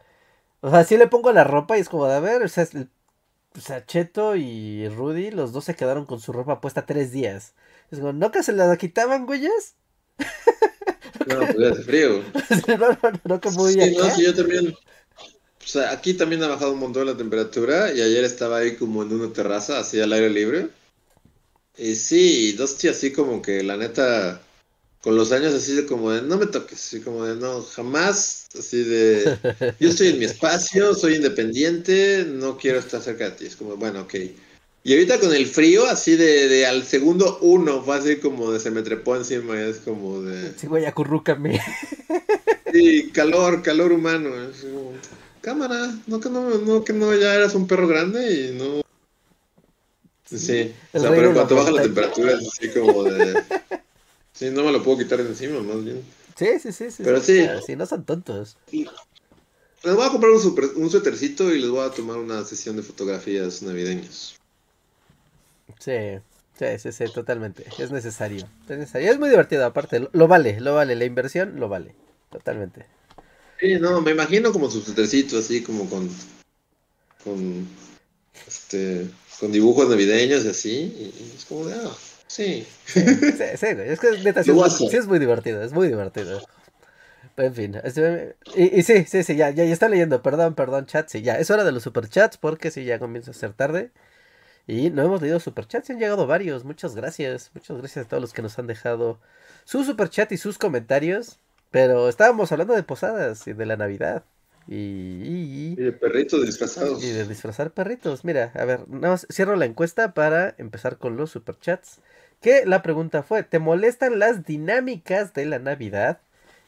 [0.63, 2.67] O sea, si le pongo la ropa y es como de, a ver, o sea,
[3.57, 7.55] o sea, Cheto y Rudy, los dos se quedaron con su ropa puesta tres días.
[7.93, 9.77] Es como, ¿no que se la quitaban, güeyes?
[11.27, 12.25] No, pues hace frío.
[12.67, 14.75] no, no, no, que muy Sí, no, sí, yo también.
[15.15, 19.05] O sea, aquí también ha bajado un montón la temperatura y ayer estaba ahí como
[19.05, 20.71] en una terraza, así al aire libre.
[21.77, 24.43] Y sí, Dusty así como que la neta,
[25.01, 28.49] con los años así de como de, no me toques, así como de, no, jamás,
[28.59, 29.39] así de,
[29.79, 33.47] yo estoy en mi espacio, soy independiente, no quiero estar cerca de ti.
[33.47, 34.15] Es como, bueno, ok.
[34.85, 38.59] Y ahorita con el frío, así de, de al segundo uno, fue así como de
[38.59, 40.53] se me trepó encima y es como de...
[40.59, 41.61] Sí, güey, acurrúcame.
[42.73, 44.31] Sí, calor, calor humano.
[44.51, 44.93] es como,
[45.41, 48.83] cámara, no que no, no que no, ya eras un perro grande y no.
[50.25, 53.43] Sí, o El sea, pero cuando baja la temperatura es así como de.
[54.33, 56.03] Sí, no me lo puedo quitar de encima, más bien.
[56.37, 57.03] Sí, sí, sí, sí.
[57.05, 57.47] Pero sí, sí.
[57.47, 58.57] o sí, no son tontos.
[58.71, 62.77] Les voy a comprar un, super, un suétercito y les voy a tomar una sesión
[62.77, 64.37] de fotografías navideñas.
[65.83, 66.21] Sí,
[66.57, 67.65] sí, sí, sí, totalmente.
[67.77, 68.49] Es necesario.
[68.69, 69.11] Es necesario.
[69.11, 69.99] Es muy divertido, aparte.
[69.99, 70.95] Lo, lo vale, lo vale.
[70.95, 71.97] La inversión lo vale.
[72.31, 72.87] Totalmente.
[73.59, 76.09] Sí, no, me imagino como su suétercito, así como con.
[77.25, 77.67] con.
[78.47, 79.09] este.
[79.41, 80.71] con dibujos navideños y así.
[80.71, 81.97] Y, es como de, ah,
[82.29, 82.65] sí.
[82.87, 83.89] Sí, sí, sí, güey.
[83.89, 85.65] Es que neta, es, sí es muy divertido.
[85.65, 86.41] Es muy divertido.
[87.35, 87.81] Pero en fin.
[87.83, 90.23] este, y, y sí, sí, sí, ya, ya, ya está leyendo.
[90.23, 91.09] Perdón, perdón, chat.
[91.09, 91.41] Sí, ya.
[91.41, 93.91] Es hora de los superchats porque sí, ya comienza a ser tarde.
[94.67, 95.91] Y no hemos leído superchats.
[95.91, 96.65] Han llegado varios.
[96.65, 97.51] Muchas gracias.
[97.55, 99.19] Muchas gracias a todos los que nos han dejado
[99.65, 101.39] su superchat y sus comentarios.
[101.71, 104.25] Pero estábamos hablando de posadas y de la Navidad.
[104.69, 107.03] Y, y- Y de perritos disfrazados.
[107.03, 108.25] y de disfrazar perritos.
[108.25, 111.99] Mira, a ver, nada más cierro la encuesta para empezar con los superchats.
[112.41, 116.21] Que la pregunta fue, ¿te molestan las dinámicas de la Navidad?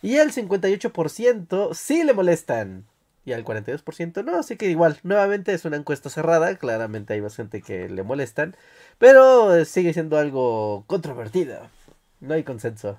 [0.03, 2.85] Y el 58% sí le molestan.
[3.27, 7.37] Y al 42% no, así que igual, nuevamente es una encuesta cerrada, claramente hay más
[7.37, 8.55] gente que le molestan,
[8.99, 11.59] pero sigue siendo algo controvertido.
[12.21, 12.99] No hay consenso.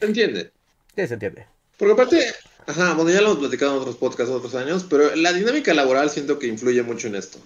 [0.00, 0.50] ¿Se entiende?
[0.96, 1.46] ¿Qué se entiende?
[1.78, 2.34] Porque aparte,
[2.66, 6.10] ajá, bueno, ya lo hemos platicado en otros podcasts otros años, pero la dinámica laboral
[6.10, 7.38] siento que influye mucho en esto.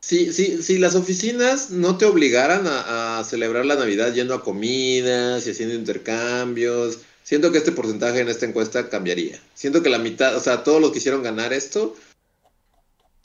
[0.00, 4.42] Si, si, si las oficinas no te obligaran a, a celebrar la Navidad yendo a
[4.42, 6.98] comidas y haciendo intercambios,
[7.32, 9.40] siento que este porcentaje en esta encuesta cambiaría.
[9.54, 11.96] Siento que la mitad, o sea, todos los que hicieron ganar esto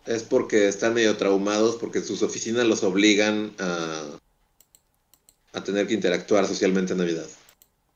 [0.05, 4.05] es porque están medio traumados, porque sus oficinas los obligan a,
[5.51, 7.25] a tener que interactuar socialmente en Navidad.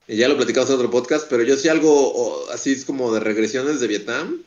[0.06, 3.14] Y ya lo platicamos en otro podcast, pero yo sí algo o, así es como
[3.14, 4.42] de regresiones de Vietnam,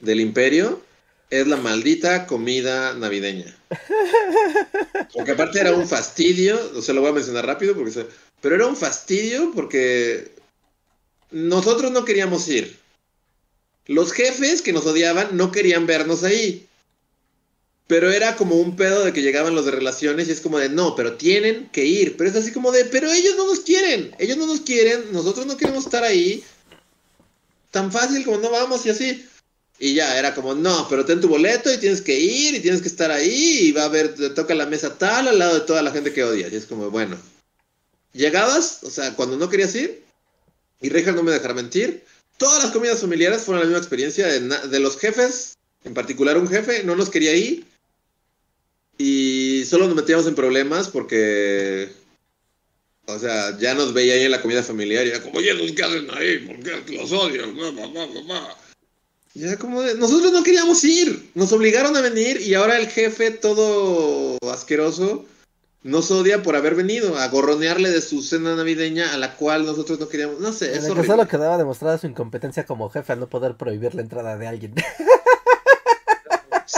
[0.00, 0.82] del imperio,
[1.30, 3.56] es la maldita comida navideña.
[5.14, 8.04] Porque aparte era un fastidio, o sea, lo voy a mencionar rápido, porque
[8.42, 10.41] pero era un fastidio porque
[11.32, 12.78] nosotros no queríamos ir.
[13.86, 16.68] Los jefes que nos odiaban no querían vernos ahí.
[17.88, 20.68] Pero era como un pedo de que llegaban los de relaciones y es como de,
[20.68, 22.16] no, pero tienen que ir.
[22.16, 24.14] Pero es así como de, pero ellos no nos quieren.
[24.18, 26.44] Ellos no nos quieren, nosotros no queremos estar ahí.
[27.70, 29.26] Tan fácil como no vamos y así.
[29.78, 32.82] Y ya, era como, no, pero ten tu boleto y tienes que ir y tienes
[32.82, 35.66] que estar ahí y va a haber, te toca la mesa tal al lado de
[35.66, 36.52] toda la gente que odias.
[36.52, 37.16] Y es como, bueno.
[38.12, 40.04] Llegabas, o sea, cuando no querías ir,
[40.82, 42.04] y Reja no me dejará mentir,
[42.36, 46.82] todas las comidas familiares fueron la misma experiencia de, los jefes, en particular un jefe,
[46.82, 47.64] no nos quería ir.
[48.98, 51.88] Y solo nos metíamos en problemas porque,
[53.06, 55.82] o sea, ya nos veía ahí en la comida familiar y era como, oye, ¿qué
[55.82, 56.38] hacen ahí?
[56.40, 57.10] ¿Por qué los
[58.26, 58.56] bla".
[59.34, 62.88] Y era como de, nosotros no queríamos ir, nos obligaron a venir y ahora el
[62.88, 65.26] jefe todo asqueroso
[65.82, 69.98] nos odia por haber venido a gorronearle de su cena navideña a la cual nosotros
[69.98, 73.12] no queríamos, no sé, En es el que solo quedaba demostrada su incompetencia como jefe
[73.12, 74.74] al no poder prohibir la entrada de alguien.
[74.76, 74.84] Sí,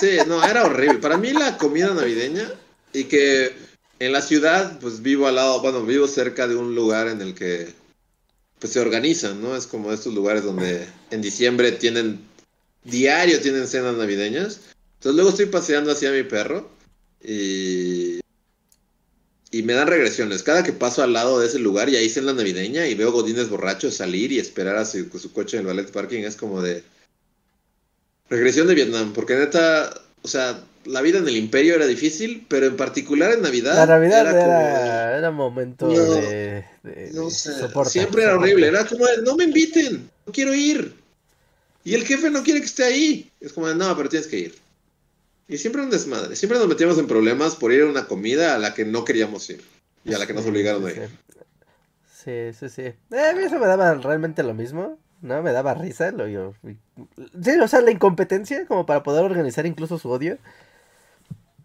[0.01, 0.99] Sí, no, era horrible.
[0.99, 2.51] Para mí la comida navideña
[2.93, 3.53] y que
[3.99, 7.35] en la ciudad, pues vivo al lado, bueno, vivo cerca de un lugar en el
[7.35, 7.69] que
[8.59, 9.57] pues se organizan, ¿no?
[9.57, 12.21] Es como estos lugares donde en diciembre tienen,
[12.83, 14.61] diario tienen cenas navideñas.
[14.95, 16.69] Entonces luego estoy paseando hacia mi perro
[17.23, 18.21] y,
[19.55, 20.43] y me dan regresiones.
[20.43, 23.49] Cada que paso al lado de ese lugar y ahí cena navideña y veo godines
[23.49, 26.83] borrachos salir y esperar a su, su coche en el ballet parking, es como de
[28.29, 32.67] regresión de Vietnam, porque neta, o sea, la vida en el imperio era difícil, pero
[32.67, 33.77] en particular en Navidad.
[33.77, 36.65] La Navidad era, era, momento de,
[37.13, 37.53] no sé,
[37.85, 38.67] Siempre era horrible.
[38.67, 40.95] Era como, no me inviten, no quiero ir.
[41.85, 43.31] Y el jefe no quiere que esté ahí.
[43.41, 44.64] Es como, no, pero tienes que ir.
[45.49, 46.37] Y siempre un desmadre.
[46.37, 49.49] Siempre nos metíamos en problemas por ir a una comida a la que no queríamos
[49.51, 49.63] ir.
[50.05, 51.09] Y a la que nos obligaron a ir.
[52.13, 52.83] Sí, sí, sí.
[52.83, 54.99] Eh, a mí eso me daba realmente lo mismo.
[55.25, 55.43] ¿no?
[55.43, 56.13] Me daba risa.
[56.13, 56.55] Lo, yo,
[57.43, 60.39] sí, o sea, la incompetencia como para poder organizar incluso su odio.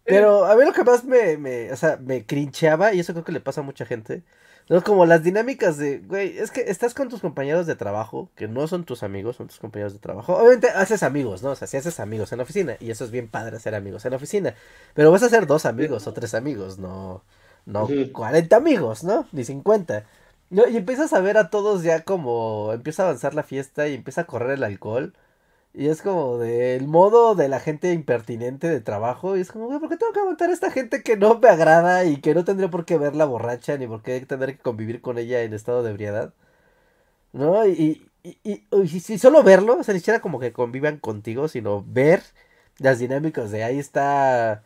[0.06, 3.24] Pero a mí lo que más me, me, o sea, me crincheaba, y eso creo
[3.24, 4.24] que le pasa a mucha gente,
[4.70, 4.84] ¿no?
[4.84, 8.68] Como las dinámicas de, güey, es que estás con tus compañeros de trabajo, que no
[8.68, 10.38] son tus amigos, son tus compañeros de trabajo.
[10.38, 11.52] Obviamente haces amigos, ¿no?
[11.52, 14.06] O sea, si haces amigos en la oficina, y eso es bien padre hacer amigos
[14.06, 14.54] en la oficina.
[14.94, 17.24] Pero vas a hacer dos amigos o tres amigos, no,
[17.66, 19.28] no 40 amigos, ¿no?
[19.32, 20.06] Ni 50.
[20.52, 23.96] No, y empiezas a ver a todos ya como empieza a avanzar la fiesta y
[23.96, 25.14] empieza a correr el alcohol.
[25.74, 29.38] Y es como del modo de la gente impertinente de trabajo.
[29.38, 31.50] Y es como, güey, ¿por qué tengo que aguantar a esta gente que no me
[31.50, 35.02] agrada y que no tendría por qué verla borracha ni por qué tener que convivir
[35.02, 36.34] con ella en estado de ebriedad?
[37.34, 37.66] ¿No?
[37.68, 41.84] Y, y, y, y, solo verlo, o sea, ni siquiera como que convivan contigo, sino
[41.88, 42.24] ver
[42.80, 44.64] las dinámicas de ahí está.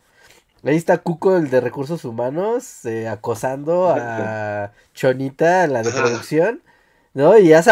[0.64, 6.62] Ahí está Cuco, el de recursos humanos, eh, acosando a Chonita, la de producción.
[7.14, 7.38] ¿No?
[7.38, 7.70] Y ya se,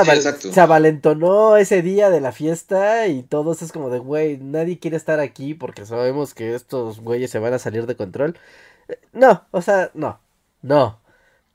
[0.61, 5.19] avalentonó ese día de la fiesta y todos es como de, güey, nadie quiere estar
[5.19, 8.39] aquí porque sabemos que estos güeyes se van a salir de control.
[8.89, 10.21] Eh, no, o sea, no,
[10.63, 11.01] no.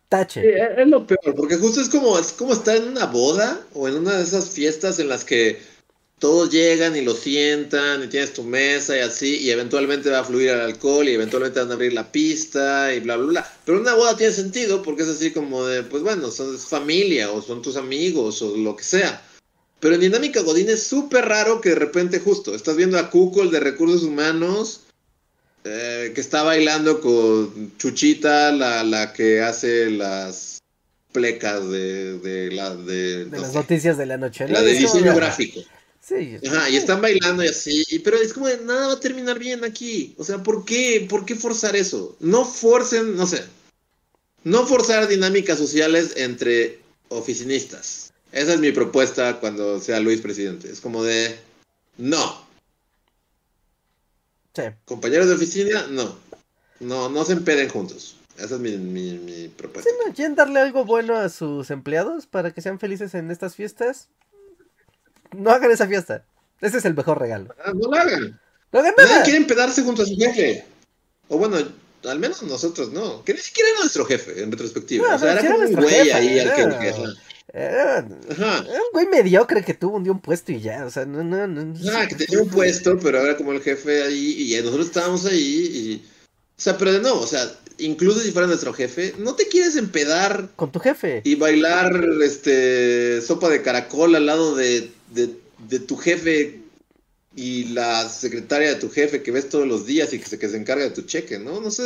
[0.10, 0.42] Tache.
[0.42, 0.48] Sí,
[0.78, 3.96] es lo peor, porque justo es como, es como estar en una boda o en
[3.96, 5.62] una de esas fiestas en las que
[6.20, 10.24] todos llegan y lo sientan y tienes tu mesa y así, y eventualmente va a
[10.24, 13.54] fluir el alcohol y eventualmente van a abrir la pista y bla, bla, bla.
[13.66, 17.42] Pero una boda tiene sentido porque es así como de, pues bueno, son familia o
[17.42, 19.22] son tus amigos o lo que sea.
[19.80, 23.44] Pero en Dinámica Godín es súper raro que de repente justo estás viendo a Cuco,
[23.44, 24.82] el de recursos humanos,
[25.66, 30.58] eh, que está bailando con Chuchita, la, la que hace las
[31.12, 34.48] plecas de, de, la, de, las noticias de la noche.
[34.48, 35.62] La de diseño gráfico.
[36.08, 36.38] Sí.
[36.48, 39.66] Ajá, y están bailando y así, pero es como de nada va a terminar bien
[39.66, 40.16] aquí.
[40.18, 41.06] O sea, ¿por qué?
[41.10, 42.16] ¿Por qué forzar eso?
[42.22, 43.44] No forcen, no sé.
[44.46, 46.80] No forzar dinámicas sociales entre
[47.10, 48.14] oficinistas.
[48.32, 50.72] Esa es mi propuesta cuando sea Luis presidente.
[50.72, 51.38] Es como de
[51.98, 52.48] no.
[54.56, 54.64] Sí.
[54.86, 56.18] Compañeros de oficina, no.
[56.80, 58.16] No, no se empeden juntos.
[58.38, 59.92] Esa es mi, mi, propuesta.
[60.06, 60.14] ¿no?
[60.14, 64.08] ¿Quieren darle algo bueno a sus empleados para que sean felices en estas fiestas?
[65.36, 66.24] No hagan esa fiesta.
[66.62, 67.54] Ese es el mejor regalo.
[67.64, 68.40] Ah, no lo hagan.
[68.72, 69.10] No hagan nada.
[69.10, 70.66] Nadie quiere empedarse junto a su jefe.
[71.30, 71.58] O bueno,
[72.06, 73.24] al menos nosotros no.
[73.24, 75.16] Que ni siquiera era nuestro jefe, en retrospectiva.
[75.16, 76.94] o sea, era como un güey ahí al que.
[77.54, 81.24] Era, un güey mediocre que tuvo un día un puesto y ya, o sea, no,
[81.24, 81.74] no, no.
[81.94, 85.40] Ah, que tenía un puesto, pero era como el jefe ahí y nosotros estábamos ahí
[85.40, 86.06] y.
[86.58, 90.50] O sea, pero no, o sea, incluso si fuera nuestro jefe, no te quieres empedar.
[90.56, 91.22] Con tu jefe.
[91.24, 96.62] Y bailar, este, sopa de caracol al lado de de, tu jefe
[97.36, 100.50] y la secretaria de tu jefe que ves todos los días y que se, que
[100.50, 101.62] se encarga de tu cheque, ¿no?
[101.62, 101.84] No sé.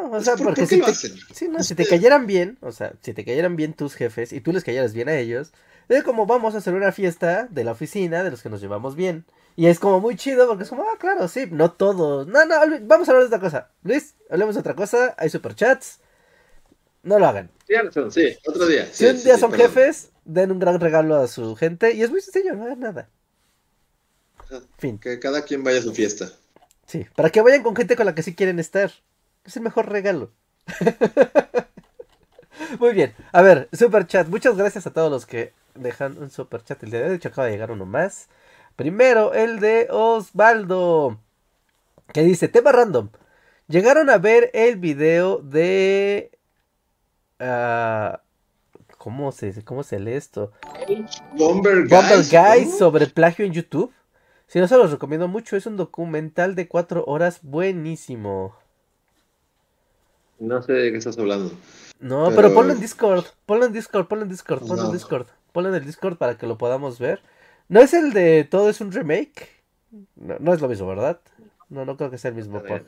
[0.00, 3.12] No, o sea, porque si, te, sí, no, si te cayeran bien, o sea, si
[3.12, 5.52] te cayeran bien tus jefes y tú les cayeras bien a ellos,
[5.88, 8.94] es como vamos a hacer una fiesta de la oficina de los que nos llevamos
[8.94, 9.24] bien.
[9.56, 12.26] Y es como muy chido porque es como, ah, claro, sí, no todos.
[12.26, 13.70] No, no, vamos a hablar de otra cosa.
[13.82, 15.14] Luis, hablemos de otra cosa.
[15.18, 16.00] Hay superchats.
[17.02, 17.50] No lo hagan.
[17.66, 17.74] Sí,
[18.10, 18.88] sí otro día.
[18.92, 22.20] si un día son jefes, den un gran regalo a su gente y es muy
[22.20, 23.08] sencillo, no hagan nada.
[24.78, 24.98] Fin.
[24.98, 26.30] Que cada quien vaya a su fiesta.
[26.86, 28.92] Sí, para que vayan con gente con la que sí quieren estar.
[29.44, 30.30] Es el mejor regalo.
[32.78, 33.14] Muy bien.
[33.32, 34.28] A ver, super chat.
[34.28, 36.82] Muchas gracias a todos los que dejan un super chat.
[36.82, 38.28] El de hecho acaba de llegar uno más.
[38.76, 41.18] Primero, el de Osvaldo.
[42.12, 43.08] Que dice, tema random.
[43.68, 46.30] Llegaron a ver el video de...
[47.40, 48.16] Uh,
[48.98, 50.52] ¿Cómo se, cómo se lee esto?
[51.36, 53.92] Bomber, Guys, sobre plagio en YouTube.
[54.46, 58.54] Si no se los recomiendo mucho, es un documental de cuatro horas buenísimo.
[60.38, 61.52] No sé de qué estás hablando.
[61.98, 65.26] No, pero, ponlo en Discord, ponlo en Discord, ponlo en Discord, ponlo en Discord.
[65.52, 67.22] Ponlo en el Discord para que lo podamos ver.
[67.68, 69.48] ¿No es el de todo es un remake?
[70.16, 71.20] No, es lo mismo, ¿verdad?
[71.68, 72.86] No, no creo que sea el mismo ver.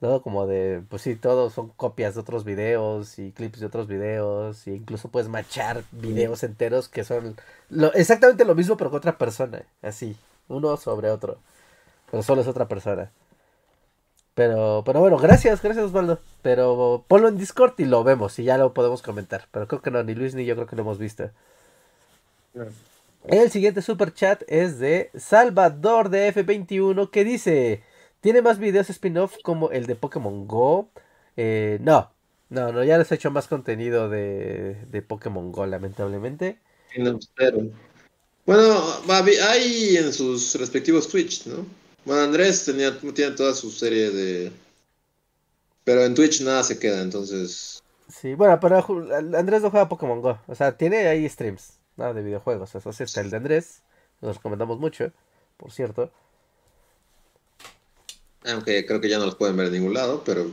[0.00, 3.86] Todo como de, pues sí, todos son copias de otros videos y clips de otros
[3.86, 4.66] videos.
[4.66, 7.36] E incluso puedes machar videos enteros que son
[7.70, 9.62] lo, exactamente lo mismo pero con otra persona.
[9.82, 10.16] Así,
[10.48, 11.38] uno sobre otro.
[12.10, 13.10] Pero solo es otra persona.
[14.34, 16.18] Pero, pero bueno, gracias, gracias Osvaldo.
[16.42, 19.46] Pero ponlo en Discord y lo vemos y ya lo podemos comentar.
[19.50, 21.30] Pero creo que no, ni Luis ni yo creo que lo hemos visto.
[23.26, 27.82] El siguiente super chat es de Salvador de F21 que dice,
[28.20, 30.90] ¿tiene más videos spin-off como el de Pokémon Go?
[31.36, 32.12] Eh, no,
[32.50, 36.58] no, no, ya les he hecho más contenido de, de Pokémon Go, lamentablemente.
[36.98, 37.62] No, cero.
[38.44, 38.78] Bueno,
[39.08, 41.64] hay en sus respectivos Twitch, ¿no?
[42.04, 44.52] Bueno, Andrés tenía, tiene toda su serie de...
[45.84, 47.82] Pero en Twitch nada se queda, entonces...
[48.08, 48.84] Sí, bueno, pero
[49.34, 52.12] Andrés no juega Pokémon Go, o sea, tiene ahí streams, ¿no?
[52.14, 53.82] De videojuegos, eso sí está el de Andrés,
[54.20, 55.10] los recomendamos mucho,
[55.56, 56.10] por cierto.
[58.46, 60.46] Aunque creo que ya no los pueden ver en ningún lado, pero...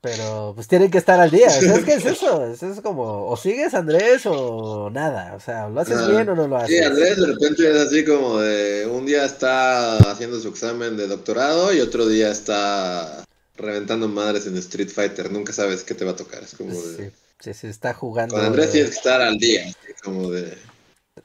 [0.00, 1.46] Pero pues tienen que estar al día.
[1.46, 2.44] O sea, es eso.
[2.44, 5.34] Es, como, o sigues Andrés o nada.
[5.36, 6.86] O sea, ¿lo haces Ah, bien o no lo Sí, haces?
[6.88, 8.88] Andrés de repente es así como de...
[8.90, 13.24] Un día está haciendo su examen de doctorado y otro día está
[13.56, 15.30] reventando madres en Street Fighter.
[15.30, 16.42] Nunca sabes qué te va a tocar.
[16.42, 16.96] Es como Sí, de...
[17.10, 18.34] sí, sí, está jugando.
[18.34, 19.66] Con Andrés tienes que estar al día.
[19.66, 20.56] así como de...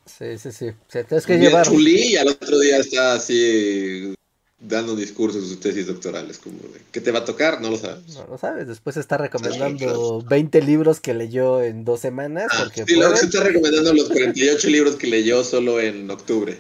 [0.05, 0.69] Sí, sí, sí.
[0.69, 1.65] O sea, tienes que llevar.
[1.65, 4.13] Chulí y al otro día está así
[4.61, 6.38] dando discursos de sus tesis doctorales.
[6.38, 7.59] Como de, ¿Qué te va a tocar?
[7.61, 8.15] No lo sabes.
[8.15, 8.67] No lo sabes.
[8.67, 12.47] Después está recomendando 20 libros que leyó en dos semanas.
[12.51, 16.57] Ah, Porque sí, luego se está recomendando los 48 libros que leyó solo en octubre.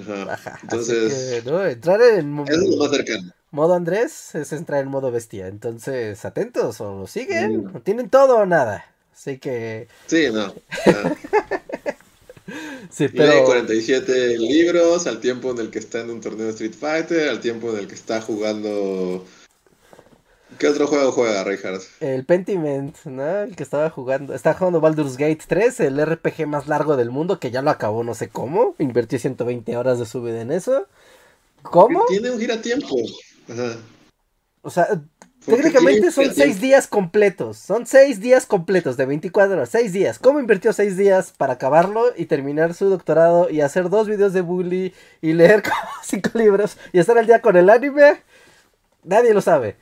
[0.00, 0.32] Ajá.
[0.32, 0.58] Ajá.
[0.62, 1.66] Entonces, que, ¿no?
[1.66, 3.32] Entrar en eso es lo más cercano.
[3.52, 5.46] Modo Andrés es entrar en modo bestia.
[5.46, 6.80] Entonces, atentos.
[6.80, 7.64] O lo siguen.
[7.64, 7.76] Mm.
[7.76, 8.84] O tienen todo o nada.
[9.14, 9.88] Así que.
[10.06, 10.52] Sí, no.
[12.90, 13.44] Sí, pero.
[13.44, 17.40] 47 libros al tiempo en el que está en un torneo de Street Fighter, al
[17.40, 19.24] tiempo en el que está jugando...
[20.58, 21.82] ¿Qué otro juego juega, Reinhardt?
[22.00, 23.42] El Pentiment, ¿no?
[23.44, 24.34] El que estaba jugando.
[24.34, 28.04] Está jugando Baldur's Gate 3, el RPG más largo del mundo, que ya lo acabó
[28.04, 28.74] no sé cómo.
[28.78, 30.86] Invirtió 120 horas de su vida en eso.
[31.62, 32.04] ¿Cómo?
[32.06, 32.94] Tiene un giratiempo.
[33.48, 33.76] Ajá.
[34.62, 34.86] O sea,
[35.44, 37.58] Porque técnicamente son 6 días completos.
[37.58, 39.68] Son 6 días completos de 24 horas.
[39.70, 40.18] 6 días.
[40.18, 44.40] ¿Cómo invirtió 6 días para acabarlo y terminar su doctorado y hacer dos videos de
[44.40, 48.22] bully y leer como 5 libros y estar al día con el anime?
[49.02, 49.76] Nadie lo sabe.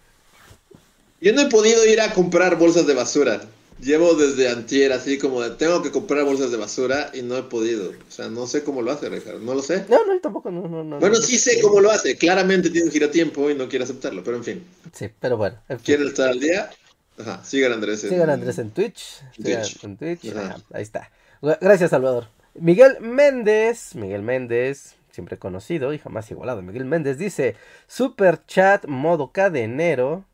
[1.21, 3.43] Yo no he podido ir a comprar bolsas de basura.
[3.83, 7.43] Llevo desde antier así como de tengo que comprar bolsas de basura y no he
[7.45, 7.91] podido.
[7.91, 9.41] O sea, no sé cómo lo hace, Ricardo.
[9.41, 9.87] No lo sé.
[9.89, 10.51] No, no, tampoco.
[10.51, 12.17] No, no, no, Bueno, no, sí sé cómo lo hace.
[12.17, 14.23] Claramente tiene un giratiempo y no quiere aceptarlo.
[14.23, 15.59] Pero en fin, Sí, pero bueno.
[15.69, 15.85] en fin.
[15.97, 16.71] quiere estar al día.
[17.19, 18.03] Ajá, sigan Andrés.
[18.05, 19.23] en- Sigan Andrés en Twitch.
[19.37, 19.85] sigan Twitch.
[19.85, 20.29] en Twitch.
[20.37, 20.41] Ajá.
[20.47, 21.11] Ajá, ahí está.
[21.41, 22.27] Gracias, Salvador.
[22.55, 23.95] Miguel Méndez.
[23.95, 26.61] Miguel Méndez, siempre conocido y jamás igualado.
[26.61, 30.25] Miguel Méndez dice: Super chat modo cadenero.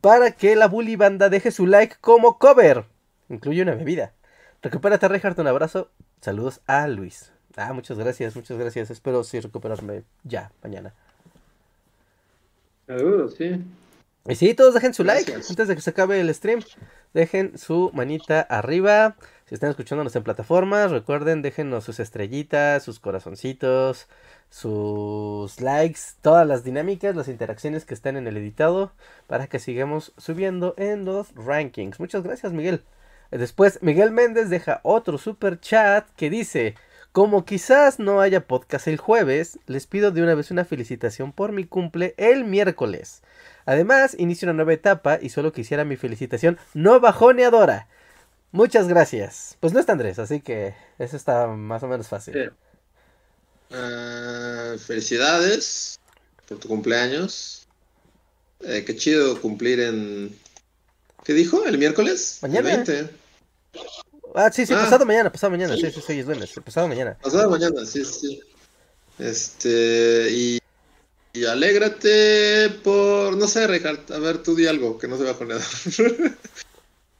[0.00, 2.84] Para que la bully banda deje su like como cover.
[3.28, 4.12] Incluye una bebida.
[4.62, 5.38] Recupérate, Reinhardt.
[5.38, 5.90] Un abrazo.
[6.20, 7.32] Saludos a Luis.
[7.56, 8.90] Ah, muchas gracias, muchas gracias.
[8.90, 10.92] Espero sí recuperarme ya, mañana.
[12.86, 13.62] Saludos, sí.
[14.26, 16.62] Y sí, todos dejen su like antes de que se acabe el stream.
[17.12, 19.16] Dejen su manita arriba.
[19.46, 24.08] Si están escuchándonos en plataformas, recuerden, déjenos sus estrellitas, sus corazoncitos,
[24.54, 28.92] sus likes, todas las dinámicas, las interacciones que están en el editado
[29.26, 31.98] para que sigamos subiendo en los rankings.
[31.98, 32.84] Muchas gracias, Miguel.
[33.32, 36.76] Después, Miguel Méndez deja otro super chat que dice:
[37.10, 41.50] Como quizás no haya podcast el jueves, les pido de una vez una felicitación por
[41.50, 43.24] mi cumple el miércoles.
[43.66, 47.88] Además, inicio una nueva etapa y solo quisiera mi felicitación no bajoneadora.
[48.52, 49.56] Muchas gracias.
[49.58, 52.52] Pues no está Andrés, así que eso está más o menos fácil.
[53.76, 55.98] Ah, felicidades
[56.48, 57.66] por tu cumpleaños.
[58.60, 60.38] Eh, qué chido cumplir en.
[61.24, 61.64] ¿Qué dijo?
[61.64, 62.38] ¿El miércoles?
[62.42, 62.70] Mañana.
[62.70, 63.10] El 20.
[64.34, 64.82] Ah, sí, sí, Ah.
[64.84, 67.16] pasado mañana, pasado mañana, sí, sí, sí, es lunes, pasado mañana.
[67.22, 68.40] Pasado mañana, sí, sí.
[69.18, 70.28] Este.
[70.30, 70.58] Y.
[71.32, 73.36] Y alégrate por.
[73.36, 74.00] No sé, Richard.
[74.12, 75.60] A ver, tú di algo que no se va a poner.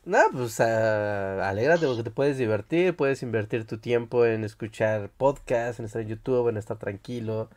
[0.05, 5.79] No, pues ah, alégrate porque te puedes divertir, puedes invertir tu tiempo en escuchar podcasts,
[5.81, 7.49] en estar en YouTube, en estar tranquilo.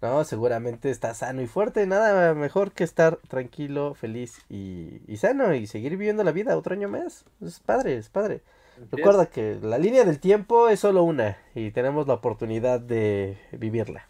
[0.00, 5.54] No, seguramente estás sano y fuerte, nada mejor que estar tranquilo, feliz y, y sano
[5.54, 7.24] y seguir viviendo la vida otro año más.
[7.42, 8.42] Es padre, es padre.
[8.90, 14.06] Recuerda que la línea del tiempo es solo una y tenemos la oportunidad de vivirla.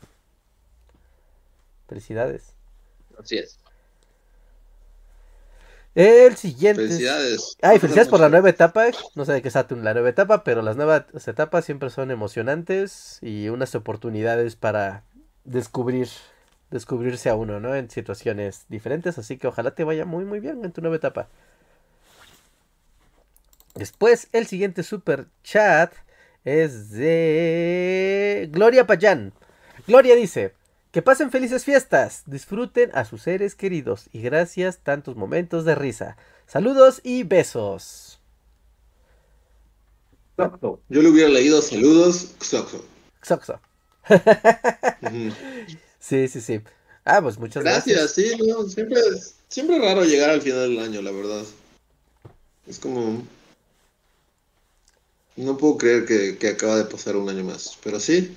[1.88, 2.54] Felicidades.
[3.18, 3.63] Así es.
[5.94, 6.82] El siguiente.
[6.82, 7.56] es- Felicidades.
[7.62, 8.86] Ay, felicidades por la nueva etapa.
[9.14, 12.10] No sé de qué es Saturn la nueva etapa, pero las nuevas etapas siempre son
[12.10, 15.04] emocionantes y unas oportunidades para
[15.44, 16.08] descubrir,
[16.70, 17.74] descubrirse a uno, ¿no?
[17.76, 21.28] En situaciones diferentes, así que ojalá te vaya muy, muy bien en tu nueva etapa.
[23.74, 25.92] Después, el siguiente super chat
[26.44, 29.32] es de Gloria Payán.
[29.86, 30.54] Gloria dice,
[30.94, 36.16] que pasen felices fiestas, disfruten a sus seres queridos y gracias tantos momentos de risa.
[36.46, 38.20] Saludos y besos.
[40.36, 42.84] Yo le hubiera leído saludos, Xoxo.
[43.22, 43.60] Xoxo.
[45.98, 46.60] sí, sí, sí.
[47.04, 47.98] Ah, pues muchas gracias.
[47.98, 49.00] Gracias, sí, no, siempre,
[49.48, 51.42] siempre es raro llegar al final del año, la verdad.
[52.68, 53.26] Es como...
[55.34, 58.36] No puedo creer que, que acaba de pasar un año más, pero sí.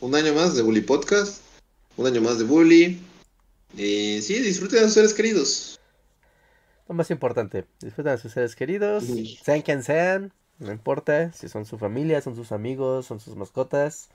[0.00, 1.40] Un año más de Bully Podcast,
[1.96, 3.00] un año más de Bully.
[3.76, 5.78] Y sí, disfruten a sus seres queridos.
[6.88, 9.04] Lo más importante, disfruten a sus seres queridos,
[9.42, 14.08] sean quien sean, no importa si son su familia, son sus amigos, son sus mascotas.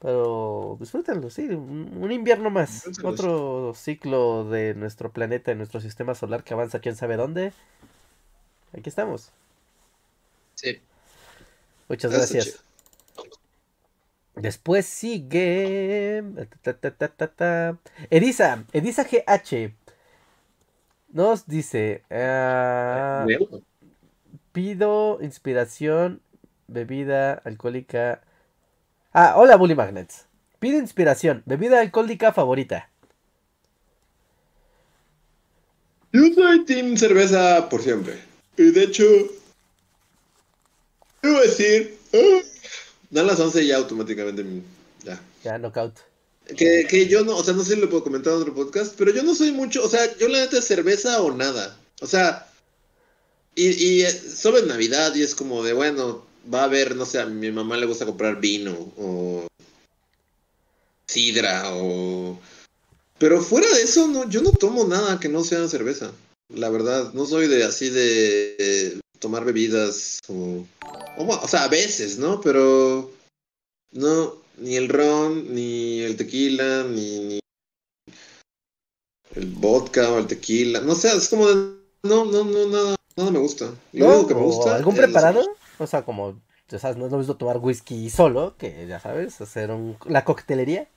[0.00, 2.84] Pero disfrútenlo, sí, un, invierno más.
[3.04, 7.52] Otro ciclo de nuestro planeta, de nuestro sistema solar que avanza quién sabe dónde.
[8.72, 9.30] Aquí estamos.
[10.54, 10.80] Sí.
[11.88, 12.64] Muchas gracias.
[14.40, 16.22] Después sigue.
[18.10, 19.72] Edisa, Edisa GH.
[21.12, 22.02] Nos dice.
[22.10, 23.26] Ah,
[24.52, 26.22] pido inspiración,
[26.68, 28.22] bebida alcohólica.
[29.12, 30.26] Ah, hola Bully Magnets.
[30.58, 32.90] Pido inspiración, bebida alcohólica favorita.
[36.12, 38.14] Yo soy team cerveza por siempre.
[38.56, 39.04] Y de hecho,
[41.22, 41.98] a decir,
[43.10, 44.44] dan las 11 ya automáticamente,
[45.04, 45.20] ya.
[45.44, 45.94] Ya, knockout.
[46.56, 48.94] Que, que yo no, o sea, no sé si lo puedo comentar en otro podcast,
[48.96, 51.78] pero yo no soy mucho, o sea, yo la neta cerveza o nada.
[52.00, 52.48] O sea,
[53.54, 57.20] y, y solo en Navidad y es como de, bueno, va a haber, no sé,
[57.20, 59.46] a mi mamá le gusta comprar vino o
[61.06, 62.40] sidra o...
[63.18, 66.12] Pero fuera de eso, no, yo no tomo nada que no sea cerveza.
[66.48, 70.64] La verdad, no soy de así de tomar bebidas o,
[71.16, 72.40] o, sea, a veces, ¿no?
[72.40, 73.10] Pero
[73.92, 77.38] no, ni el ron, ni el tequila, ni,
[79.34, 80.80] el vodka o el tequila.
[80.80, 81.54] No sé, es como de,
[82.02, 83.72] no, no, no, nada, nada me gusta.
[83.92, 84.76] Lo que me gusta.
[84.76, 85.42] ¿Algún preparado?
[85.78, 89.40] O sea, como, ya sabes, no es lo mismo tomar whisky solo, que ya sabes,
[89.40, 90.88] hacer un, la coctelería.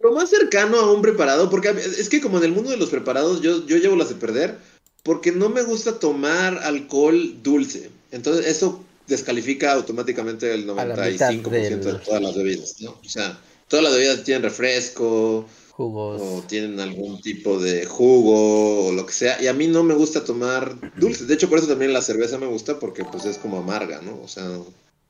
[0.00, 2.90] Lo más cercano a un preparado, porque es que como en el mundo de los
[2.90, 4.58] preparados yo, yo llevo las de perder,
[5.02, 7.90] porque no me gusta tomar alcohol dulce.
[8.10, 12.98] Entonces eso descalifica automáticamente el 95% de todas las bebidas, ¿no?
[13.04, 13.38] O sea,
[13.68, 19.12] todas las bebidas tienen refresco, jugos o tienen algún tipo de jugo o lo que
[19.12, 21.24] sea, y a mí no me gusta tomar dulce.
[21.24, 24.20] De hecho, por eso también la cerveza me gusta porque pues es como amarga, ¿no?
[24.22, 24.44] O sea,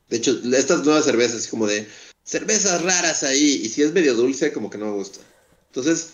[0.08, 1.86] de hecho, estas nuevas cervezas como de
[2.24, 5.20] cervezas raras ahí y si es medio dulce como que no me gusta.
[5.68, 6.10] Entonces,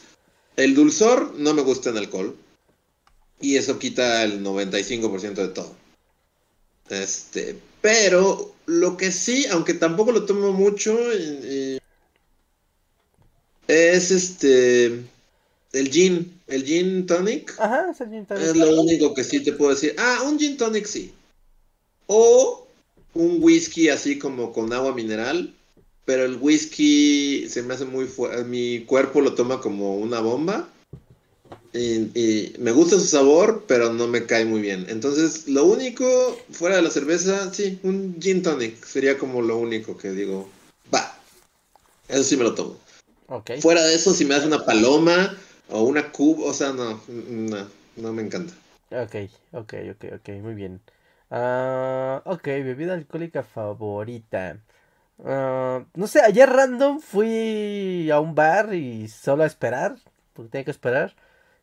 [0.56, 2.36] el dulzor no me gusta en alcohol.
[3.40, 5.74] Y eso quita el 95% de todo.
[6.90, 10.98] Este, pero lo que sí, aunque tampoco lo tomo mucho,
[13.68, 15.02] es este
[15.72, 17.54] el gin, el gin tonic.
[17.58, 18.44] Ajá, es el gin tonic.
[18.44, 19.94] Es lo único que sí te puedo decir.
[19.98, 21.12] Ah, un gin tonic sí.
[22.06, 22.66] O
[23.14, 25.54] un whisky así como con agua mineral,
[26.04, 30.68] pero el whisky se me hace muy fuerte, mi cuerpo lo toma como una bomba
[31.78, 34.86] y, me gusta su sabor, pero no me cae muy bien.
[34.88, 36.04] Entonces, lo único,
[36.50, 40.48] fuera de la cerveza, sí, un gin tonic sería como lo único que digo,
[40.92, 41.16] va.
[42.08, 42.76] Eso sí me lo tomo.
[43.60, 45.36] Fuera de eso, si me das una paloma
[45.68, 48.54] o una cuba, o sea, no, no, no me encanta.
[48.90, 50.80] Ok, ok, ok, ok, muy bien.
[51.30, 54.58] Uh, ok, bebida alcohólica favorita.
[55.18, 59.96] Uh, no sé, ayer random fui a un bar y solo a esperar,
[60.32, 61.14] porque tenía que esperar.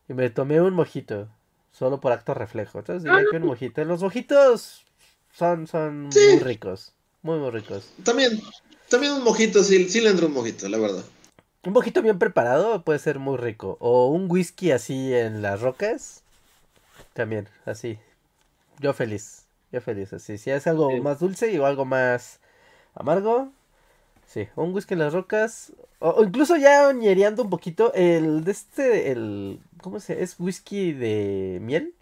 [0.08, 1.28] Y me tomé un mojito.
[1.72, 2.78] Solo por acto reflejo.
[2.78, 3.46] Entonces diría que un ah.
[3.46, 3.84] mojito.
[3.84, 4.84] Los mojitos
[5.32, 6.94] son, son muy ricos.
[7.22, 7.90] Muy, muy ricos.
[8.04, 8.40] También,
[8.88, 11.04] también un mojito, sí, sí le entra un mojito, la verdad.
[11.64, 13.76] Un mojito bien preparado puede ser muy rico.
[13.80, 16.22] O un whisky así en las rocas.
[17.12, 17.98] También, así.
[18.78, 19.46] Yo feliz.
[19.72, 20.38] Yo feliz, así.
[20.38, 22.40] Si es algo más dulce o algo más
[22.94, 23.50] amargo,
[24.26, 25.72] Sí, un whisky en las rocas.
[25.98, 29.60] O, incluso ya ñereando un poquito, el de este, el.
[29.80, 31.94] ¿Cómo se ¿Es whisky de miel?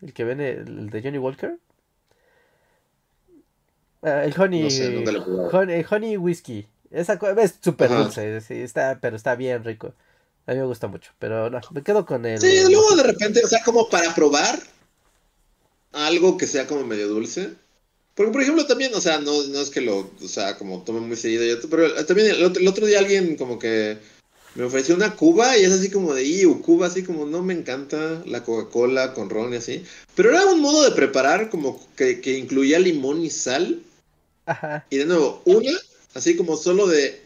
[0.00, 1.58] El que ven, el, de Johnny Walker.
[4.02, 4.68] Ah, el honey,
[5.52, 6.66] honey, honey, whisky.
[6.90, 9.92] Esa es súper dulce, sí, está, pero está bien rico.
[10.46, 12.40] A mí me gusta mucho, pero no, me quedo con el.
[12.40, 14.58] Sí, luego de repente, o sea, como para probar
[15.92, 17.54] algo que sea como medio dulce.
[18.16, 21.00] Porque, por ejemplo, también, o sea, no, no es que lo, o sea, como tome
[21.00, 23.98] muy seguido, yo, pero también el otro, el otro día alguien como que
[24.54, 27.52] me ofreció una cuba y es así como de, Iu, cuba, así como no me
[27.52, 29.84] encanta la Coca-Cola con ron y así.
[30.14, 33.82] Pero era un modo de preparar como que, que incluía limón y sal.
[34.46, 34.86] Ajá.
[34.88, 35.72] Y de nuevo, una,
[36.14, 37.20] así como solo de...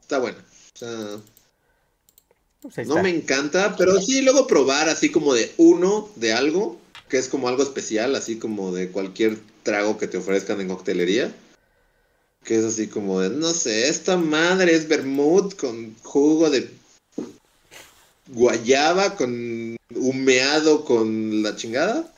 [0.00, 0.38] Está buena.
[0.74, 1.20] O sea,
[2.74, 7.18] Pues no me encanta, pero sí luego probar así como de uno de algo, que
[7.18, 11.34] es como algo especial, así como de cualquier trago que te ofrezcan en coctelería.
[12.44, 16.70] Que es así como de, no sé, esta madre es vermouth con jugo de
[18.28, 22.12] guayaba, con humeado con la chingada.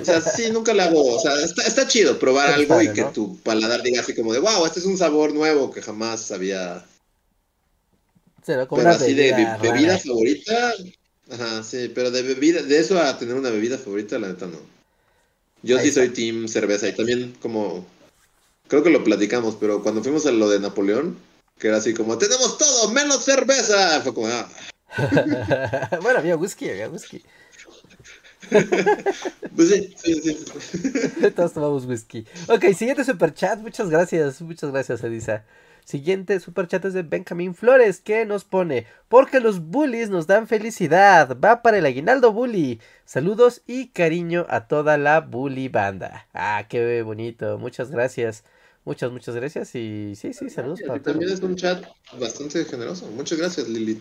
[0.00, 1.16] O sea, sí, nunca la hago.
[1.16, 3.12] O sea, está, está chido probar algo padre, y que ¿no?
[3.12, 6.84] tu paladar diga así como de, wow, este es un sabor nuevo que jamás había
[8.46, 9.98] pero una así de bebida be- bebida rara.
[9.98, 10.74] favorita.
[11.30, 14.77] Ajá, sí, pero de bebida, de eso a tener una bebida favorita, la neta no.
[15.62, 16.00] Yo Ahí sí está.
[16.02, 17.84] soy team cerveza y también como,
[18.68, 21.16] creo que lo platicamos, pero cuando fuimos a lo de Napoleón,
[21.58, 24.48] que era así como, tenemos todo menos cerveza, fue como, ah,
[26.02, 27.22] bueno, había whisky, había whisky.
[29.56, 31.30] pues sí, sí, sí.
[31.36, 32.24] Todos tomamos whisky.
[32.48, 33.60] Ok, siguiente superchat.
[33.60, 35.44] Muchas gracias, muchas gracias, Elisa.
[35.88, 41.38] Siguiente superchat es de Benjamín Flores, que nos pone, porque los bullies nos dan felicidad.
[41.42, 42.78] Va para el aguinaldo bully.
[43.06, 46.28] Saludos y cariño a toda la bully banda.
[46.34, 47.56] Ah, qué bonito.
[47.56, 48.44] Muchas gracias.
[48.84, 49.74] Muchas, muchas gracias.
[49.76, 51.14] Y sí, sí, saludos para todos.
[51.14, 51.82] también es un chat
[52.20, 53.06] bastante generoso.
[53.06, 53.98] Muchas gracias, Lili.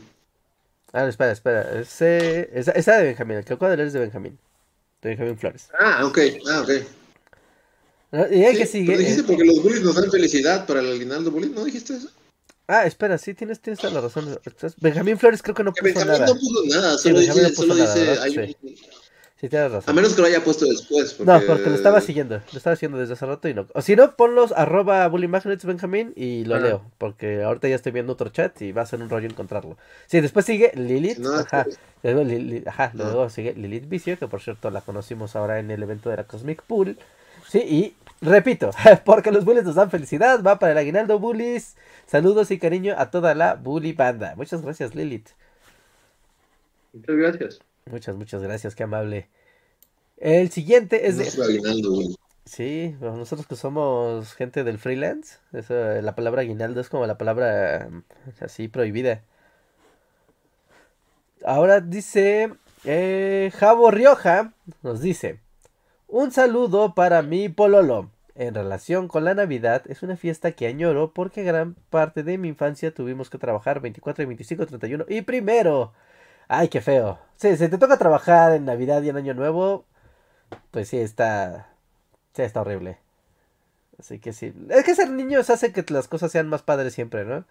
[0.92, 1.80] Ah, espera, espera.
[1.80, 3.38] Ese, esa, esa de Benjamín.
[3.38, 4.38] El que acabo de leer es de Benjamín.
[5.02, 5.70] De Benjamín Flores.
[5.80, 6.20] Ah, ok,
[6.52, 6.72] ah, ok.
[8.12, 8.26] ¿No?
[8.32, 8.86] Y el Sí, que sigue.
[8.88, 11.94] pero dijiste eh, porque los bullies nos dan felicidad para el aguinaldo bully, ¿no dijiste
[11.96, 12.10] eso?
[12.70, 14.38] Ah, espera, sí, tienes, tienes toda la razón.
[14.82, 16.26] Benjamín Flores creo que no puso Benjamín nada.
[16.28, 18.76] no puso nada, Sí, solo Benjamín dice, solo nada, dice, hay un-
[19.40, 19.96] Sí, tienes A razón.
[19.96, 21.14] menos que lo haya puesto después.
[21.14, 21.32] Porque...
[21.32, 22.42] No, porque lo estaba siguiendo.
[22.52, 23.68] Lo estaba siguiendo desde hace rato y no.
[23.76, 26.66] O si no, ponlos arroba Bully Magnets Benjamín y lo Ajá.
[26.66, 26.92] leo.
[26.98, 29.78] Porque ahorita ya estoy viendo otro chat y va a ser un rollo encontrarlo.
[30.08, 31.20] Sí, después sigue Lilith.
[31.20, 31.66] No, ajá.
[31.66, 33.04] después- Luego, Lili- ajá, No.
[33.04, 36.24] luego sigue Lilith Vicio, que por cierto la conocimos ahora en el evento de la
[36.24, 36.98] Cosmic Pool.
[37.48, 38.72] Sí, y repito,
[39.06, 41.76] porque los bullies nos dan felicidad, va para el aguinaldo bullies.
[42.06, 44.36] Saludos y cariño a toda la bully banda.
[44.36, 45.30] Muchas gracias, Lilith.
[46.94, 47.60] Muchas gracias.
[47.86, 49.30] Muchas, muchas gracias, qué amable.
[50.18, 51.44] El siguiente es de...
[51.44, 52.16] Aguinaldo, güey.
[52.48, 57.18] Sí, bueno, nosotros que somos gente del freelance, eso, la palabra aguinaldo es como la
[57.18, 58.04] palabra mm,
[58.40, 59.22] así prohibida.
[61.46, 62.54] Ahora dice
[62.86, 65.42] eh, Javo Rioja, nos dice,
[66.08, 68.12] un saludo para mi pololo.
[68.36, 72.50] En relación con la Navidad, es una fiesta que añoro porque gran parte de mi
[72.50, 75.94] infancia tuvimos que trabajar 24 y 25, 31 y primero.
[76.48, 77.20] Ay, qué feo.
[77.38, 79.86] Sí, si te toca trabajar en Navidad y en Año Nuevo,
[80.72, 81.70] pues sí, está,
[82.36, 83.00] Sí, está horrible.
[84.00, 84.54] Así que sí.
[84.70, 87.46] Es que ser niños hace que las cosas sean más padres siempre, ¿no?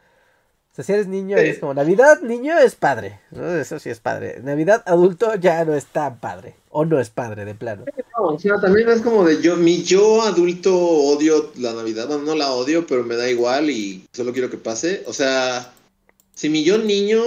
[0.76, 1.44] Sea, si eres niño Sí.
[1.46, 3.18] es como Navidad, niño es padre.
[3.30, 3.56] ¿no?
[3.56, 4.40] Eso sí es padre.
[4.42, 6.54] Navidad adulto ya no es tan padre.
[6.68, 7.86] O no es padre, de plano.
[8.18, 12.08] No, o sea, también es como de yo, mi yo adulto odio la Navidad.
[12.08, 15.02] Bueno, no la odio, pero me da igual y solo quiero que pase.
[15.06, 15.72] O sea,
[16.34, 17.22] si mi yo niño,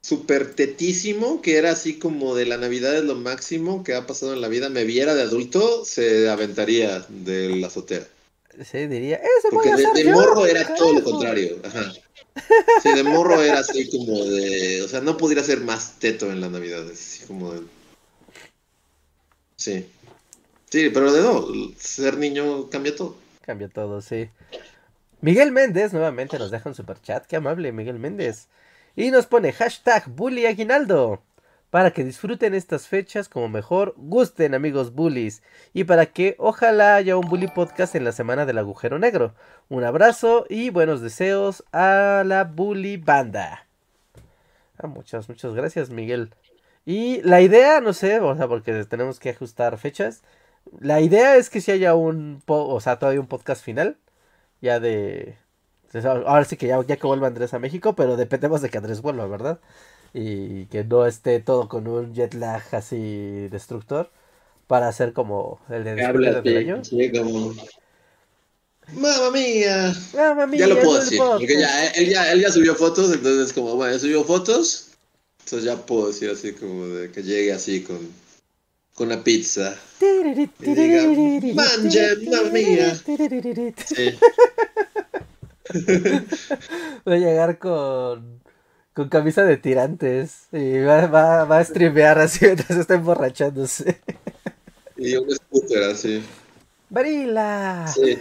[0.00, 4.32] súper tetísimo, que era así como de la Navidad es lo máximo que ha pasado
[4.32, 8.06] en la vida, me viera de adulto, se aventaría de la azotea.
[8.64, 11.10] Sí, diría, ese voy Porque a de, morro era todo lo carajo".
[11.10, 11.58] contrario.
[11.64, 11.92] Ajá.
[12.82, 14.82] Sí, de morro era así como de.
[14.82, 16.84] O sea, no pudiera ser más teto en la Navidad.
[16.90, 17.62] es Así como de.
[19.56, 19.86] Sí.
[20.70, 21.46] Sí, pero de no,
[21.78, 23.16] ser niño cambia todo.
[23.42, 24.28] Cambia todo, sí.
[25.20, 27.26] Miguel Méndez nuevamente nos deja un super chat.
[27.26, 28.48] Qué amable, Miguel Méndez.
[28.96, 31.22] Y nos pone hashtag bully aguinaldo.
[31.76, 35.42] Para que disfruten estas fechas como mejor gusten, amigos bullies.
[35.74, 39.34] Y para que ojalá haya un bully podcast en la semana del agujero negro.
[39.68, 43.66] Un abrazo y buenos deseos a la bully banda.
[44.78, 46.34] Ah, muchas, muchas gracias, Miguel.
[46.86, 50.22] Y la idea, no sé, o sea, porque tenemos que ajustar fechas.
[50.80, 53.98] La idea es que si haya un, o sea, todavía un podcast final,
[54.62, 55.36] ya de,
[56.04, 59.02] ahora sí que ya, ya que vuelva Andrés a México, pero dependemos de que Andrés
[59.02, 59.60] vuelva, ¿verdad?
[60.14, 64.10] Y que no esté todo con un jet lag así destructor
[64.66, 66.84] para hacer como el de despedida del año.
[66.84, 67.54] sí, como.
[68.92, 69.94] Mamma mía.
[70.14, 71.18] Mamma mía, Ya lo puedo decir.
[71.18, 74.90] Porque ya, él, ya, él ya subió fotos, entonces es como, bueno, ya subió fotos.
[75.44, 77.98] Entonces ya puedo decir así como de que llegue así con,
[78.94, 79.76] con la pizza.
[80.00, 83.00] Y diga, "Manje, mamma mía".
[83.86, 84.18] Sí.
[87.04, 88.40] Voy a llegar con,
[88.96, 94.00] con camisa de tirantes y va, va, va a streamear así mientras está emborrachándose.
[94.96, 96.22] Y un scooter así.
[96.88, 97.92] ¡Barila!
[97.94, 98.16] Sí.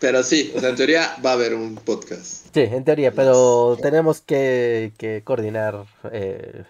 [0.00, 2.52] pero sí, o sea, en teoría va a haber un podcast.
[2.52, 6.64] Sí, en teoría, pero tenemos que, que coordinar eh,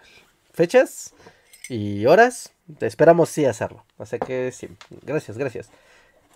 [0.53, 1.15] fechas
[1.71, 2.53] y horas.
[2.81, 3.87] Esperamos sí hacerlo.
[3.97, 4.69] Así que sí,
[5.07, 5.71] gracias, gracias.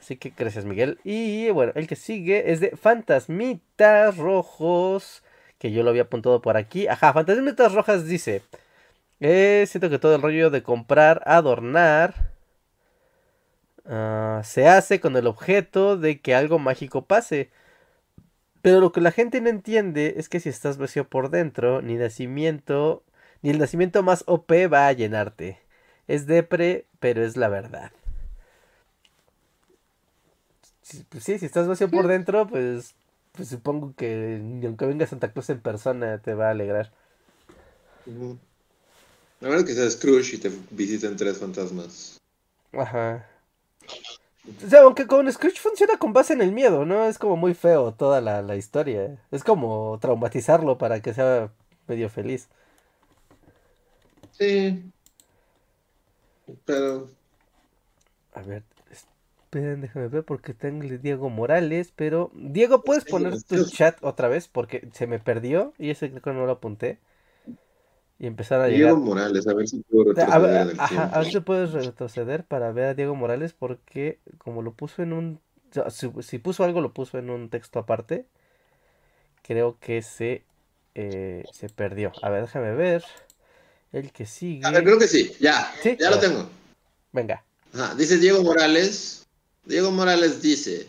[0.05, 1.01] Así que gracias, Miguel.
[1.02, 5.22] Y bueno, el que sigue es de Fantasmitas Rojos.
[5.59, 6.86] Que yo lo había apuntado por aquí.
[6.89, 8.43] Ajá, Fantasmitas Rojas dice.
[9.20, 12.32] Eh, siento que todo el rollo de comprar, adornar.
[13.86, 17.51] ah, se hace con el objeto de que algo mágico pase.
[18.62, 21.94] Pero lo que la gente no entiende es que si estás vacío por dentro, ni
[21.94, 23.05] nacimiento,
[23.43, 25.60] ni el nacimiento más OP va a llenarte.
[26.09, 27.90] Es depre, pero es la verdad.
[31.09, 32.95] Pues sí, si estás vacío por dentro, pues,
[33.33, 36.93] pues supongo que ni aunque venga Santa Claus en persona te va a alegrar.
[38.07, 42.21] La verdad es que sea Scrooge y te visiten tres fantasmas.
[42.73, 43.27] Ajá.
[44.65, 47.07] O sea, aunque con Scrooge funciona con base en el miedo, ¿no?
[47.07, 49.19] Es como muy feo toda la, la historia.
[49.31, 51.51] Es como traumatizarlo para que sea
[51.87, 52.49] medio feliz.
[54.33, 54.83] Sí.
[56.65, 57.09] Pero.
[58.35, 58.65] A ver,
[59.55, 62.31] esperen, déjame ver porque tengo el Diego Morales, pero...
[62.35, 64.48] Diego, ¿puedes poner tu chat otra vez?
[64.48, 66.98] Porque se me perdió y ese creo que no lo apunté.
[68.18, 69.02] Y empezar a Diego llegar...
[69.02, 71.72] Morales, a ver si puedo A retroceder ver, en el ajá, a ver si puedes
[71.72, 75.40] retroceder para ver a Diego Morales porque como lo puso en un...
[75.90, 78.26] Si, si puso algo, lo puso en un texto aparte.
[79.43, 80.44] Creo que se,
[80.94, 82.12] eh, se perdió.
[82.22, 83.05] A ver, déjame ver.
[83.93, 84.66] El que sigue...
[84.66, 85.32] A ver, creo que sí.
[85.40, 86.31] Ya, Sí, ya a lo ver.
[86.31, 86.48] tengo.
[87.12, 87.44] Venga.
[87.72, 89.23] Ajá, dice Diego Morales.
[89.66, 90.86] Diego Morales dice: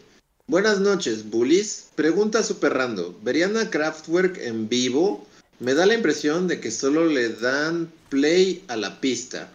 [0.47, 1.87] Buenas noches, bullies.
[1.95, 3.15] Pregunta super random.
[3.23, 5.25] ¿Verían a Kraftwerk en vivo?
[5.59, 9.49] Me da la impresión de que solo le dan play a la pista.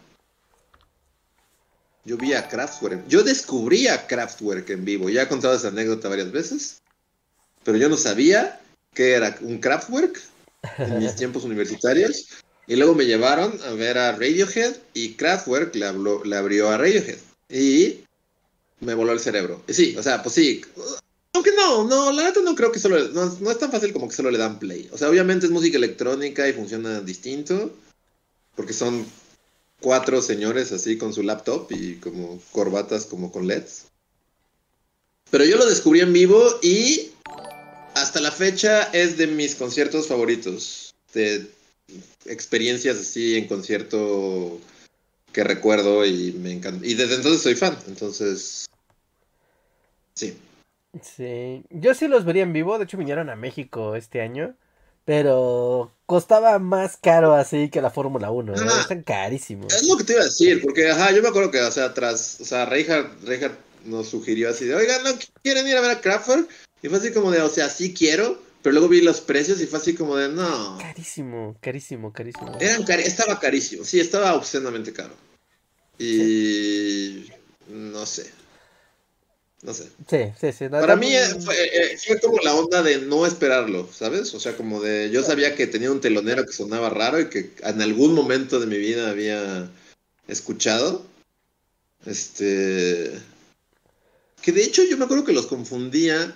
[2.04, 3.06] Yo vi a Kraftwerk.
[3.08, 5.10] Yo descubrí a Kraftwerk en vivo.
[5.10, 6.78] Ya he contado esa anécdota varias veces.
[7.62, 8.60] Pero yo no sabía
[8.94, 10.20] que era un Kraftwerk
[10.78, 12.26] en mis tiempos universitarios.
[12.66, 16.78] Y luego me llevaron a ver a Radiohead y Kraftwerk le, habló, le abrió a
[16.78, 17.18] Radiohead.
[17.50, 18.04] Y
[18.80, 19.62] me voló el cerebro.
[19.68, 20.62] Sí, o sea, pues sí.
[21.32, 23.08] Aunque no, no, la neta no creo que solo.
[23.08, 24.88] No, no es tan fácil como que solo le dan play.
[24.92, 27.72] O sea, obviamente es música electrónica y funciona distinto.
[28.56, 29.06] Porque son
[29.80, 33.86] cuatro señores así con su laptop y como corbatas como con LEDs.
[35.30, 37.12] Pero yo lo descubrí en vivo y
[37.94, 40.94] hasta la fecha es de mis conciertos favoritos.
[41.14, 41.48] De
[42.26, 44.60] experiencias así en concierto
[45.32, 46.86] que recuerdo y me encanta.
[46.86, 47.76] Y desde entonces soy fan.
[47.86, 48.66] Entonces,
[50.14, 50.36] sí.
[51.00, 54.56] Sí, yo sí los vería en vivo, de hecho vinieron a México este año,
[55.04, 58.56] pero costaba más caro así que la Fórmula 1, ¿eh?
[58.58, 58.78] Ah.
[58.80, 59.72] están carísimos.
[59.72, 61.94] Es lo que te iba a decir, porque ajá, yo me acuerdo que, o sea,
[61.94, 65.10] tras, o sea, Reinhardt, Reinhardt nos sugirió así de, oigan, ¿no
[65.42, 66.48] quieren ir a ver a Kraftwerk?
[66.82, 69.66] Y fue así como de, o sea, sí quiero, pero luego vi los precios y
[69.66, 70.78] fue así como de, no.
[70.78, 72.56] Carísimo, carísimo, carísimo.
[72.60, 75.14] Eran cari- estaba carísimo, sí, estaba obscenamente caro.
[75.98, 77.26] Y
[77.68, 78.30] no sé.
[79.62, 79.90] No sé.
[80.08, 80.68] Sí, sí, sí.
[80.70, 84.32] Para mí eh, fue, eh, fue como la onda de no esperarlo, ¿sabes?
[84.34, 87.52] O sea, como de yo sabía que tenía un telonero que sonaba raro y que
[87.62, 89.70] en algún momento de mi vida había
[90.28, 91.04] escuchado.
[92.06, 93.12] Este.
[94.40, 96.34] Que de hecho yo me acuerdo que los confundía.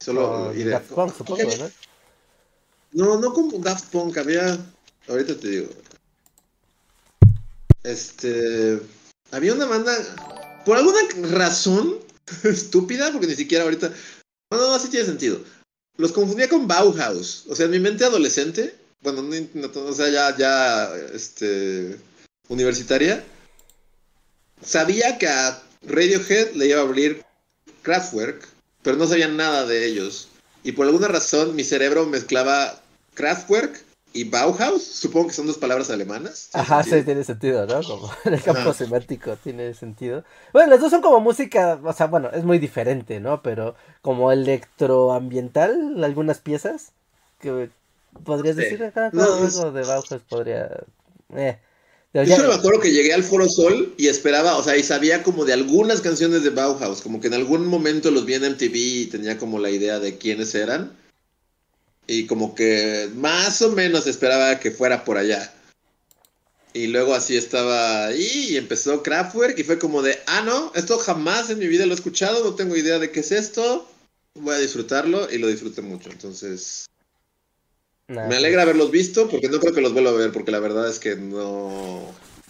[0.00, 0.52] Solo.
[0.54, 1.70] iré- Daft Punk, supongo, ¿no?
[2.92, 4.58] No, no como Daft Punk, había.
[5.08, 5.68] Ahorita te digo.
[7.82, 8.80] Este.
[9.30, 9.94] Había una banda.
[10.64, 10.98] Por alguna
[11.32, 11.96] razón
[12.44, 13.88] estúpida, porque ni siquiera ahorita.
[14.50, 15.40] No, no, no, sí tiene sentido.
[15.96, 17.44] Los confundía con Bauhaus.
[17.48, 18.74] O sea, en mi mente adolescente.
[19.00, 20.94] Bueno, no, no, o sea, ya, ya.
[21.12, 21.98] Este.
[22.48, 23.24] Universitaria.
[24.64, 27.22] Sabía que a Radiohead le iba a abrir
[27.82, 28.48] Kraftwerk,
[28.82, 30.28] pero no sabía nada de ellos.
[30.64, 32.80] Y por alguna razón mi cerebro mezclaba
[33.14, 34.82] Kraftwerk y Bauhaus.
[34.82, 36.48] Supongo que son dos palabras alemanas.
[36.50, 37.82] ¿Tiene Ajá, sí, tiene sentido, ¿no?
[37.82, 38.74] Como en el campo Ajá.
[38.74, 40.24] semántico tiene sentido.
[40.52, 43.42] Bueno, las dos son como música, o sea, bueno, es muy diferente, ¿no?
[43.42, 46.92] Pero como electroambiental, algunas piezas
[47.40, 47.70] que
[48.24, 48.62] podrías Sí.
[48.62, 50.68] decir acá, No, algo es- de Bauhaus podría...
[51.36, 51.58] Eh.
[52.12, 54.76] Pero Yo ya- solo me acuerdo que llegué al Foro Sol y esperaba, o sea,
[54.76, 58.34] y sabía como de algunas canciones de Bauhaus, como que en algún momento los vi
[58.34, 60.96] en MTV y tenía como la idea de quiénes eran.
[62.06, 65.52] Y como que más o menos esperaba que fuera por allá.
[66.72, 70.98] Y luego así estaba ahí y empezó Kraftwerk y fue como de, ah, no, esto
[70.98, 73.86] jamás en mi vida lo he escuchado, no tengo idea de qué es esto,
[74.34, 76.10] voy a disfrutarlo y lo disfruté mucho.
[76.10, 76.86] Entonces,
[78.08, 80.60] Nah, me alegra haberlos visto porque no creo que los vuelva a ver porque la
[80.60, 82.00] verdad es que no...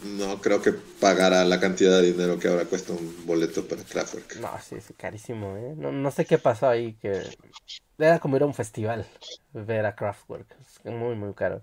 [0.05, 4.37] no creo que pagara la cantidad de dinero que ahora cuesta un boleto para Kraftwerk.
[4.37, 5.75] No, sí, es carísimo, ¿eh?
[5.77, 7.23] No, no sé qué pasó ahí, que
[7.99, 9.05] era como ir a un festival,
[9.53, 10.47] ver a Kraftwerk.
[10.85, 11.61] Es muy, muy caro.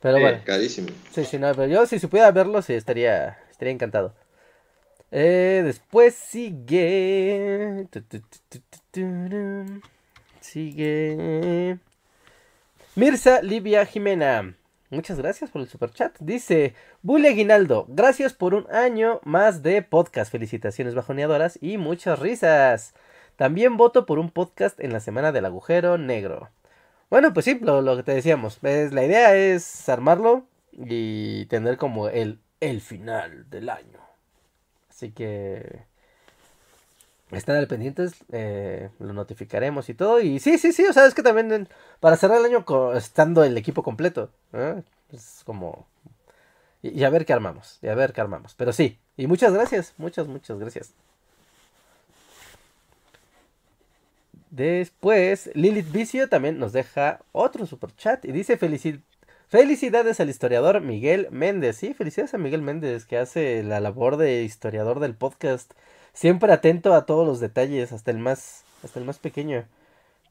[0.00, 0.88] Pero bueno, carísimo.
[1.12, 4.14] sí, sí, no, pero yo si supiera verlo, sí, estaría, estaría encantado.
[5.12, 7.86] Eh, después sigue...
[10.40, 11.78] Sigue...
[12.96, 14.56] Mirza Livia Jimena.
[14.90, 16.18] Muchas gracias por el super chat.
[16.18, 20.32] Dice, Bully Aguinaldo, gracias por un año más de podcast.
[20.32, 22.94] Felicitaciones bajoneadoras y muchas risas.
[23.36, 26.50] También voto por un podcast en la semana del agujero negro.
[27.10, 28.58] Bueno, pues sí, lo, que te decíamos.
[28.62, 34.00] Es, la idea es armarlo y tener como el, el final del año.
[34.88, 35.89] Así que...
[37.32, 40.20] Están al pendientes, eh, lo notificaremos y todo.
[40.20, 41.68] Y sí, sí, sí, o sea, es que también
[42.00, 44.30] para cerrar el año estando el equipo completo.
[44.52, 44.82] ¿eh?
[45.12, 45.86] Es como...
[46.82, 48.54] Y, y a ver qué armamos, y a ver qué armamos.
[48.54, 50.92] Pero sí, y muchas gracias, muchas, muchas gracias.
[54.50, 59.00] Después, Lilith Vicio también nos deja otro super chat y dice felici-
[59.46, 61.76] felicidades al historiador Miguel Méndez.
[61.76, 65.72] Sí, felicidades a Miguel Méndez que hace la labor de historiador del podcast.
[66.20, 69.64] Siempre atento a todos los detalles, hasta el más, hasta el más pequeño.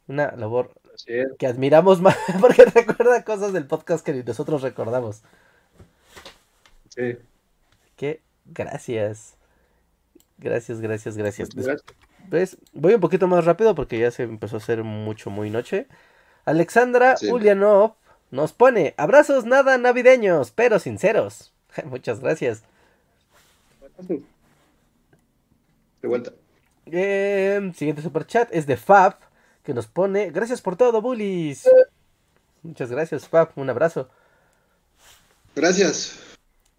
[0.08, 0.72] Una labor
[1.40, 5.24] que admiramos más porque recuerda cosas del podcast que nosotros recordamos.
[6.90, 7.18] Sí.
[7.96, 9.34] Que gracias.
[10.38, 11.50] Gracias, gracias, gracias.
[11.56, 12.58] Gracias.
[12.74, 15.88] Voy un poquito más rápido porque ya se empezó a hacer mucho, muy noche.
[16.46, 17.32] Alexandra Sí.
[17.32, 17.96] Ulianov
[18.30, 21.52] nos pone abrazos nada navideños, pero sinceros.
[21.86, 22.62] Muchas gracias.
[26.02, 26.34] De vuelta.
[26.86, 29.16] Eh, siguiente super chat es de Fab
[29.64, 31.70] que nos pone gracias por todo, bullies.
[32.64, 33.52] Muchas gracias, Fab.
[33.56, 34.10] Un abrazo.
[35.56, 36.20] Gracias.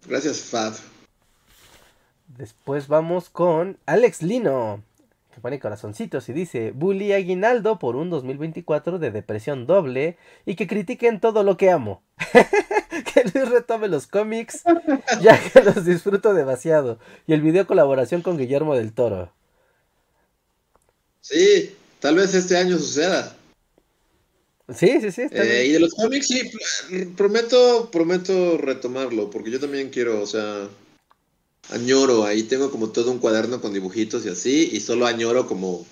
[0.05, 0.73] Gracias, Fab.
[2.27, 4.83] Después vamos con Alex Lino,
[5.33, 10.67] que pone corazoncitos y dice, Bully Aguinaldo por un 2024 de depresión doble y que
[10.67, 12.03] critiquen todo lo que amo.
[13.13, 14.63] que Luis retome los cómics,
[15.21, 16.99] ya que los disfruto demasiado.
[17.27, 19.31] Y el video colaboración con Guillermo del Toro.
[21.21, 23.35] Sí, tal vez este año suceda.
[24.73, 25.23] Sí, sí, sí.
[25.31, 30.25] Eh, y de los cómics, sí, pr- prometo, prometo retomarlo, porque yo también quiero, o
[30.27, 30.69] sea,
[31.71, 35.85] añoro, ahí tengo como todo un cuaderno con dibujitos y así, y solo añoro como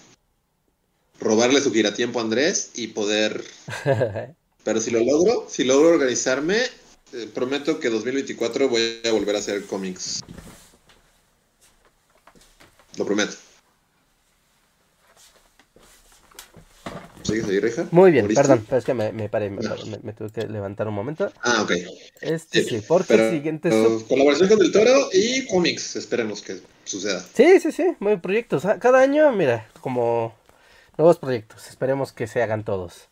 [1.20, 3.44] robarle su giratiempo a Andrés y poder,
[4.64, 6.62] pero si lo logro, si logro organizarme,
[7.14, 10.22] eh, prometo que 2024 voy a volver a hacer cómics.
[12.98, 13.34] Lo prometo.
[17.24, 17.88] ¿Sigues ahí, Reja?
[17.92, 18.42] Muy bien, ¿Moriste?
[18.42, 19.76] perdón, pero es que me, me paré, me, No.
[19.86, 21.32] me- me tuve que levantar un momento.
[21.44, 21.72] Ah, ok.
[22.22, 23.70] Este Sí, sí, porque Pero, el siguiente...
[23.72, 27.24] sub- colaboración con el Toro y cómics, esperemos que suceda.
[27.34, 28.66] Sí, sí, sí, muy proyectos.
[28.66, 30.34] Ah, Cada año, mira, como
[30.98, 31.68] nuevos proyectos.
[31.68, 33.09] Esperemos que se hagan todos.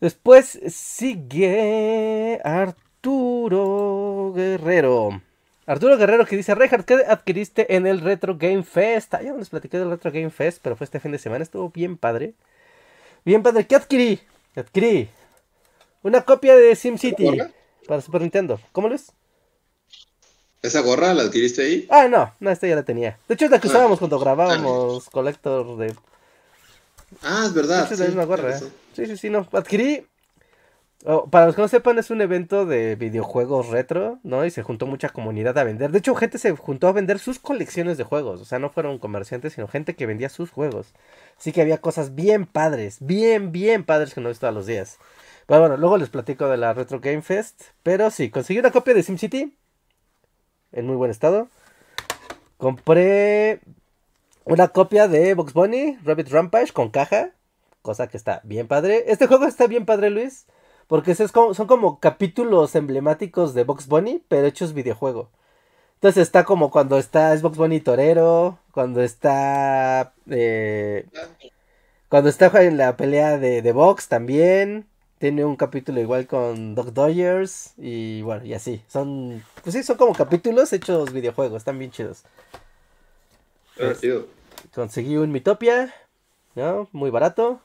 [0.00, 5.22] Después sigue Arturo Guerrero.
[5.66, 9.14] Arturo Guerrero que dice, Reinhardt, ¿qué adquiriste en el Retro Game Fest?
[9.14, 11.42] Ah, ya no les platiqué del Retro Game Fest, pero fue este fin de semana,
[11.42, 12.34] estuvo bien padre.
[13.24, 14.20] Bien padre, ¿qué adquirí?
[14.54, 15.08] Adquirí
[16.02, 17.38] una copia de SimCity
[17.88, 18.60] para Super Nintendo.
[18.72, 19.12] ¿Cómo lo es?
[20.62, 21.86] ¿Esa gorra la adquiriste ahí?
[21.90, 23.18] Ah, no, no, esta ya la tenía.
[23.26, 23.70] De hecho es la que Ah.
[23.70, 25.94] usábamos cuando grabábamos Collector de...
[27.22, 27.82] Ah, es verdad.
[27.82, 28.60] Esta es la sí, misma gorra, ¿eh?
[28.94, 29.46] Sí, sí, sí, no.
[29.52, 30.06] Adquirí...
[31.04, 34.44] oh, para los que no sepan, es un evento de videojuegos retro, ¿no?
[34.44, 35.90] Y se juntó mucha comunidad a vender.
[35.92, 38.40] De hecho, gente se juntó a vender sus colecciones de juegos.
[38.40, 40.94] O sea, no fueron comerciantes, sino gente que vendía sus juegos.
[41.38, 44.66] Así que había cosas bien padres, bien, bien padres que no he visto a los
[44.66, 44.98] días.
[45.46, 47.62] Pero bueno, luego les platico de la Retro Game Fest.
[47.82, 49.56] Pero sí, conseguí una copia de SimCity.
[50.72, 51.48] En muy buen estado.
[52.58, 53.60] Compré
[54.46, 57.30] una copia de Box Bunny, Rabbit Rampage con caja.
[57.82, 59.04] Cosa que está bien padre.
[59.08, 60.46] Este juego está bien padre, Luis.
[60.86, 65.28] Porque es como- son como capítulos emblemáticos de Box Bunny, pero hechos videojuego.
[65.94, 70.12] Entonces está como cuando está Xbox Bunny Torero, cuando está...
[70.30, 71.06] eh,
[72.08, 74.86] cuando está en la pelea de, de Box también.
[75.18, 77.72] Tiene un capítulo igual con Doc Dodgers.
[77.78, 78.82] Y bueno, y así.
[78.88, 79.42] Son...
[79.64, 81.56] Pues sí, son como capítulos hechos videojuegos.
[81.58, 82.22] Están bien chidos.
[83.76, 84.26] Divertido.
[84.74, 85.94] Conseguí un Mitopia,
[86.54, 86.88] ¿no?
[86.92, 87.60] Muy barato.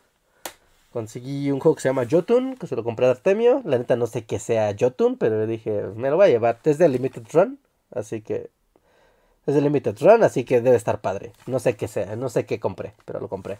[0.93, 3.61] Conseguí un juego que se llama Jotun, que se lo compré a Artemio.
[3.65, 6.59] La neta no sé qué sea Jotun, pero dije, me lo voy a llevar.
[6.63, 7.59] Es de Limited Run,
[7.93, 8.49] así que...
[9.47, 11.33] Es de Limited Run, así que debe estar padre.
[11.47, 13.57] No sé qué sea, no sé qué compré, pero lo compré.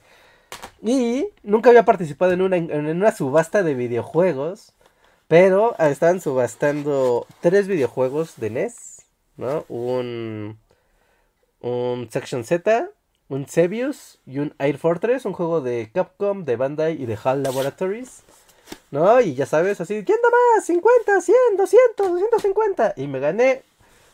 [0.82, 4.74] Y nunca había participado en una, en una subasta de videojuegos.
[5.32, 9.06] Pero estaban subastando tres videojuegos de NES,
[9.38, 9.64] ¿no?
[9.70, 10.60] Un,
[11.62, 12.90] un Section Z,
[13.32, 17.44] un Sebius y un Air Fortress, un juego de Capcom, de Bandai y de HAL
[17.44, 18.24] Laboratories.
[18.92, 19.22] ¿No?
[19.22, 20.66] Y ya sabes, así, ¿quién da más?
[20.66, 22.94] 50, 100, 200, 250.
[22.98, 23.64] Y me gané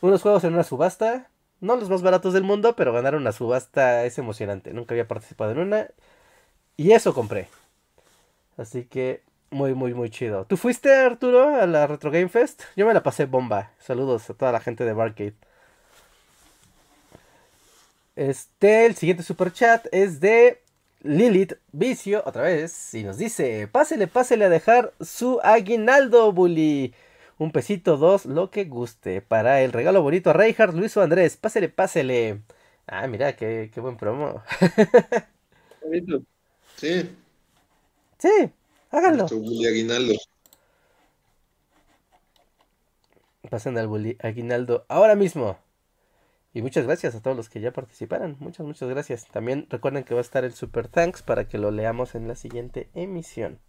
[0.02, 1.30] unos juegos en una subasta.
[1.62, 4.72] No los más baratos del mundo, pero ganar una subasta es emocionante.
[4.72, 5.88] Nunca había participado en una.
[6.76, 7.48] Y eso compré.
[8.56, 10.46] Así que muy, muy, muy chido.
[10.46, 12.62] ¿Tú fuiste, Arturo, a la Retro Game Fest?
[12.76, 13.72] Yo me la pasé bomba.
[13.80, 15.34] Saludos a toda la gente de Barcade.
[18.18, 20.64] Este, el siguiente super chat es de
[21.04, 26.96] Lilith Vicio, otra vez, y nos dice, pásele, pásele a dejar su aguinaldo, bully.
[27.38, 29.22] Un pesito, dos, lo que guste.
[29.22, 32.42] Para el regalo bonito a Reinhardt, Luis o Andrés, pásele, pásele.
[32.88, 34.42] Ah, mira, qué, qué buen promo.
[36.76, 37.16] Sí.
[38.18, 38.52] Sí,
[38.90, 39.18] háganlo.
[39.20, 40.14] Nuestro bully aguinaldo.
[43.52, 45.60] Pasen al bully aguinaldo ahora mismo.
[46.58, 48.36] Y muchas gracias a todos los que ya participaron.
[48.40, 49.28] Muchas, muchas gracias.
[49.28, 52.34] También recuerden que va a estar el Super Thanks para que lo leamos en la
[52.34, 53.60] siguiente emisión.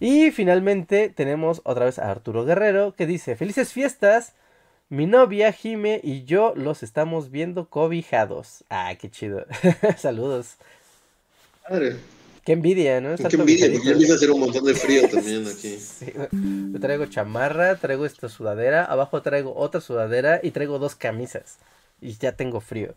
[0.00, 4.32] Y finalmente tenemos otra vez a Arturo Guerrero que dice, felices fiestas.
[4.88, 8.64] Mi novia Jime y yo los estamos viendo cobijados.
[8.70, 9.44] Ah, qué chido.
[9.98, 10.56] Saludos.
[11.68, 11.96] Madre.
[12.42, 13.12] Qué envidia, ¿no?
[13.12, 15.76] Estar Qué envidia, porque empieza a hacer un montón de frío también aquí.
[15.76, 16.06] Sí.
[16.72, 21.58] Yo traigo chamarra, traigo esta sudadera, abajo traigo otra sudadera y traigo dos camisas.
[22.00, 22.94] Y ya tengo frío.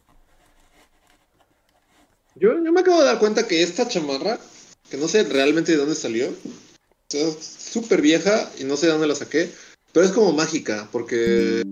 [2.35, 4.39] Yo, yo me acabo de dar cuenta que esta chamarra,
[4.89, 6.33] que no sé realmente de dónde salió,
[7.09, 9.51] es súper vieja y no sé de dónde la saqué,
[9.91, 11.63] pero es como mágica, porque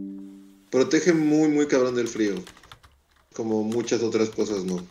[0.69, 2.35] protege muy, muy cabrón del frío.
[3.33, 4.85] Como muchas otras cosas, ¿no?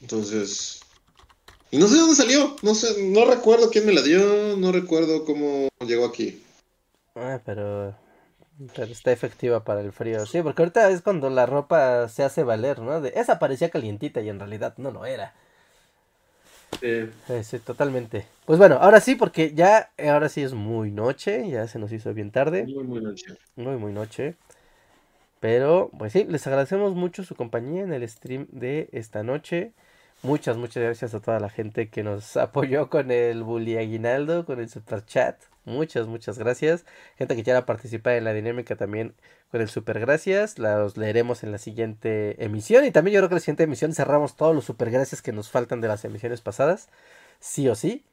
[0.00, 0.80] Entonces...
[1.70, 4.72] Y no sé de dónde salió, no sé, no recuerdo quién me la dio, no
[4.72, 6.42] recuerdo cómo llegó aquí.
[7.14, 7.94] Ah, pero,
[8.74, 10.26] pero está efectiva para el frío.
[10.26, 13.00] Sí, porque ahorita es cuando la ropa se hace valer, ¿no?
[13.00, 15.32] De, esa parecía calientita y en realidad no lo era.
[16.80, 17.08] Sí.
[17.28, 18.26] Eh, sí, totalmente.
[18.44, 22.12] Pues bueno, ahora sí, porque ya, ahora sí es muy noche, ya se nos hizo
[22.14, 22.64] bien tarde.
[22.64, 23.36] Muy, muy noche.
[23.56, 24.36] Muy, muy noche.
[25.40, 29.72] Pero, pues sí, les agradecemos mucho su compañía en el stream de esta noche.
[30.22, 34.58] Muchas, muchas gracias a toda la gente que nos apoyó con el Bully Aguinaldo, con
[34.58, 35.36] el super chat.
[35.68, 36.84] Muchas, muchas gracias.
[37.16, 39.14] Gente que quiera participar en la dinámica también
[39.50, 40.58] con el super gracias.
[40.58, 42.84] Los leeremos en la siguiente emisión.
[42.86, 45.32] Y también yo creo que en la siguiente emisión cerramos todos los super gracias que
[45.32, 46.88] nos faltan de las emisiones pasadas.
[47.40, 48.04] Sí o sí.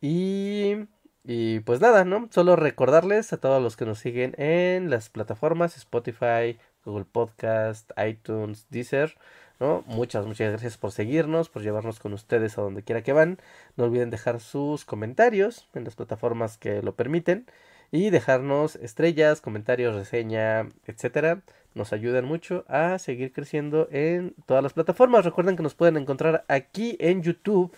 [0.00, 0.86] Y,
[1.24, 2.28] y pues nada, ¿no?
[2.32, 8.66] Solo recordarles a todos los que nos siguen en las plataformas Spotify, Google Podcast, iTunes,
[8.70, 9.16] Deezer,
[9.60, 9.82] ¿no?
[9.86, 13.38] Muchas, muchas gracias por seguirnos, por llevarnos con ustedes a donde quiera que van.
[13.76, 17.46] No olviden dejar sus comentarios en las plataformas que lo permiten
[17.90, 21.42] y dejarnos estrellas, comentarios, reseña, etcétera.
[21.74, 25.24] Nos ayudan mucho a seguir creciendo en todas las plataformas.
[25.24, 27.76] Recuerden que nos pueden encontrar aquí en YouTube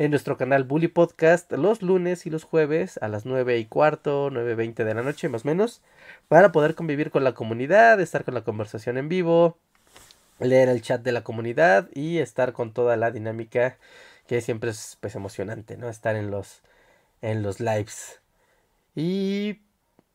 [0.00, 4.30] en nuestro canal Bully Podcast los lunes y los jueves a las 9 y cuarto,
[4.30, 5.82] 9.20 de la noche más o menos,
[6.26, 9.58] para poder convivir con la comunidad, estar con la conversación en vivo,
[10.40, 13.78] leer el chat de la comunidad y estar con toda la dinámica
[14.26, 15.88] que siempre es pues emocionante, ¿no?
[15.88, 16.62] Estar en los
[17.22, 18.20] en los lives.
[18.94, 19.60] Y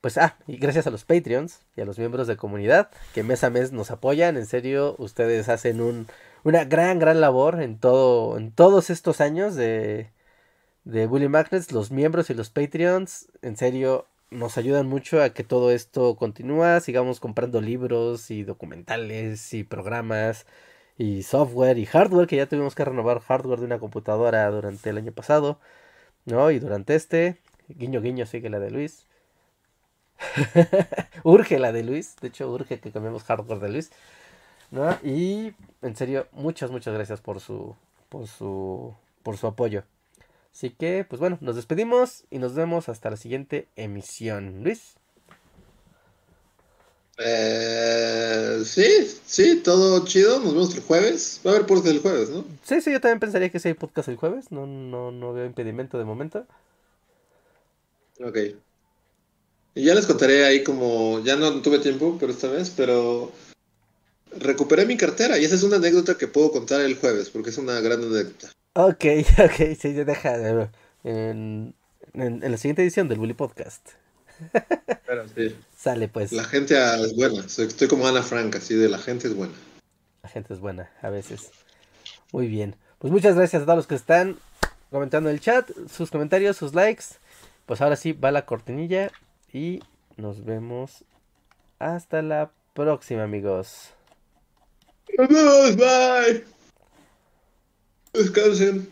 [0.01, 3.43] pues ah, y gracias a los Patreons y a los miembros de comunidad que mes
[3.43, 6.07] a mes nos apoyan, en serio, ustedes hacen un
[6.45, 10.11] una gran, gran labor en todo, en todos estos años de,
[10.85, 15.43] de Bully Magnets, los miembros y los Patreons, en serio, nos ayudan mucho a que
[15.43, 20.45] todo esto continúa, sigamos comprando libros y documentales y programas
[20.97, 24.97] y software y hardware, que ya tuvimos que renovar hardware de una computadora durante el
[24.97, 25.59] año pasado,
[26.25, 26.51] ¿no?
[26.51, 27.37] Y durante este,
[27.69, 29.07] guiño, guiño, sigue la de Luis.
[31.23, 33.91] urge la de Luis, de hecho urge que cambiemos hardware de Luis.
[34.71, 34.97] ¿no?
[35.03, 37.75] Y en serio, muchas, muchas gracias por su,
[38.09, 38.93] por su,
[39.23, 39.83] por su apoyo.
[40.55, 44.63] Así que, pues bueno, nos despedimos y nos vemos hasta la siguiente emisión.
[44.63, 44.93] Luis.
[47.17, 50.39] Eh, sí, sí, todo chido.
[50.39, 51.41] Nos vemos el jueves.
[51.45, 52.45] Va a haber podcast el jueves, ¿no?
[52.63, 54.49] Sí, sí, yo también pensaría que sí hay podcast el jueves.
[54.49, 56.47] No, no, no veo impedimento de momento.
[58.23, 58.37] Ok.
[59.75, 63.33] Y ya les contaré ahí como, ya no tuve tiempo por esta vez, pero
[64.37, 67.57] recuperé mi cartera y esa es una anécdota que puedo contar el jueves, porque es
[67.57, 68.55] una gran anécdota.
[68.77, 69.05] Ok,
[69.39, 70.69] ok, sí, deja de-
[71.03, 71.73] en,
[72.13, 73.89] en, en la siguiente edición del Bully Podcast.
[75.05, 75.55] Pero sí.
[75.77, 76.31] Sale pues.
[76.33, 79.53] La gente es buena, soy- estoy como Ana Frank, así de la gente es buena.
[80.23, 81.51] La gente es buena, a veces.
[82.31, 82.75] Muy bien.
[82.99, 84.37] Pues muchas gracias a todos los que están
[84.91, 87.05] comentando en el chat, sus comentarios, sus likes.
[87.65, 89.11] Pues ahora sí va la cortinilla
[89.53, 89.79] y
[90.17, 91.03] nos vemos
[91.79, 93.91] hasta la próxima, amigos.
[95.17, 96.54] Adiós, bye.
[98.15, 98.89] Descansen.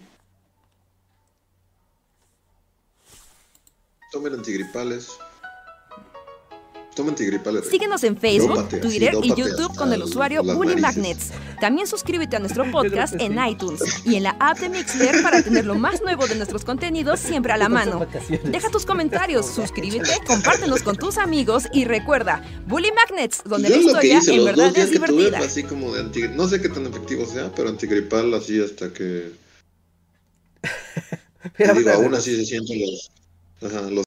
[4.11, 5.17] Tomen antigripales.
[6.95, 7.67] Toma antigripales.
[7.69, 10.75] Síguenos en Facebook, Twitter y YouTube con el usuario Bully.
[10.75, 11.31] Magnets.
[11.59, 15.65] También suscríbete a nuestro podcast en iTunes y en la app de Mixler para tener
[15.65, 18.05] lo más nuevo de nuestros contenidos siempre a la mano.
[18.43, 23.81] Deja tus comentarios, suscríbete, compártenos con tus amigos y recuerda, Bully Magnets, donde Yo la
[23.81, 25.37] lo que historia hice en los verdad dos días es tuve divertida.
[25.37, 26.37] fue así como de antigripal.
[26.37, 29.31] No sé qué tan efectivo sea, pero antigripal así hasta que.
[31.75, 33.11] Digo, aún así se sienten los.
[33.61, 33.93] Ajá, los